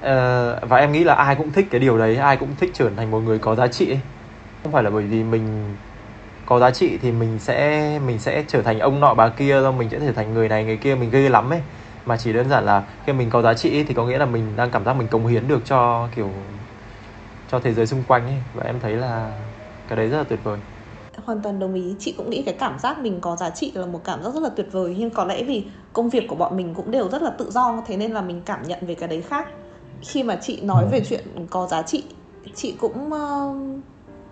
À, 0.00 0.52
và 0.62 0.76
em 0.76 0.92
nghĩ 0.92 1.04
là 1.04 1.14
ai 1.14 1.36
cũng 1.36 1.52
thích 1.52 1.68
cái 1.70 1.80
điều 1.80 1.98
đấy 1.98 2.16
ai 2.16 2.36
cũng 2.36 2.56
thích 2.56 2.70
trở 2.74 2.90
thành 2.96 3.10
một 3.10 3.20
người 3.20 3.38
có 3.38 3.54
giá 3.54 3.66
trị 3.66 3.90
ấy. 3.90 4.00
không 4.62 4.72
phải 4.72 4.82
là 4.82 4.90
bởi 4.90 5.04
vì 5.04 5.24
mình 5.24 5.76
có 6.46 6.58
giá 6.60 6.70
trị 6.70 6.98
thì 7.02 7.12
mình 7.12 7.38
sẽ 7.38 7.98
mình 8.06 8.18
sẽ 8.18 8.44
trở 8.48 8.62
thành 8.62 8.78
ông 8.78 9.00
nọ 9.00 9.14
bà 9.14 9.28
kia 9.28 9.62
đâu 9.62 9.72
mình 9.72 9.90
sẽ 9.90 10.00
trở 10.00 10.12
thành 10.12 10.34
người 10.34 10.48
này 10.48 10.64
người 10.64 10.76
kia 10.76 10.94
mình 10.94 11.10
ghê 11.10 11.28
lắm 11.28 11.50
ấy. 11.52 11.62
Mà 12.06 12.16
chỉ 12.16 12.32
đơn 12.32 12.48
giản 12.48 12.64
là 12.64 12.82
khi 13.06 13.12
mình 13.12 13.30
có 13.30 13.42
giá 13.42 13.54
trị 13.54 13.76
ấy, 13.76 13.84
thì 13.88 13.94
có 13.94 14.06
nghĩa 14.06 14.18
là 14.18 14.26
mình 14.26 14.56
đang 14.56 14.70
cảm 14.70 14.84
giác 14.84 14.96
mình 14.96 15.08
cống 15.08 15.26
hiến 15.26 15.48
được 15.48 15.60
cho 15.64 16.08
kiểu 16.14 16.30
cho 17.48 17.60
thế 17.60 17.74
giới 17.74 17.86
xung 17.86 18.02
quanh 18.08 18.26
ấy. 18.26 18.42
Và 18.54 18.64
em 18.64 18.80
thấy 18.80 18.92
là 18.92 19.30
cái 19.88 19.96
đấy 19.96 20.08
rất 20.08 20.18
là 20.18 20.24
tuyệt 20.24 20.40
vời 20.44 20.58
hoàn 21.24 21.40
toàn 21.42 21.58
đồng 21.58 21.74
ý. 21.74 21.94
Chị 21.98 22.12
cũng 22.12 22.30
nghĩ 22.30 22.42
cái 22.42 22.54
cảm 22.54 22.78
giác 22.78 22.98
mình 22.98 23.18
có 23.20 23.36
giá 23.36 23.50
trị 23.50 23.72
là 23.74 23.86
một 23.86 24.00
cảm 24.04 24.22
giác 24.22 24.34
rất 24.34 24.42
là 24.42 24.48
tuyệt 24.48 24.72
vời. 24.72 24.96
Nhưng 24.98 25.10
có 25.10 25.24
lẽ 25.24 25.42
vì 25.42 25.64
công 25.92 26.08
việc 26.08 26.28
của 26.28 26.36
bọn 26.36 26.56
mình 26.56 26.74
cũng 26.74 26.90
đều 26.90 27.08
rất 27.08 27.22
là 27.22 27.30
tự 27.30 27.50
do 27.50 27.82
thế 27.86 27.96
nên 27.96 28.12
là 28.12 28.22
mình 28.22 28.42
cảm 28.44 28.62
nhận 28.62 28.86
về 28.86 28.94
cái 28.94 29.08
đấy 29.08 29.22
khác. 29.22 29.48
Khi 30.02 30.22
mà 30.22 30.36
chị 30.36 30.60
nói 30.60 30.86
về 30.92 31.00
chuyện 31.08 31.24
có 31.50 31.66
giá 31.66 31.82
trị 31.82 32.02
chị 32.54 32.74
cũng 32.80 33.10
uh, 33.12 33.82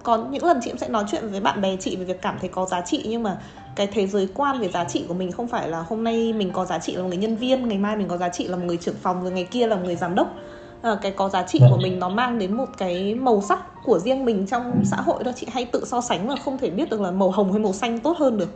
có 0.03 0.17
những 0.31 0.45
lần 0.45 0.61
chị 0.63 0.71
cũng 0.71 0.79
sẽ 0.79 0.89
nói 0.89 1.05
chuyện 1.11 1.29
với 1.31 1.41
bạn 1.41 1.61
bè 1.61 1.77
chị 1.77 1.97
về 1.97 2.05
việc 2.05 2.23
cảm 2.23 2.37
thấy 2.41 2.49
có 2.49 2.67
giá 2.67 2.81
trị. 2.81 3.05
Nhưng 3.09 3.23
mà 3.23 3.39
cái 3.77 3.87
thế 3.87 4.07
giới 4.07 4.29
quan 4.35 4.61
về 4.61 4.69
giá 4.69 4.85
trị 4.85 5.05
của 5.09 5.15
mình 5.15 5.33
không 5.33 5.49
phải 5.49 5.69
là 5.69 5.81
hôm 5.81 6.05
nay 6.05 6.33
mình 6.33 6.51
có 6.53 6.65
giá 6.65 6.79
trị 6.79 6.97
là 6.97 7.03
một 7.03 7.09
người 7.09 7.17
nhân 7.17 7.37
viên 7.37 7.69
ngày 7.69 7.79
mai 7.79 7.97
mình 7.97 8.09
có 8.09 8.17
giá 8.17 8.29
trị 8.29 8.49
là 8.49 8.57
một 8.57 8.65
người 8.67 8.77
trưởng 8.77 8.95
phòng 9.03 9.23
rồi 9.23 9.33
ngày 9.33 9.45
kia 9.45 9.67
là 9.67 9.77
một 9.77 9.83
người 9.85 9.97
giám 9.97 10.15
đốc 10.15 10.35
à, 10.83 10.99
cái 11.03 11.13
có 11.13 11.29
giá 11.29 11.43
trị 11.43 11.61
của 11.71 11.77
mình 11.77 11.99
nó 11.99 12.09
mang 12.09 12.39
đến 12.39 12.57
một 12.57 12.69
cái 12.79 13.15
màu 13.15 13.43
sắc 13.43 13.59
của 13.85 13.99
riêng 13.99 14.25
mình 14.25 14.47
trong 14.47 14.85
xã 14.85 14.97
hội 14.97 15.25
đó. 15.25 15.33
Chị 15.37 15.47
hay 15.53 15.65
tự 15.65 15.85
so 15.85 16.01
sánh 16.01 16.29
và 16.29 16.37
không 16.37 16.59
thể 16.59 16.71
biết 16.71 16.91
được 16.91 17.01
là 17.01 17.11
màu 17.11 17.31
hồng 17.31 17.53
hay 17.53 17.61
màu 17.61 17.73
xanh 17.73 17.99
tốt 18.01 18.17
hơn 18.19 18.39
được. 18.39 18.49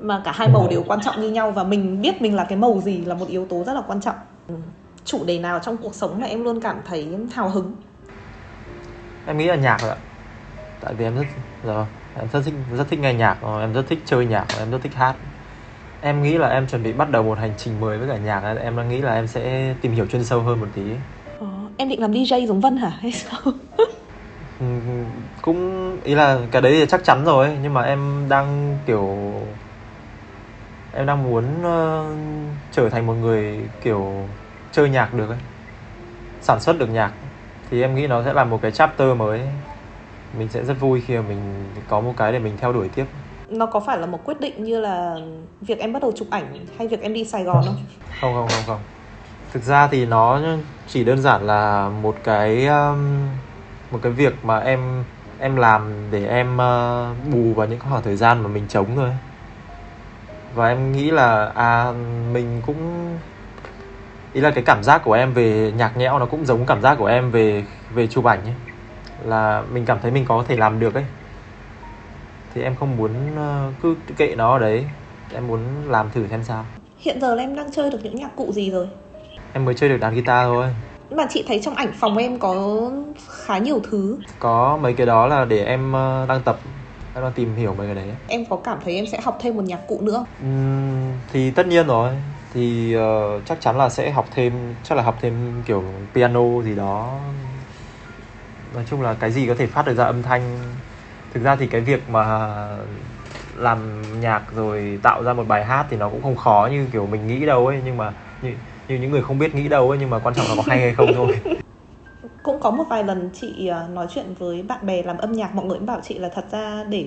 Mà 0.00 0.22
cả 0.24 0.32
hai 0.32 0.48
màu 0.48 0.68
đều 0.70 0.82
quan 0.86 1.00
trọng 1.04 1.20
như 1.20 1.30
nhau 1.30 1.50
và 1.50 1.64
mình 1.64 2.02
biết 2.02 2.22
mình 2.22 2.36
là 2.36 2.44
cái 2.44 2.58
màu 2.58 2.80
gì 2.80 3.04
là 3.04 3.14
một 3.14 3.28
yếu 3.28 3.46
tố 3.46 3.64
rất 3.64 3.72
là 3.74 3.82
quan 3.86 4.00
trọng. 4.00 4.16
Ừ. 4.48 4.54
chủ 5.04 5.24
đề 5.24 5.38
nào 5.38 5.58
trong 5.62 5.76
cuộc 5.76 5.94
sống 5.94 6.20
mà 6.20 6.26
em 6.26 6.44
luôn 6.44 6.60
cảm 6.60 6.76
thấy 6.86 7.08
hào 7.32 7.48
hứng? 7.48 7.72
Em 9.26 9.38
nghĩ 9.38 9.46
là 9.46 9.54
nhạc 9.54 9.78
rồi 9.82 9.90
ạ. 9.90 9.96
Tại 10.80 10.94
vì 10.94 11.04
em 11.04 11.16
rất 11.16 11.24
rồi 11.64 11.86
em 12.18 12.28
rất 12.32 12.42
thích 12.44 12.54
rất 12.72 12.88
thích 12.90 13.00
nghe 13.00 13.14
nhạc 13.14 13.38
em 13.60 13.72
rất 13.72 13.84
thích 13.88 13.98
chơi 14.04 14.26
nhạc 14.26 14.46
em 14.58 14.70
rất 14.70 14.78
thích 14.82 14.94
hát. 14.94 15.16
Em 16.00 16.22
nghĩ 16.22 16.38
là 16.38 16.48
em 16.48 16.66
chuẩn 16.66 16.82
bị 16.82 16.92
bắt 16.92 17.10
đầu 17.10 17.22
một 17.22 17.38
hành 17.38 17.52
trình 17.56 17.80
mới 17.80 17.98
với 17.98 18.08
cả 18.08 18.16
nhạc. 18.16 18.56
Em 18.60 18.76
đang 18.76 18.88
nghĩ 18.88 19.02
là 19.02 19.14
em 19.14 19.26
sẽ 19.26 19.74
tìm 19.80 19.92
hiểu 19.92 20.06
chuyên 20.06 20.24
sâu 20.24 20.40
hơn 20.40 20.60
một 20.60 20.68
tí. 20.74 20.82
ờ, 20.92 21.17
em 21.78 21.88
định 21.88 22.00
làm 22.00 22.12
DJ 22.12 22.46
giống 22.46 22.60
Vân 22.60 22.76
hả? 22.76 22.88
Hay 23.00 23.12
sao? 23.12 23.40
Ừ, 24.60 24.66
cũng 25.42 26.00
ý 26.04 26.14
là 26.14 26.38
cái 26.50 26.62
đấy 26.62 26.72
thì 26.72 26.86
chắc 26.88 27.04
chắn 27.04 27.24
rồi 27.24 27.58
nhưng 27.62 27.74
mà 27.74 27.82
em 27.82 28.26
đang 28.28 28.78
kiểu 28.86 29.06
em 30.92 31.06
đang 31.06 31.22
muốn 31.22 31.44
uh, 31.60 32.56
trở 32.70 32.88
thành 32.88 33.06
một 33.06 33.14
người 33.14 33.68
kiểu 33.80 34.28
chơi 34.72 34.90
nhạc 34.90 35.14
được 35.14 35.28
ấy 35.28 35.38
sản 36.40 36.60
xuất 36.60 36.78
được 36.78 36.90
nhạc. 36.90 37.12
Thì 37.70 37.82
em 37.82 37.94
nghĩ 37.94 38.06
nó 38.06 38.24
sẽ 38.24 38.32
là 38.32 38.44
một 38.44 38.58
cái 38.62 38.72
chapter 38.72 39.16
mới. 39.16 39.40
Mình 40.38 40.48
sẽ 40.48 40.64
rất 40.64 40.74
vui 40.80 41.02
khi 41.06 41.16
mà 41.16 41.22
mình 41.22 41.74
có 41.88 42.00
một 42.00 42.14
cái 42.16 42.32
để 42.32 42.38
mình 42.38 42.56
theo 42.56 42.72
đuổi 42.72 42.88
tiếp. 42.94 43.04
Nó 43.50 43.66
có 43.66 43.80
phải 43.80 43.98
là 43.98 44.06
một 44.06 44.18
quyết 44.24 44.40
định 44.40 44.64
như 44.64 44.80
là 44.80 45.16
việc 45.60 45.78
em 45.78 45.92
bắt 45.92 46.02
đầu 46.02 46.12
chụp 46.12 46.28
ảnh 46.30 46.66
hay 46.78 46.88
việc 46.88 47.00
em 47.00 47.14
đi 47.14 47.24
Sài 47.24 47.44
Gòn 47.44 47.64
không? 47.66 47.76
Không 48.20 48.34
không 48.34 48.48
không 48.48 48.64
không. 48.66 48.97
Thực 49.52 49.62
ra 49.62 49.88
thì 49.88 50.06
nó 50.06 50.40
chỉ 50.86 51.04
đơn 51.04 51.22
giản 51.22 51.46
là 51.46 51.88
một 52.02 52.16
cái 52.24 52.66
um, 52.66 53.28
một 53.90 53.98
cái 54.02 54.12
việc 54.12 54.44
mà 54.44 54.58
em 54.58 55.04
em 55.40 55.56
làm 55.56 55.92
để 56.10 56.26
em 56.26 56.54
uh, 56.54 57.32
bù 57.32 57.54
vào 57.54 57.66
những 57.66 57.80
khoảng 57.80 58.02
thời 58.02 58.16
gian 58.16 58.42
mà 58.42 58.48
mình 58.48 58.64
trống 58.68 58.86
thôi. 58.96 59.10
Và 60.54 60.68
em 60.68 60.92
nghĩ 60.92 61.10
là 61.10 61.52
à 61.54 61.92
mình 62.32 62.62
cũng 62.66 63.08
ý 64.32 64.40
là 64.40 64.50
cái 64.50 64.64
cảm 64.66 64.82
giác 64.82 65.02
của 65.04 65.12
em 65.12 65.32
về 65.32 65.72
nhạc 65.76 65.96
nhẽo 65.96 66.18
nó 66.18 66.26
cũng 66.26 66.46
giống 66.46 66.66
cảm 66.66 66.82
giác 66.82 66.96
của 66.98 67.06
em 67.06 67.30
về 67.30 67.64
về 67.94 68.06
chụp 68.06 68.24
ảnh 68.24 68.44
ấy. 68.44 68.54
Là 69.24 69.62
mình 69.72 69.84
cảm 69.84 69.98
thấy 70.02 70.10
mình 70.10 70.24
có 70.24 70.44
thể 70.48 70.56
làm 70.56 70.80
được 70.80 70.94
ấy. 70.94 71.04
Thì 72.54 72.62
em 72.62 72.76
không 72.76 72.96
muốn 72.96 73.36
ờ, 73.36 73.72
cứ 73.82 73.96
kệ 74.16 74.34
nó 74.34 74.52
ở 74.52 74.58
đấy. 74.58 74.86
Em 75.34 75.46
muốn 75.46 75.60
làm 75.86 76.10
thử 76.10 76.26
xem 76.28 76.44
sao. 76.44 76.64
Hiện 76.98 77.20
giờ 77.20 77.34
là 77.34 77.42
em 77.42 77.56
đang 77.56 77.72
chơi 77.72 77.90
được 77.90 77.98
những 78.02 78.16
nhạc 78.16 78.36
cụ 78.36 78.52
gì 78.52 78.70
rồi? 78.70 78.88
Em 79.58 79.64
mới 79.64 79.74
chơi 79.74 79.88
được 79.88 79.96
đàn 79.96 80.14
guitar 80.14 80.46
thôi. 80.46 80.66
Mà 81.16 81.26
chị 81.30 81.44
thấy 81.48 81.60
trong 81.62 81.74
ảnh 81.74 81.92
phòng 82.00 82.16
em 82.16 82.38
có 82.38 82.54
khá 83.46 83.58
nhiều 83.58 83.80
thứ. 83.90 84.18
Có 84.38 84.78
mấy 84.82 84.92
cái 84.92 85.06
đó 85.06 85.26
là 85.26 85.44
để 85.44 85.64
em 85.64 85.92
ờ, 85.92 86.26
đang 86.28 86.40
tập. 86.42 86.58
Em 87.14 87.24
đang 87.24 87.32
tìm 87.32 87.56
hiểu 87.56 87.74
mấy 87.74 87.86
cái 87.86 87.94
đấy. 87.94 88.14
Em 88.28 88.44
có 88.50 88.56
cảm 88.64 88.78
thấy 88.84 88.94
em 88.94 89.06
sẽ 89.12 89.20
học 89.20 89.38
thêm 89.40 89.56
một 89.56 89.64
nhạc 89.64 89.80
cụ 89.88 90.00
nữa 90.02 90.24
uhm, 90.44 91.12
thì 91.32 91.50
tất 91.50 91.66
nhiên 91.66 91.86
rồi. 91.86 92.10
Thì 92.54 92.96
uh, 92.96 93.46
chắc 93.46 93.60
chắn 93.60 93.78
là 93.78 93.88
sẽ 93.88 94.10
học 94.10 94.26
thêm 94.34 94.52
chắc 94.82 94.98
là 94.98 95.02
học 95.02 95.18
thêm 95.20 95.62
kiểu 95.66 95.82
piano 96.14 96.62
gì 96.64 96.74
đó. 96.74 97.20
Nói 98.74 98.84
chung 98.90 99.02
là 99.02 99.14
cái 99.14 99.30
gì 99.30 99.46
có 99.46 99.54
thể 99.58 99.66
phát 99.66 99.86
được 99.86 99.94
ra 99.94 100.04
âm 100.04 100.22
thanh. 100.22 100.58
Thực 101.34 101.42
ra 101.42 101.56
thì 101.56 101.66
cái 101.66 101.80
việc 101.80 102.08
mà 102.08 102.48
làm 103.56 104.10
nhạc 104.20 104.42
rồi 104.54 104.98
tạo 105.02 105.22
ra 105.22 105.32
một 105.32 105.44
bài 105.48 105.64
hát 105.64 105.86
thì 105.90 105.96
nó 105.96 106.08
cũng 106.10 106.22
không 106.22 106.36
khó 106.36 106.68
như 106.72 106.86
kiểu 106.92 107.06
mình 107.06 107.26
nghĩ 107.26 107.46
đâu 107.46 107.66
ấy. 107.66 107.80
Nhưng 107.84 107.96
mà 107.96 108.12
như, 108.42 108.50
như 108.88 108.96
những 108.96 109.10
người 109.10 109.22
không 109.22 109.38
biết 109.38 109.54
nghĩ 109.54 109.68
đâu 109.68 109.90
ấy 109.90 109.98
nhưng 109.98 110.10
mà 110.10 110.18
quan 110.18 110.34
trọng 110.34 110.46
là 110.48 110.54
có 110.56 110.62
hay 110.66 110.80
hay 110.80 110.94
không 110.94 111.12
thôi. 111.14 111.26
Cũng 112.42 112.60
có 112.60 112.70
một 112.70 112.84
vài 112.90 113.04
lần 113.04 113.30
chị 113.34 113.66
à, 113.66 113.88
nói 113.88 114.06
chuyện 114.14 114.34
với 114.38 114.62
bạn 114.62 114.86
bè 114.86 115.02
làm 115.02 115.18
âm 115.18 115.32
nhạc 115.32 115.54
mọi 115.54 115.66
người 115.66 115.78
cũng 115.78 115.86
bảo 115.86 116.00
chị 116.02 116.18
là 116.18 116.28
thật 116.34 116.44
ra 116.52 116.84
để 116.84 117.04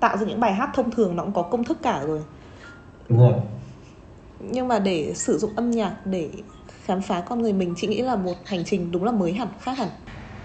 tạo 0.00 0.16
ra 0.16 0.26
những 0.26 0.40
bài 0.40 0.52
hát 0.52 0.70
thông 0.74 0.90
thường 0.90 1.16
nó 1.16 1.22
cũng 1.22 1.32
có 1.32 1.42
công 1.42 1.64
thức 1.64 1.78
cả 1.82 2.02
rồi. 2.06 2.20
Đúng 3.08 3.18
rồi. 3.18 3.34
Nhưng 4.38 4.68
mà 4.68 4.78
để 4.78 5.12
sử 5.14 5.38
dụng 5.38 5.56
âm 5.56 5.70
nhạc 5.70 5.92
để 6.04 6.30
khám 6.84 7.02
phá 7.02 7.20
con 7.20 7.42
người 7.42 7.52
mình 7.52 7.74
chị 7.76 7.86
nghĩ 7.86 8.02
là 8.02 8.16
một 8.16 8.34
hành 8.46 8.64
trình 8.64 8.92
đúng 8.92 9.04
là 9.04 9.12
mới 9.12 9.32
hẳn 9.32 9.48
khác 9.60 9.78
hẳn. 9.78 9.88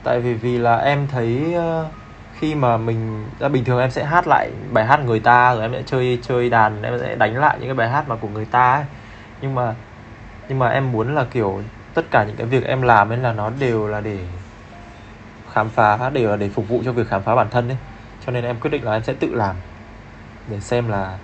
Tại 0.03 0.19
vì 0.19 0.33
vì 0.33 0.57
là 0.57 0.77
em 0.77 1.07
thấy 1.07 1.53
ờ, 1.53 1.89
khi 2.31 2.55
mà 2.55 2.77
mình 2.77 3.25
ra 3.39 3.49
bình 3.49 3.65
thường 3.65 3.79
em 3.79 3.91
sẽ 3.91 4.03
hát 4.03 4.27
lại 4.27 4.51
bài 4.71 4.85
hát 4.85 4.99
người 5.05 5.19
ta 5.19 5.53
rồi 5.53 5.61
em 5.61 5.71
sẽ 5.73 5.83
chơi 5.85 6.19
chơi 6.23 6.49
đàn 6.49 6.81
em 6.81 6.99
sẽ 7.01 7.15
đánh 7.15 7.37
lại 7.37 7.57
những 7.59 7.67
cái 7.67 7.75
bài 7.75 7.89
hát 7.89 8.05
mà 8.09 8.15
của 8.15 8.27
người 8.27 8.45
ta 8.45 8.75
ấy. 8.75 8.85
Nhưng 9.41 9.55
mà 9.55 9.75
nhưng 10.49 10.59
mà 10.59 10.69
em 10.69 10.91
muốn 10.91 11.15
là, 11.15 11.25
kiểu, 11.31 11.61
tất 11.93 12.11
cả 12.11 12.23
những 12.23 12.35
cái 12.35 12.47
việc 12.47 12.63
em 12.63 12.81
làm 12.81 13.09
ấy 13.09 13.17
là 13.17 13.33
nó 13.33 13.49
đều 13.59 13.87
là 13.87 14.01
để 14.01 14.19
khám 15.51 15.69
phá, 15.69 16.09
đều 16.09 16.29
là 16.29 16.35
để 16.35 16.49
phục 16.49 16.69
vụ 16.69 16.81
cho 16.85 16.91
việc 16.91 17.07
khám 17.07 17.23
phá 17.23 17.35
bản 17.35 17.47
thân 17.51 17.67
ấy. 17.67 17.77
Cho 18.25 18.31
nên 18.31 18.43
em 18.43 18.59
quyết 18.59 18.69
định 18.69 18.83
là 18.83 18.93
em 18.93 19.03
sẽ 19.03 19.13
tự 19.13 19.33
làm, 19.33 19.55
để 20.49 20.59
xem 20.59 20.89
là, 20.89 21.17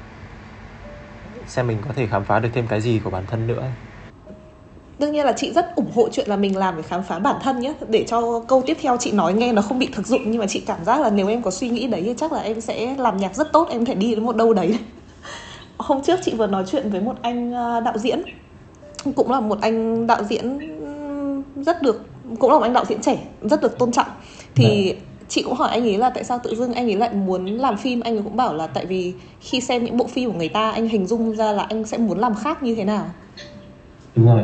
xem 1.48 1.68
mình 1.68 1.78
có 1.88 1.94
thể 1.96 2.08
khám 2.08 2.24
phá 2.26 2.40
được 2.40 2.50
thêm 2.54 2.68
cái 2.68 2.82
gì 2.82 3.02
của 3.04 3.10
bản 3.10 3.24
thân 3.28 3.48
nữa 3.48 3.60
ấy. 3.60 3.72
Đương 5.00 5.12
nhiên 5.12 5.26
là 5.26 5.34
chị 5.34 5.54
rất 5.54 5.76
ủng 5.76 5.92
hộ 5.96 6.10
chuyện 6.12 6.28
là 6.30 6.36
mình 6.36 6.58
làm 6.58 6.76
để 6.78 6.82
khám 6.82 7.04
phá 7.04 7.20
bản 7.20 7.36
thân 7.42 7.60
nhé 7.60 7.74
để 7.90 8.06
cho 8.08 8.44
câu 8.48 8.64
tiếp 8.66 8.78
theo 8.82 8.98
chị 8.98 9.12
nói 9.12 9.34
nghe 9.34 9.54
nó 9.54 9.62
không 9.62 9.80
bị 9.80 9.90
thực 9.94 10.08
dụng, 10.08 10.22
nhưng 10.26 10.40
mà 10.40 10.48
chị 10.48 10.64
cảm 10.68 10.86
giác 10.86 11.02
là 11.02 11.10
nếu 11.10 11.28
em 11.28 11.42
có 11.42 11.52
suy 11.52 11.70
nghĩ 11.70 11.88
đấy 11.88 12.02
thì 12.06 12.14
chắc 12.18 12.32
là 12.32 12.40
em 12.40 12.62
sẽ 12.62 12.96
làm 12.98 13.18
nhạc 13.18 13.36
rất 13.36 13.52
tốt, 13.54 13.68
em 13.72 13.86
thể 13.86 13.96
đi 13.96 14.16
đến 14.16 14.26
một 14.26 14.36
đâu 14.36 14.54
đấy. 14.54 14.80
Hôm 15.78 16.04
trước 16.04 16.20
chị 16.24 16.34
vừa 16.38 16.48
nói 16.48 16.64
chuyện 16.72 16.90
với 16.90 17.02
một 17.02 17.16
anh 17.22 17.54
ờ, 17.54 17.80
đạo 17.80 17.98
diễn 17.98 18.22
cũng 19.16 19.32
là 19.32 19.40
một 19.40 19.62
anh 19.62 20.08
đạo 20.08 20.24
diễn 20.24 20.60
rất 21.56 21.82
được 21.82 22.06
cũng 22.40 22.52
là 22.52 22.58
một 22.58 22.64
anh 22.64 22.74
đạo 22.74 22.86
diễn 22.86 23.02
trẻ 23.02 23.18
rất 23.42 23.62
được 23.62 23.78
tôn 23.78 23.92
trọng. 23.92 24.08
Thì 24.56 24.94
vâng. 24.94 25.04
chị 25.28 25.42
cũng 25.42 25.54
hỏi 25.54 25.70
anh 25.70 25.84
ấy 25.84 25.98
là 25.98 26.10
tại 26.10 26.24
sao 26.24 26.40
tự 26.44 26.56
dưng 26.56 26.74
anh 26.74 26.86
ấy 26.86 26.96
lại 26.96 27.14
muốn 27.14 27.46
làm 27.46 27.78
phim. 27.78 28.00
Anh 28.00 28.18
ấy 28.18 28.24
cũng 28.24 28.36
bảo 28.36 28.54
là 28.54 28.68
tại 28.68 28.86
vì 28.86 29.14
khi 29.40 29.62
xem 29.62 29.84
những 29.84 29.98
bộ 29.98 30.08
phim 30.08 30.32
của 30.32 30.38
người 30.38 30.50
ta 30.50 30.72
anh 30.72 30.88
hình 30.88 31.08
dung 31.08 31.36
ra 31.36 31.52
là 31.52 31.64
anh 31.70 31.86
sẽ 31.86 31.98
muốn 31.98 32.20
làm 32.20 32.36
khác 32.36 32.64
như 32.64 32.76
thế 32.76 32.84
nào. 32.84 33.06
Đúng 34.16 34.26
rồi. 34.26 34.44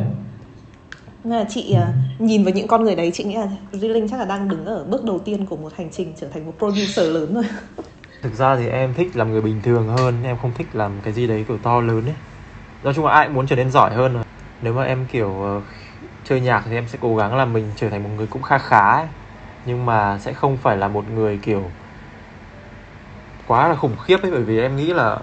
Là 1.24 1.44
chị 1.48 1.76
uh, 1.76 2.20
nhìn 2.20 2.44
vào 2.44 2.54
những 2.54 2.66
con 2.66 2.84
người 2.84 2.94
đấy 2.94 3.10
chị 3.14 3.24
nghĩ 3.24 3.34
là 3.34 3.48
duy 3.72 3.88
linh 3.88 4.08
chắc 4.08 4.18
là 4.18 4.24
đang 4.24 4.48
đứng 4.48 4.66
ở 4.66 4.84
bước 4.84 5.04
đầu 5.04 5.18
tiên 5.18 5.46
của 5.46 5.56
một 5.56 5.72
hành 5.76 5.88
trình 5.92 6.12
trở 6.20 6.28
thành 6.28 6.46
một 6.46 6.52
producer 6.58 7.14
lớn 7.14 7.34
rồi. 7.34 7.44
Thực 8.22 8.34
ra 8.34 8.56
thì 8.56 8.68
em 8.68 8.94
thích 8.94 9.10
làm 9.14 9.32
người 9.32 9.40
bình 9.40 9.60
thường 9.62 9.88
hơn 9.88 10.14
em 10.24 10.36
không 10.42 10.52
thích 10.58 10.66
làm 10.72 10.92
cái 11.02 11.12
gì 11.12 11.26
đấy 11.26 11.44
kiểu 11.48 11.58
to 11.58 11.80
lớn 11.80 12.04
ấy. 12.04 12.14
Nói 12.84 12.94
chung 12.94 13.04
là 13.04 13.12
ai 13.12 13.26
cũng 13.26 13.34
muốn 13.34 13.46
trở 13.46 13.56
nên 13.56 13.70
giỏi 13.70 13.94
hơn 13.94 14.12
rồi 14.12 14.22
nếu 14.62 14.72
mà 14.74 14.84
em 14.84 15.06
kiểu 15.06 15.28
uh, 15.28 15.64
chơi 16.24 16.40
nhạc 16.40 16.62
thì 16.66 16.74
em 16.74 16.88
sẽ 16.88 16.98
cố 17.00 17.16
gắng 17.16 17.36
là 17.36 17.44
mình 17.44 17.72
trở 17.76 17.90
thành 17.90 18.02
một 18.02 18.10
người 18.16 18.26
cũng 18.26 18.42
kha 18.42 18.58
khá 18.58 18.90
ấy. 18.90 19.06
nhưng 19.64 19.86
mà 19.86 20.18
sẽ 20.18 20.32
không 20.32 20.56
phải 20.56 20.76
là 20.76 20.88
một 20.88 21.10
người 21.10 21.38
kiểu 21.42 21.70
quá 23.46 23.68
là 23.68 23.74
khủng 23.74 23.96
khiếp 23.96 24.22
ấy 24.22 24.30
bởi 24.30 24.42
vì 24.42 24.58
em 24.60 24.76
nghĩ 24.76 24.92
là 24.92 25.20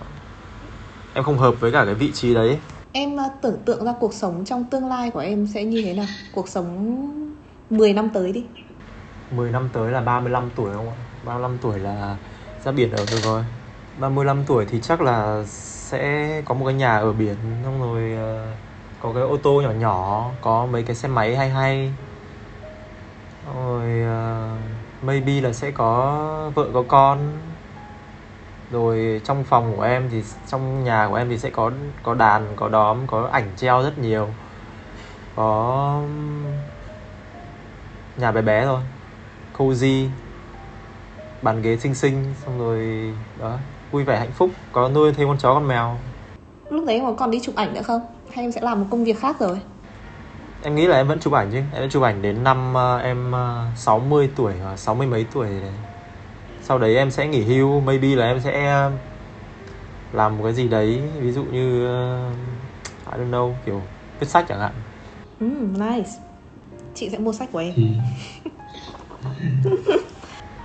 em 1.13 1.23
không 1.23 1.37
hợp 1.37 1.55
với 1.59 1.71
cả 1.71 1.85
cái 1.85 1.95
vị 1.95 2.11
trí 2.13 2.33
đấy 2.33 2.59
Em 2.91 3.17
ờ, 3.17 3.23
tưởng 3.41 3.57
tượng 3.65 3.85
ra 3.85 3.93
cuộc 3.99 4.13
sống 4.13 4.45
trong 4.45 4.63
tương 4.71 4.87
lai 4.87 5.11
của 5.11 5.19
em 5.19 5.47
sẽ 5.47 5.63
như 5.63 5.81
thế 5.81 5.93
nào? 5.93 6.07
Cuộc 6.31 6.49
sống 6.49 6.95
10 7.69 7.93
năm 7.93 8.09
tới 8.13 8.31
đi 8.31 8.45
10 9.31 9.51
năm 9.51 9.69
tới 9.73 9.91
là 9.91 10.01
35 10.01 10.49
tuổi 10.55 10.73
không 10.73 10.89
ạ? 10.89 10.95
35 11.23 11.57
tuổi 11.61 11.79
là 11.79 12.17
ra 12.65 12.71
biển 12.71 12.91
ở 12.91 13.05
rồi 13.05 13.21
rồi 13.21 13.43
35 13.97 14.45
tuổi 14.45 14.65
thì 14.65 14.79
chắc 14.81 15.01
là 15.01 15.43
sẽ 15.47 16.41
có 16.45 16.55
một 16.55 16.65
cái 16.65 16.73
nhà 16.75 16.97
ở 16.97 17.13
biển 17.13 17.35
xong 17.63 17.81
rồi 17.81 18.13
uh, 18.13 18.64
có 19.05 19.13
cái 19.13 19.23
ô 19.23 19.37
tô 19.37 19.61
nhỏ 19.61 19.71
nhỏ 19.71 20.31
có 20.41 20.65
mấy 20.65 20.83
cái 20.83 20.95
xe 20.95 21.07
máy 21.07 21.35
hay 21.35 21.49
hay. 21.49 21.91
Rồi 23.55 24.01
uh, 24.01 24.59
maybe 25.03 25.41
là 25.41 25.53
sẽ 25.53 25.71
có 25.71 26.51
vợ 26.55 26.69
có 26.73 26.83
con. 26.87 27.19
Rồi 28.71 29.21
trong 29.23 29.43
phòng 29.43 29.73
của 29.77 29.83
em 29.83 30.09
thì 30.11 30.23
trong 30.47 30.83
nhà 30.83 31.07
của 31.09 31.15
em 31.15 31.29
thì 31.29 31.37
sẽ 31.37 31.49
có 31.49 31.71
có 32.03 32.13
đàn 32.13 32.47
có 32.55 32.69
đóm 32.69 32.97
có 33.07 33.29
ảnh 33.31 33.51
treo 33.55 33.83
rất 33.83 33.97
nhiều. 33.97 34.27
Có 35.35 36.01
nhà 38.17 38.31
bé 38.31 38.41
bé 38.41 38.65
thôi 38.65 38.79
cozy 39.57 40.07
bàn 41.41 41.61
ghế 41.61 41.77
xinh 41.77 41.95
xinh 41.95 42.33
xong 42.45 42.59
rồi 42.59 43.13
đó 43.39 43.57
vui 43.91 44.03
vẻ 44.03 44.19
hạnh 44.19 44.31
phúc 44.31 44.49
có 44.71 44.89
nuôi 44.89 45.13
thêm 45.13 45.27
con 45.27 45.37
chó 45.37 45.53
con 45.53 45.67
mèo. 45.67 45.97
Lúc 46.69 46.83
đấy 46.87 47.01
mà 47.01 47.09
còn 47.17 47.31
đi 47.31 47.39
chụp 47.43 47.55
ảnh 47.55 47.73
nữa 47.73 47.81
không? 47.81 48.14
Hay 48.35 48.45
em 48.45 48.51
sẽ 48.51 48.61
làm 48.61 48.79
một 48.79 48.87
công 48.89 49.03
việc 49.03 49.19
khác 49.19 49.39
rồi? 49.39 49.59
Em 50.63 50.75
nghĩ 50.75 50.87
là 50.87 50.97
em 50.97 51.07
vẫn 51.07 51.19
chụp 51.19 51.33
ảnh 51.33 51.49
chứ. 51.51 51.57
Em 51.57 51.81
vẫn 51.81 51.89
chụp 51.89 52.03
ảnh 52.03 52.21
đến 52.21 52.43
năm 52.43 52.73
uh, 52.73 53.03
em 53.03 53.31
uh, 53.31 53.77
60 53.77 54.29
tuổi 54.35 54.53
hoặc 54.63 54.79
60 54.79 55.07
mấy 55.07 55.25
tuổi 55.33 55.47
này 55.47 55.73
sau 56.61 56.79
đấy 56.79 56.95
em 56.95 57.11
sẽ 57.11 57.27
nghỉ 57.27 57.43
hưu. 57.43 57.79
Maybe 57.79 58.15
là 58.15 58.27
em 58.27 58.39
sẽ 58.39 58.89
làm 60.13 60.37
một 60.37 60.43
cái 60.43 60.53
gì 60.53 60.67
đấy. 60.67 61.01
Ví 61.19 61.31
dụ 61.31 61.43
như 61.43 61.85
uh, 61.85 62.35
I 63.13 63.19
don't 63.19 63.31
know 63.31 63.53
kiểu 63.65 63.81
viết 64.19 64.27
sách 64.27 64.45
chẳng 64.49 64.59
hạn. 64.59 64.71
Mm, 65.39 65.79
nice. 65.79 66.09
Chị 66.95 67.09
sẽ 67.09 67.17
mua 67.17 67.33
sách 67.33 67.49
của 67.51 67.59
em. 67.59 67.73
Ừ. 67.75 67.83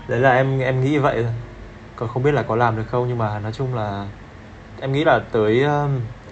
đấy 0.08 0.20
là 0.20 0.32
em 0.32 0.60
em 0.60 0.84
nghĩ 0.84 0.98
vậy 0.98 1.22
thôi. 1.22 1.32
Còn 1.96 2.08
không 2.08 2.22
biết 2.22 2.32
là 2.32 2.42
có 2.42 2.56
làm 2.56 2.76
được 2.76 2.84
không 2.90 3.08
nhưng 3.08 3.18
mà 3.18 3.38
nói 3.38 3.52
chung 3.52 3.74
là 3.74 4.06
em 4.80 4.92
nghĩ 4.92 5.04
là 5.04 5.20
tới 5.32 5.64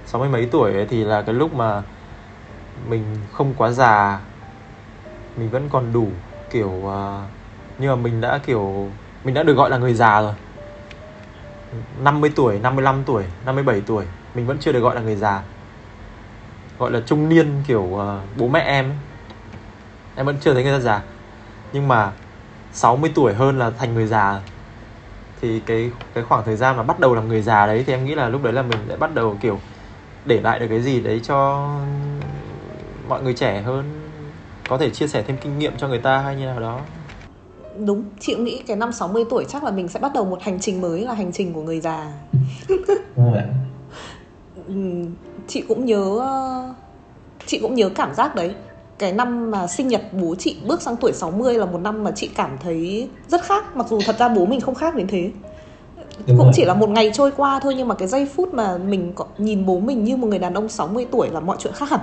sáu 0.09 0.21
mươi 0.21 0.29
mấy 0.29 0.49
tuổi 0.53 0.73
ấy 0.73 0.87
thì 0.87 1.05
là 1.05 1.23
cái 1.23 1.35
lúc 1.35 1.55
mà 1.55 1.83
mình 2.89 3.03
không 3.33 3.55
quá 3.55 3.71
già 3.71 4.21
mình 5.37 5.51
vẫn 5.51 5.69
còn 5.73 5.93
đủ 5.93 6.09
kiểu 6.51 6.69
uh, 6.69 6.93
nhưng 7.79 7.91
mà 7.91 7.97
mình 7.97 8.21
đã 8.21 8.41
kiểu 8.47 8.91
mình 9.25 9.35
đã 9.35 9.43
được 9.43 9.55
gọi 9.55 9.71
là 9.71 9.79
người 9.79 9.95
già 9.95 10.23
rồi. 10.23 10.33
50 12.03 12.33
tuổi, 12.37 12.59
55 12.59 13.03
tuổi, 13.07 13.25
57 13.47 13.83
tuổi 13.87 14.05
Mình 14.35 14.47
vẫn 14.47 14.59
chưa 14.61 14.73
được 14.73 14.81
gọi 14.81 14.95
là 14.95 15.01
người 15.01 15.17
già. 15.17 15.43
Gọi 16.79 16.91
là 16.91 17.01
trung 17.07 17.29
niên 17.29 17.63
kiểu 17.67 17.83
uh, 17.83 18.01
bố 18.37 18.49
mẹ 18.49 18.61
em 18.61 18.85
ấy. 18.85 18.97
Em 20.17 20.27
vẫn 20.27 20.37
chưa 20.41 20.55
thấy 20.55 20.63
người 20.65 20.73
ta 20.73 20.81
già. 20.81 21.03
Nhưng 21.73 21.89
mà 21.89 22.13
60 22.73 23.13
tuổi 23.15 23.35
hơn 23.35 23.59
là 23.59 23.71
thành 23.71 23.95
người 23.95 24.07
già 24.07 24.41
Thì 25.41 25.61
cái 25.61 25.91
cái 26.15 26.25
khoảng 26.25 26.45
thời 26.45 26.57
gian 26.57 26.77
mà 26.77 26.83
bắt 26.83 27.01
đầu 27.01 27.15
làm 27.15 27.29
người 27.29 27.43
già 27.43 27.67
đấy 27.67 27.85
Thì 27.87 27.93
em 27.93 28.05
nghĩ 28.05 28.15
là 28.15 28.29
lúc 28.29 28.43
đấy 28.43 28.53
là 28.53 28.63
mình 28.63 28.79
sẽ 28.89 28.97
bắt 28.97 29.15
đầu 29.15 29.37
kiểu 29.41 29.61
để 30.29 30.41
lại 30.41 30.59
được 30.59 30.67
cái 30.69 30.81
gì 30.81 31.01
đấy 31.01 31.21
cho 31.25 31.69
mọi 33.09 33.23
người 33.23 33.35
trẻ 33.35 33.63
hơn? 33.63 33.85
Có 34.69 34.79
thể 34.79 34.91
chia 34.91 35.07
sẻ 35.09 35.23
thêm 35.23 35.37
kinh 35.41 35.59
nghiệm 35.59 35.73
cho 35.77 35.89
người 35.89 35.99
ta 35.99 36.19
hay 36.19 36.37
như 36.37 36.45
nào 36.45 36.61
đó? 36.61 36.81
Đúng 37.79 38.05
chị 38.21 38.35
cũng 38.35 38.45
nghĩ 38.45 38.63
cái 38.67 38.77
năm 38.77 38.93
60 38.93 39.25
tuổi 39.31 39.45
chắc 39.49 39.65
là 39.65 39.71
mình 39.71 39.89
sẽ 39.89 40.01
bắt 40.01 40.13
đầu 40.15 40.25
một 40.25 40.43
hành 40.43 40.61
trình 40.61 40.81
mới 40.81 41.01
là 41.01 41.15
hành 41.15 41.33
trình 41.33 41.53
của 41.53 41.63
người 41.63 41.81
già. 41.81 42.13
Chị 45.49 45.61
cũng 45.69 45.85
nhớ 45.85 46.21
chị 47.47 47.59
cũng 47.59 47.75
nhớ 47.75 47.89
cảm 47.89 48.15
giác 48.15 48.35
đấy. 48.35 48.55
Cái 48.99 49.13
năm 49.13 49.51
mà 49.51 49.67
sinh 49.67 49.89
nhật 49.89 50.03
bố 50.13 50.35
chị 50.39 50.57
bước 50.67 50.83
sang 50.83 50.97
tuổi 50.97 51.13
60 51.13 51.55
là 51.55 51.67
một 51.67 51.79
năm 51.79 52.05
mà 52.05 52.11
chị 52.11 52.31
cảm 52.35 52.59
thấy 52.61 53.09
rất 53.29 53.43
khác 53.43 53.77
mặc 53.77 53.87
dù 53.91 54.01
thật 54.07 54.17
ra 54.19 54.29
bố 54.29 54.47
mình 54.47 54.61
không 54.61 54.75
khác 54.75 54.95
đến 54.95 55.07
thế 55.09 55.31
Đúng 56.27 56.37
cũng 56.37 56.47
rồi. 56.47 56.53
chỉ 56.57 56.65
là 56.65 56.75
một 56.75 56.89
ngày 56.89 57.11
trôi 57.15 57.31
qua 57.37 57.61
thôi 57.63 57.75
nhưng 57.77 57.89
mà 57.89 57.95
cái 57.95 58.09
giây 58.09 58.29
phút 58.37 58.55
mà 58.55 58.79
mình 58.79 59.13
có, 59.15 59.27
nhìn 59.39 59.67
bố 59.67 59.79
mình 59.79 60.05
như 60.05 60.17
một 60.17 60.27
người 60.27 60.39
đàn 60.39 60.55
ông 60.55 60.69
60 60.69 61.07
tuổi 61.11 61.29
là 61.29 61.41
mọi 61.41 61.57
chuyện 61.61 61.73
khác 61.73 61.91
hẳn. 61.91 62.01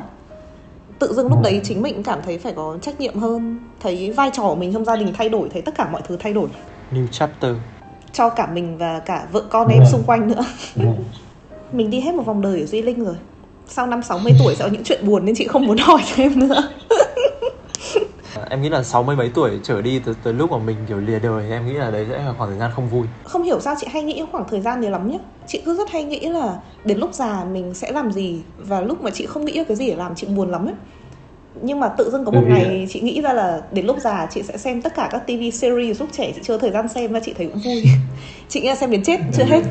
Tự 0.99 1.13
dưng 1.13 1.27
lúc 1.27 1.41
đấy 1.43 1.61
chính 1.63 1.81
mình 1.81 2.03
cảm 2.03 2.19
thấy 2.25 2.37
phải 2.37 2.53
có 2.53 2.77
trách 2.81 2.99
nhiệm 2.99 3.19
hơn 3.19 3.59
thấy 3.79 4.11
vai 4.11 4.29
trò 4.33 4.43
của 4.43 4.55
mình 4.55 4.73
trong 4.73 4.85
gia 4.85 4.95
đình 4.95 5.13
thay 5.17 5.29
đổi 5.29 5.49
thấy 5.53 5.61
tất 5.61 5.75
cả 5.77 5.89
mọi 5.91 6.01
thứ 6.07 6.17
thay 6.19 6.33
đổi. 6.33 6.47
New 6.91 7.07
chapter. 7.11 7.55
Cho 8.13 8.29
cả 8.29 8.47
mình 8.53 8.77
và 8.77 8.99
cả 8.99 9.27
vợ 9.31 9.41
con 9.49 9.67
em 9.67 9.83
xung 9.91 10.03
quanh 10.03 10.27
nữa. 10.27 10.45
Mình 11.71 11.89
đi 11.89 11.99
hết 11.99 12.13
một 12.13 12.25
vòng 12.25 12.41
đời 12.41 12.59
ở 12.59 12.65
duy 12.65 12.81
linh 12.81 13.05
rồi. 13.05 13.15
Sau 13.67 13.87
năm 13.87 14.03
60 14.03 14.33
tuổi 14.39 14.55
sẽ 14.55 14.63
có 14.63 14.69
những 14.69 14.83
chuyện 14.83 15.07
buồn 15.07 15.25
nên 15.25 15.35
chị 15.35 15.47
không 15.47 15.65
muốn 15.65 15.77
hỏi 15.81 16.01
thêm 16.15 16.39
nữa 16.39 16.69
em 18.49 18.61
nghĩ 18.61 18.69
là 18.69 18.83
sáu 18.83 19.03
mươi 19.03 19.15
mấy 19.15 19.31
tuổi 19.33 19.59
trở 19.63 19.81
đi 19.81 19.99
từ 19.99 20.15
từ 20.23 20.31
lúc 20.31 20.51
mà 20.51 20.57
mình 20.57 20.77
kiểu 20.87 20.97
lìa 20.97 21.19
đời 21.19 21.51
em 21.51 21.67
nghĩ 21.67 21.73
là 21.73 21.91
đấy 21.91 22.05
sẽ 22.09 22.23
là 22.23 22.33
khoảng 22.37 22.49
thời 22.49 22.59
gian 22.59 22.71
không 22.75 22.89
vui. 22.89 23.07
Không 23.23 23.43
hiểu 23.43 23.59
sao 23.59 23.75
chị 23.79 23.87
hay 23.91 24.03
nghĩ 24.03 24.23
khoảng 24.31 24.45
thời 24.49 24.61
gian 24.61 24.81
này 24.81 24.91
lắm 24.91 25.11
nhá. 25.11 25.17
Chị 25.47 25.61
cứ 25.65 25.77
rất 25.77 25.89
hay 25.91 26.03
nghĩ 26.03 26.19
là 26.19 26.59
đến 26.85 26.97
lúc 26.97 27.13
già 27.13 27.43
mình 27.43 27.73
sẽ 27.73 27.91
làm 27.91 28.11
gì 28.11 28.41
và 28.57 28.81
lúc 28.81 29.01
mà 29.01 29.11
chị 29.11 29.25
không 29.25 29.45
nghĩ 29.45 29.63
cái 29.67 29.77
gì 29.77 29.89
để 29.89 29.95
làm 29.95 30.15
chị 30.15 30.27
buồn 30.27 30.51
lắm 30.51 30.65
ấy. 30.65 30.75
Nhưng 31.61 31.79
mà 31.79 31.87
tự 31.87 32.09
dưng 32.11 32.25
có 32.25 32.31
một 32.31 32.43
ừ. 32.47 32.53
ngày 32.53 32.87
chị 32.89 33.01
nghĩ 33.01 33.21
ra 33.21 33.33
là 33.33 33.61
đến 33.71 33.85
lúc 33.85 33.97
già 33.99 34.27
chị 34.31 34.43
sẽ 34.43 34.57
xem 34.57 34.81
tất 34.81 34.95
cả 34.95 35.09
các 35.11 35.19
TV 35.27 35.53
series 35.53 35.97
giúp 35.97 36.09
trẻ 36.11 36.31
chị 36.35 36.41
chưa 36.43 36.57
thời 36.57 36.71
gian 36.71 36.87
xem 36.87 37.13
và 37.13 37.19
chị 37.19 37.33
thấy 37.37 37.47
cũng 37.47 37.61
vui. 37.65 37.83
Chị 38.49 38.61
nghĩ 38.61 38.67
là 38.67 38.75
xem 38.75 38.91
đến 38.91 39.03
chết 39.03 39.19
chưa 39.37 39.43
hết. 39.43 39.61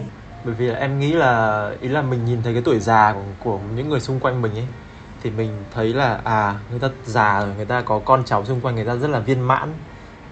bởi 0.45 0.55
vì 0.55 0.67
là 0.67 0.79
em 0.79 1.01
nghĩ 1.01 1.13
là 1.13 1.71
ý 1.81 1.89
là 1.89 2.03
mình 2.03 2.25
nhìn 2.25 2.39
thấy 2.45 2.53
cái 2.53 2.63
tuổi 2.65 2.81
già 2.81 3.13
của, 3.13 3.21
của 3.45 3.59
những 3.77 3.89
người 3.89 4.01
xung 4.01 4.21
quanh 4.21 4.43
mình 4.43 4.53
ấy 4.53 4.65
thì 5.25 5.31
mình 5.31 5.51
thấy 5.75 5.95
là 5.95 6.21
à 6.25 6.55
người 6.71 6.79
ta 6.79 6.89
già 7.05 7.41
rồi 7.41 7.55
người 7.57 7.65
ta 7.65 7.81
có 7.81 7.99
con 7.99 8.23
cháu 8.25 8.45
xung 8.45 8.61
quanh 8.61 8.75
người 8.75 8.85
ta 8.85 8.97
rất 8.97 9.09
là 9.11 9.19
viên 9.19 9.41
mãn 9.41 9.73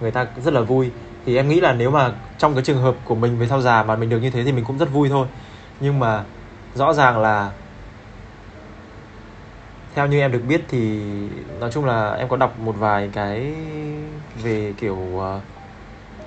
người 0.01 0.11
ta 0.11 0.27
rất 0.43 0.53
là 0.53 0.61
vui. 0.61 0.91
Thì 1.25 1.35
em 1.35 1.49
nghĩ 1.49 1.59
là 1.59 1.73
nếu 1.73 1.91
mà 1.91 2.11
trong 2.37 2.53
cái 2.53 2.63
trường 2.63 2.81
hợp 2.81 2.95
của 3.05 3.15
mình 3.15 3.37
về 3.37 3.47
sau 3.47 3.61
già 3.61 3.83
mà 3.83 3.95
mình 3.95 4.09
được 4.09 4.19
như 4.19 4.29
thế 4.29 4.43
thì 4.43 4.51
mình 4.51 4.65
cũng 4.65 4.77
rất 4.77 4.91
vui 4.91 5.09
thôi. 5.09 5.27
Nhưng 5.79 5.99
mà 5.99 6.23
rõ 6.75 6.93
ràng 6.93 7.19
là 7.19 7.51
theo 9.95 10.07
như 10.07 10.19
em 10.19 10.31
được 10.31 10.41
biết 10.47 10.61
thì 10.67 11.01
nói 11.59 11.71
chung 11.71 11.85
là 11.85 12.11
em 12.11 12.27
có 12.27 12.37
đọc 12.37 12.59
một 12.59 12.75
vài 12.79 13.09
cái 13.13 13.53
về 14.43 14.73
kiểu 14.77 15.19
ờ, 15.19 15.39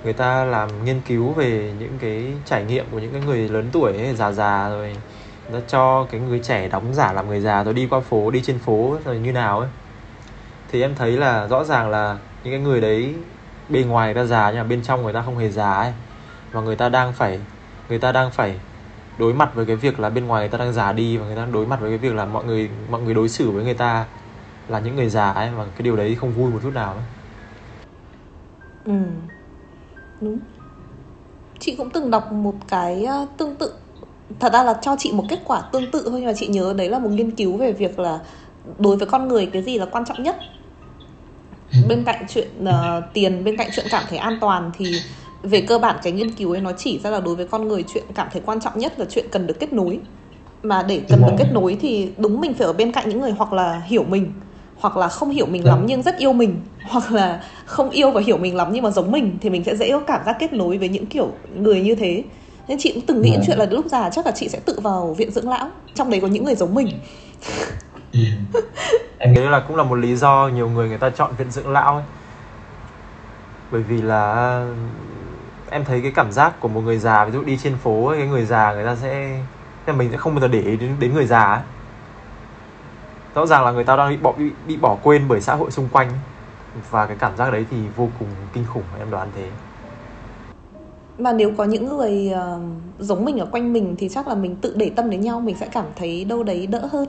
người 0.03 0.13
ta 0.13 0.45
làm 0.45 0.85
nghiên 0.85 1.01
cứu 1.01 1.33
về 1.33 1.73
những 1.79 1.97
cái 1.99 2.33
trải 2.45 2.63
nghiệm 2.63 2.85
của 2.91 2.99
những 2.99 3.11
cái 3.11 3.21
người 3.25 3.49
lớn 3.49 3.69
tuổi 3.71 3.97
ấy, 3.97 4.15
già 4.15 4.31
già 4.31 4.69
rồi 4.69 4.95
nó 5.51 5.59
cho 5.67 6.07
cái 6.11 6.21
người 6.21 6.39
trẻ 6.39 6.67
đóng 6.67 6.93
giả 6.93 7.13
làm 7.13 7.27
người 7.27 7.41
già 7.41 7.63
rồi 7.63 7.73
đi 7.73 7.87
qua 7.87 7.99
phố, 7.99 8.31
đi 8.31 8.41
trên 8.41 8.59
phố 8.59 8.97
rồi 9.05 9.19
như 9.19 9.31
nào 9.31 9.59
ấy 9.59 9.69
thì 10.71 10.81
em 10.81 10.95
thấy 10.95 11.11
là 11.11 11.47
rõ 11.47 11.63
ràng 11.63 11.89
là 11.89 12.17
những 12.43 12.53
cái 12.53 12.61
người 12.61 12.81
đấy 12.81 13.15
bên 13.69 13.87
ngoài 13.87 14.07
người 14.07 14.23
ta 14.23 14.27
già 14.27 14.51
nhưng 14.51 14.59
mà 14.59 14.67
bên 14.67 14.83
trong 14.83 15.03
người 15.03 15.13
ta 15.13 15.21
không 15.21 15.37
hề 15.37 15.49
già 15.49 15.73
ấy 15.73 15.93
và 16.51 16.61
người 16.61 16.75
ta 16.75 16.89
đang 16.89 17.13
phải, 17.13 17.39
người 17.89 17.99
ta 17.99 18.11
đang 18.11 18.31
phải 18.31 18.59
đối 19.17 19.33
mặt 19.33 19.51
với 19.55 19.65
cái 19.65 19.75
việc 19.75 19.99
là 19.99 20.09
bên 20.09 20.25
ngoài 20.27 20.41
người 20.41 20.49
ta 20.49 20.57
đang 20.57 20.73
già 20.73 20.91
đi 20.91 21.17
và 21.17 21.25
người 21.25 21.35
ta 21.35 21.41
đang 21.41 21.51
đối 21.51 21.65
mặt 21.65 21.79
với 21.79 21.89
cái 21.89 21.97
việc 21.97 22.15
là 22.15 22.25
mọi 22.25 22.45
người 22.45 22.69
mọi 22.89 23.01
người 23.01 23.13
đối 23.13 23.29
xử 23.29 23.51
với 23.51 23.63
người 23.63 23.73
ta 23.73 24.05
là 24.67 24.79
những 24.79 24.95
người 24.95 25.09
già 25.09 25.31
ấy 25.31 25.49
và 25.57 25.63
cái 25.63 25.81
điều 25.83 25.95
đấy 25.95 26.15
không 26.15 26.31
vui 26.31 26.51
một 26.51 26.59
chút 26.63 26.73
nào 26.73 26.93
ấy. 26.93 27.03
Ừ. 28.85 28.93
Đúng. 30.21 30.39
Chị 31.59 31.75
cũng 31.75 31.89
từng 31.89 32.11
đọc 32.11 32.31
một 32.31 32.55
cái 32.67 33.07
tương 33.37 33.55
tự 33.55 33.73
thật 34.39 34.53
ra 34.53 34.63
là 34.63 34.73
cho 34.81 34.95
chị 34.99 35.11
một 35.11 35.23
kết 35.29 35.39
quả 35.45 35.61
tương 35.61 35.91
tự 35.91 36.03
thôi 36.09 36.13
nhưng 36.15 36.25
mà 36.25 36.33
chị 36.33 36.47
nhớ 36.47 36.73
đấy 36.77 36.89
là 36.89 36.99
một 36.99 37.09
nghiên 37.11 37.31
cứu 37.31 37.57
về 37.57 37.71
việc 37.71 37.99
là 37.99 38.19
đối 38.79 38.97
với 38.97 39.07
con 39.07 39.27
người 39.27 39.45
cái 39.45 39.61
gì 39.61 39.77
là 39.77 39.85
quan 39.85 40.05
trọng 40.05 40.23
nhất. 40.23 40.35
Bên 41.87 42.03
cạnh 42.03 42.25
chuyện 42.29 42.47
uh, 42.63 43.03
tiền 43.13 43.43
bên 43.43 43.57
cạnh 43.57 43.69
chuyện 43.75 43.85
cảm 43.91 44.03
thấy 44.09 44.19
an 44.19 44.37
toàn 44.41 44.71
thì 44.77 44.85
về 45.43 45.61
cơ 45.61 45.79
bản 45.79 45.95
cái 46.03 46.13
nghiên 46.13 46.31
cứu 46.31 46.51
ấy 46.51 46.61
nó 46.61 46.71
chỉ 46.77 46.99
ra 46.99 47.09
là 47.09 47.19
đối 47.19 47.35
với 47.35 47.45
con 47.45 47.67
người 47.67 47.83
chuyện 47.93 48.03
cảm 48.15 48.27
thấy 48.31 48.41
quan 48.45 48.61
trọng 48.61 48.79
nhất 48.79 48.99
là 48.99 49.05
chuyện 49.09 49.25
cần 49.31 49.47
được 49.47 49.59
kết 49.59 49.73
nối. 49.73 49.99
Mà 50.63 50.83
để 50.83 51.01
cần 51.09 51.21
được 51.21 51.33
kết 51.37 51.47
nối 51.51 51.77
thì 51.81 52.09
đúng 52.17 52.41
mình 52.41 52.53
phải 52.53 52.67
ở 52.67 52.73
bên 52.73 52.91
cạnh 52.91 53.09
những 53.09 53.21
người 53.21 53.31
hoặc 53.31 53.53
là 53.53 53.81
hiểu 53.85 54.03
mình 54.03 54.33
hoặc 54.79 54.97
là 54.97 55.07
không 55.07 55.29
hiểu 55.29 55.45
mình 55.45 55.65
lắm 55.65 55.83
nhưng 55.85 56.01
rất 56.01 56.17
yêu 56.17 56.33
mình 56.33 56.55
hoặc 56.83 57.11
là 57.11 57.43
không 57.65 57.89
yêu 57.89 58.11
và 58.11 58.21
hiểu 58.21 58.37
mình 58.37 58.55
lắm 58.55 58.67
nhưng 58.71 58.83
mà 58.83 58.91
giống 58.91 59.11
mình 59.11 59.37
thì 59.41 59.49
mình 59.49 59.63
sẽ 59.63 59.75
dễ 59.75 59.91
có 59.91 59.99
cảm 59.99 60.21
giác 60.25 60.35
kết 60.39 60.53
nối 60.53 60.77
với 60.77 60.89
những 60.89 61.05
kiểu 61.05 61.31
người 61.55 61.81
như 61.81 61.95
thế 61.95 62.23
nên 62.67 62.77
chị 62.79 62.91
cũng 62.93 63.03
từng 63.07 63.21
nghĩ 63.21 63.33
ừ. 63.35 63.41
chuyện 63.47 63.57
là 63.57 63.65
lúc 63.71 63.85
già 63.85 64.09
chắc 64.09 64.25
là 64.25 64.31
chị 64.31 64.49
sẽ 64.49 64.59
tự 64.65 64.79
vào 64.79 65.13
viện 65.13 65.31
dưỡng 65.31 65.49
lão 65.49 65.69
trong 65.93 66.09
đấy 66.09 66.19
có 66.21 66.27
những 66.27 66.43
người 66.43 66.55
giống 66.55 66.75
mình 66.75 66.99
ừ. 68.13 68.19
em 69.17 69.33
nghĩ 69.33 69.41
là 69.41 69.59
cũng 69.59 69.75
là 69.75 69.83
một 69.83 69.95
lý 69.95 70.15
do 70.15 70.49
nhiều 70.53 70.69
người 70.69 70.89
người 70.89 70.97
ta 70.97 71.09
chọn 71.09 71.31
viện 71.37 71.51
dưỡng 71.51 71.67
lão 71.67 71.95
ấy 71.95 72.03
bởi 73.71 73.83
vì 73.83 74.01
là 74.01 74.65
em 75.69 75.85
thấy 75.85 76.01
cái 76.01 76.11
cảm 76.15 76.31
giác 76.31 76.59
của 76.59 76.67
một 76.67 76.81
người 76.81 76.97
già 76.97 77.25
ví 77.25 77.31
dụ 77.31 77.43
đi 77.43 77.57
trên 77.63 77.77
phố 77.77 78.07
ấy, 78.07 78.17
cái 78.17 78.27
người 78.27 78.45
già 78.45 78.73
người 78.73 78.85
ta 78.85 78.95
sẽ 78.95 79.39
mình 79.93 80.11
sẽ 80.11 80.17
không 80.17 80.35
bao 80.35 80.41
giờ 80.41 80.47
để 80.47 80.61
ý 80.61 80.77
đến, 80.77 80.95
đến 80.99 81.13
người 81.13 81.25
già 81.25 81.43
ấy. 81.43 81.61
rõ 83.35 83.45
ràng 83.45 83.65
là 83.65 83.71
người 83.71 83.83
ta 83.83 83.95
đang 83.95 84.09
bị 84.09 84.17
bỏ 84.17 84.31
bị, 84.31 84.51
bị 84.67 84.77
bỏ 84.77 84.97
quên 85.03 85.27
bởi 85.27 85.41
xã 85.41 85.55
hội 85.55 85.71
xung 85.71 85.89
quanh 85.89 86.09
và 86.89 87.05
cái 87.05 87.17
cảm 87.19 87.37
giác 87.37 87.53
đấy 87.53 87.65
thì 87.71 87.77
vô 87.95 88.09
cùng 88.19 88.27
kinh 88.53 88.65
khủng 88.65 88.83
em 88.99 89.11
đoán 89.11 89.27
thế 89.35 89.49
mà 91.17 91.33
nếu 91.33 91.51
có 91.57 91.63
những 91.63 91.97
người 91.97 92.33
uh, 92.33 92.61
giống 92.99 93.25
mình 93.25 93.37
ở 93.37 93.45
quanh 93.45 93.73
mình 93.73 93.95
thì 93.97 94.09
chắc 94.09 94.27
là 94.27 94.35
mình 94.35 94.55
tự 94.55 94.73
để 94.75 94.91
tâm 94.95 95.09
đến 95.09 95.21
nhau 95.21 95.39
mình 95.39 95.55
sẽ 95.59 95.67
cảm 95.71 95.85
thấy 95.95 96.23
đâu 96.23 96.43
đấy 96.43 96.67
đỡ 96.67 96.89
hơn. 96.91 97.07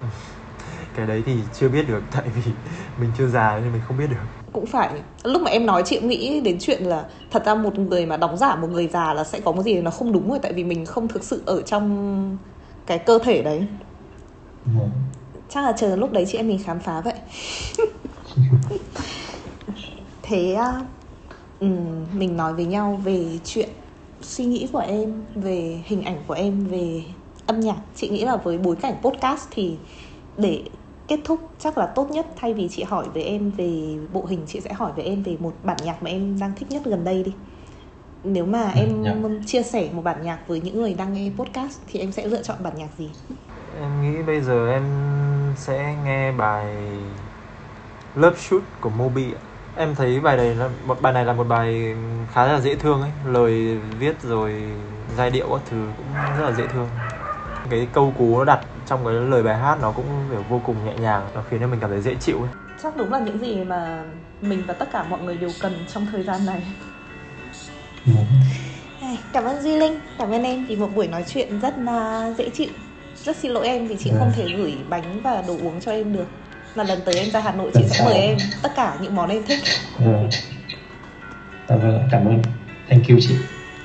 Cái 0.96 1.06
đấy 1.06 1.22
thì 1.26 1.32
chưa 1.54 1.68
biết 1.68 1.88
được 1.88 2.02
tại 2.12 2.24
vì 2.36 2.52
mình 3.00 3.10
chưa 3.18 3.26
già 3.26 3.60
nên 3.62 3.72
mình 3.72 3.82
không 3.88 3.98
biết 3.98 4.06
được. 4.10 4.16
Cũng 4.52 4.66
phải. 4.66 4.90
Lúc 5.24 5.42
mà 5.42 5.50
em 5.50 5.66
nói 5.66 5.82
chị 5.86 5.98
cũng 6.00 6.08
nghĩ 6.08 6.40
đến 6.40 6.56
chuyện 6.60 6.82
là 6.82 7.04
thật 7.30 7.46
ra 7.46 7.54
một 7.54 7.78
người 7.78 8.06
mà 8.06 8.16
đóng 8.16 8.36
giả 8.36 8.56
một 8.56 8.70
người 8.70 8.88
già 8.88 9.14
là 9.14 9.24
sẽ 9.24 9.40
có 9.40 9.52
một 9.52 9.62
gì 9.62 9.80
nó 9.80 9.90
không 9.90 10.12
đúng 10.12 10.30
rồi 10.30 10.38
tại 10.42 10.52
vì 10.52 10.64
mình 10.64 10.86
không 10.86 11.08
thực 11.08 11.24
sự 11.24 11.42
ở 11.46 11.62
trong 11.62 12.38
cái 12.86 12.98
cơ 12.98 13.18
thể 13.18 13.42
đấy. 13.42 13.66
Ừ. 14.64 14.80
chắc 15.48 15.64
là 15.64 15.72
chờ 15.72 15.96
lúc 15.96 16.12
đấy 16.12 16.26
chị 16.28 16.38
em 16.38 16.48
mình 16.48 16.58
khám 16.64 16.80
phá 16.80 17.00
vậy. 17.00 17.14
Thế 20.22 20.58
um, 21.60 22.06
mình 22.12 22.36
nói 22.36 22.54
với 22.54 22.64
nhau 22.64 23.00
về 23.04 23.38
chuyện 23.44 23.68
suy 24.20 24.44
nghĩ 24.44 24.68
của 24.72 24.78
em 24.78 25.22
về 25.34 25.80
hình 25.84 26.02
ảnh 26.02 26.22
của 26.26 26.34
em 26.34 26.66
về 26.66 27.02
âm 27.46 27.60
nhạc 27.60 27.76
chị 27.94 28.08
nghĩ 28.08 28.24
là 28.24 28.36
với 28.36 28.58
bối 28.58 28.76
cảnh 28.76 28.94
podcast 29.02 29.48
thì 29.50 29.76
để 30.36 30.62
kết 31.08 31.20
thúc 31.24 31.40
chắc 31.58 31.78
là 31.78 31.86
tốt 31.86 32.10
nhất 32.10 32.26
thay 32.36 32.54
vì 32.54 32.68
chị 32.68 32.82
hỏi 32.82 33.06
về 33.14 33.22
em 33.22 33.50
về 33.50 33.98
bộ 34.12 34.24
hình 34.26 34.40
chị 34.46 34.60
sẽ 34.60 34.72
hỏi 34.72 34.92
về 34.96 35.02
em 35.02 35.22
về 35.22 35.36
một 35.40 35.52
bản 35.62 35.76
nhạc 35.84 36.02
mà 36.02 36.10
em 36.10 36.38
đang 36.40 36.52
thích 36.56 36.70
nhất 36.70 36.82
gần 36.84 37.04
đây 37.04 37.22
đi 37.22 37.32
nếu 38.24 38.46
mà 38.46 38.62
ừ, 38.62 38.80
em 38.80 39.02
yeah. 39.04 39.16
Dạ. 39.22 39.28
chia 39.46 39.62
sẻ 39.62 39.88
một 39.92 40.02
bản 40.02 40.22
nhạc 40.22 40.38
với 40.48 40.60
những 40.60 40.80
người 40.80 40.94
đang 40.94 41.12
nghe 41.12 41.30
podcast 41.36 41.80
thì 41.86 42.00
em 42.00 42.12
sẽ 42.12 42.26
lựa 42.26 42.42
chọn 42.42 42.56
bản 42.62 42.72
nhạc 42.76 42.88
gì 42.98 43.10
em 43.80 44.02
nghĩ 44.02 44.22
bây 44.22 44.40
giờ 44.40 44.70
em 44.70 44.84
sẽ 45.56 45.96
nghe 46.04 46.32
bài 46.32 46.76
Love 48.14 48.36
Shoot 48.38 48.62
của 48.80 48.90
Moby 48.90 49.24
em 49.76 49.94
thấy 49.94 50.20
bài 50.20 50.36
này 50.36 50.54
là 50.54 50.68
một 50.86 51.02
bài 51.02 51.12
này 51.12 51.24
là 51.24 51.32
một 51.32 51.44
bài 51.44 51.94
khá 52.32 52.46
là 52.46 52.60
dễ 52.60 52.74
thương 52.74 53.00
ấy. 53.02 53.10
Lời 53.26 53.78
viết 53.98 54.22
rồi 54.22 54.62
giai 55.16 55.30
điệu 55.30 55.48
các 55.50 55.60
thứ 55.70 55.88
cũng 55.96 56.06
rất 56.38 56.44
là 56.44 56.52
dễ 56.52 56.66
thương. 56.66 56.88
Cái 57.70 57.88
câu 57.92 58.14
cú 58.18 58.38
nó 58.38 58.44
đặt 58.44 58.60
trong 58.86 59.04
cái 59.04 59.14
lời 59.14 59.42
bài 59.42 59.58
hát 59.58 59.78
nó 59.82 59.92
cũng 59.92 60.06
kiểu 60.30 60.42
vô 60.48 60.60
cùng 60.66 60.86
nhẹ 60.86 60.92
nhàng 61.00 61.28
nó 61.34 61.42
khiến 61.50 61.60
cho 61.60 61.66
mình 61.66 61.80
cảm 61.80 61.90
thấy 61.90 62.00
dễ 62.00 62.14
chịu 62.20 62.38
ấy. 62.38 62.48
chắc 62.82 62.96
đúng 62.96 63.12
là 63.12 63.18
những 63.18 63.38
gì 63.38 63.64
mà 63.64 64.04
mình 64.40 64.62
và 64.66 64.74
tất 64.74 64.88
cả 64.92 65.04
mọi 65.04 65.20
người 65.20 65.36
đều 65.36 65.50
cần 65.60 65.84
trong 65.92 66.06
thời 66.12 66.22
gian 66.22 66.46
này. 66.46 66.62
Ừ. 68.06 68.12
cảm 69.32 69.44
ơn 69.44 69.62
duy 69.62 69.76
linh 69.76 70.00
cảm 70.18 70.30
ơn 70.30 70.42
em 70.42 70.66
vì 70.66 70.76
một 70.76 70.88
buổi 70.94 71.06
nói 71.08 71.24
chuyện 71.28 71.60
rất 71.60 71.78
là 71.78 72.32
dễ 72.38 72.48
chịu. 72.50 72.68
Rất 73.24 73.36
xin 73.36 73.52
lỗi 73.52 73.66
em 73.66 73.86
vì 73.86 73.96
chị 73.96 74.12
không 74.18 74.32
thể 74.36 74.48
gửi 74.56 74.76
bánh 74.88 75.20
và 75.22 75.42
đồ 75.46 75.54
uống 75.62 75.80
cho 75.80 75.92
em 75.92 76.12
được 76.12 76.26
mà 76.76 76.84
lần 76.84 77.00
tới 77.04 77.14
em 77.14 77.30
ra 77.30 77.40
hà 77.40 77.52
nội 77.52 77.70
chị 77.74 77.84
sẽ 77.88 78.04
mời 78.04 78.14
em 78.14 78.38
tất 78.62 78.72
cả 78.76 78.96
những 79.00 79.14
món 79.14 79.30
em 79.30 79.42
thích. 79.44 79.58
Dạ 81.68 81.76
vâng 81.76 82.08
cảm 82.10 82.24
ơn. 82.26 82.42
Thank 82.88 83.08
you 83.08 83.18
chị. 83.20 83.34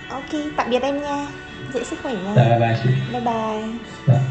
Ok 0.07 0.29
tạm 0.57 0.69
biệt 0.69 0.81
em 0.81 1.01
nha. 1.01 1.27
Giữ 1.73 1.83
sức 1.83 1.99
khỏe 2.03 2.13
nha. 2.13 2.33
Dạ 2.35 2.49
bye 2.49 2.59
bye 2.59 2.75
chị. 2.83 2.89
Bye 3.11 3.21
bye. 3.21 3.73
Dạ. 4.07 4.30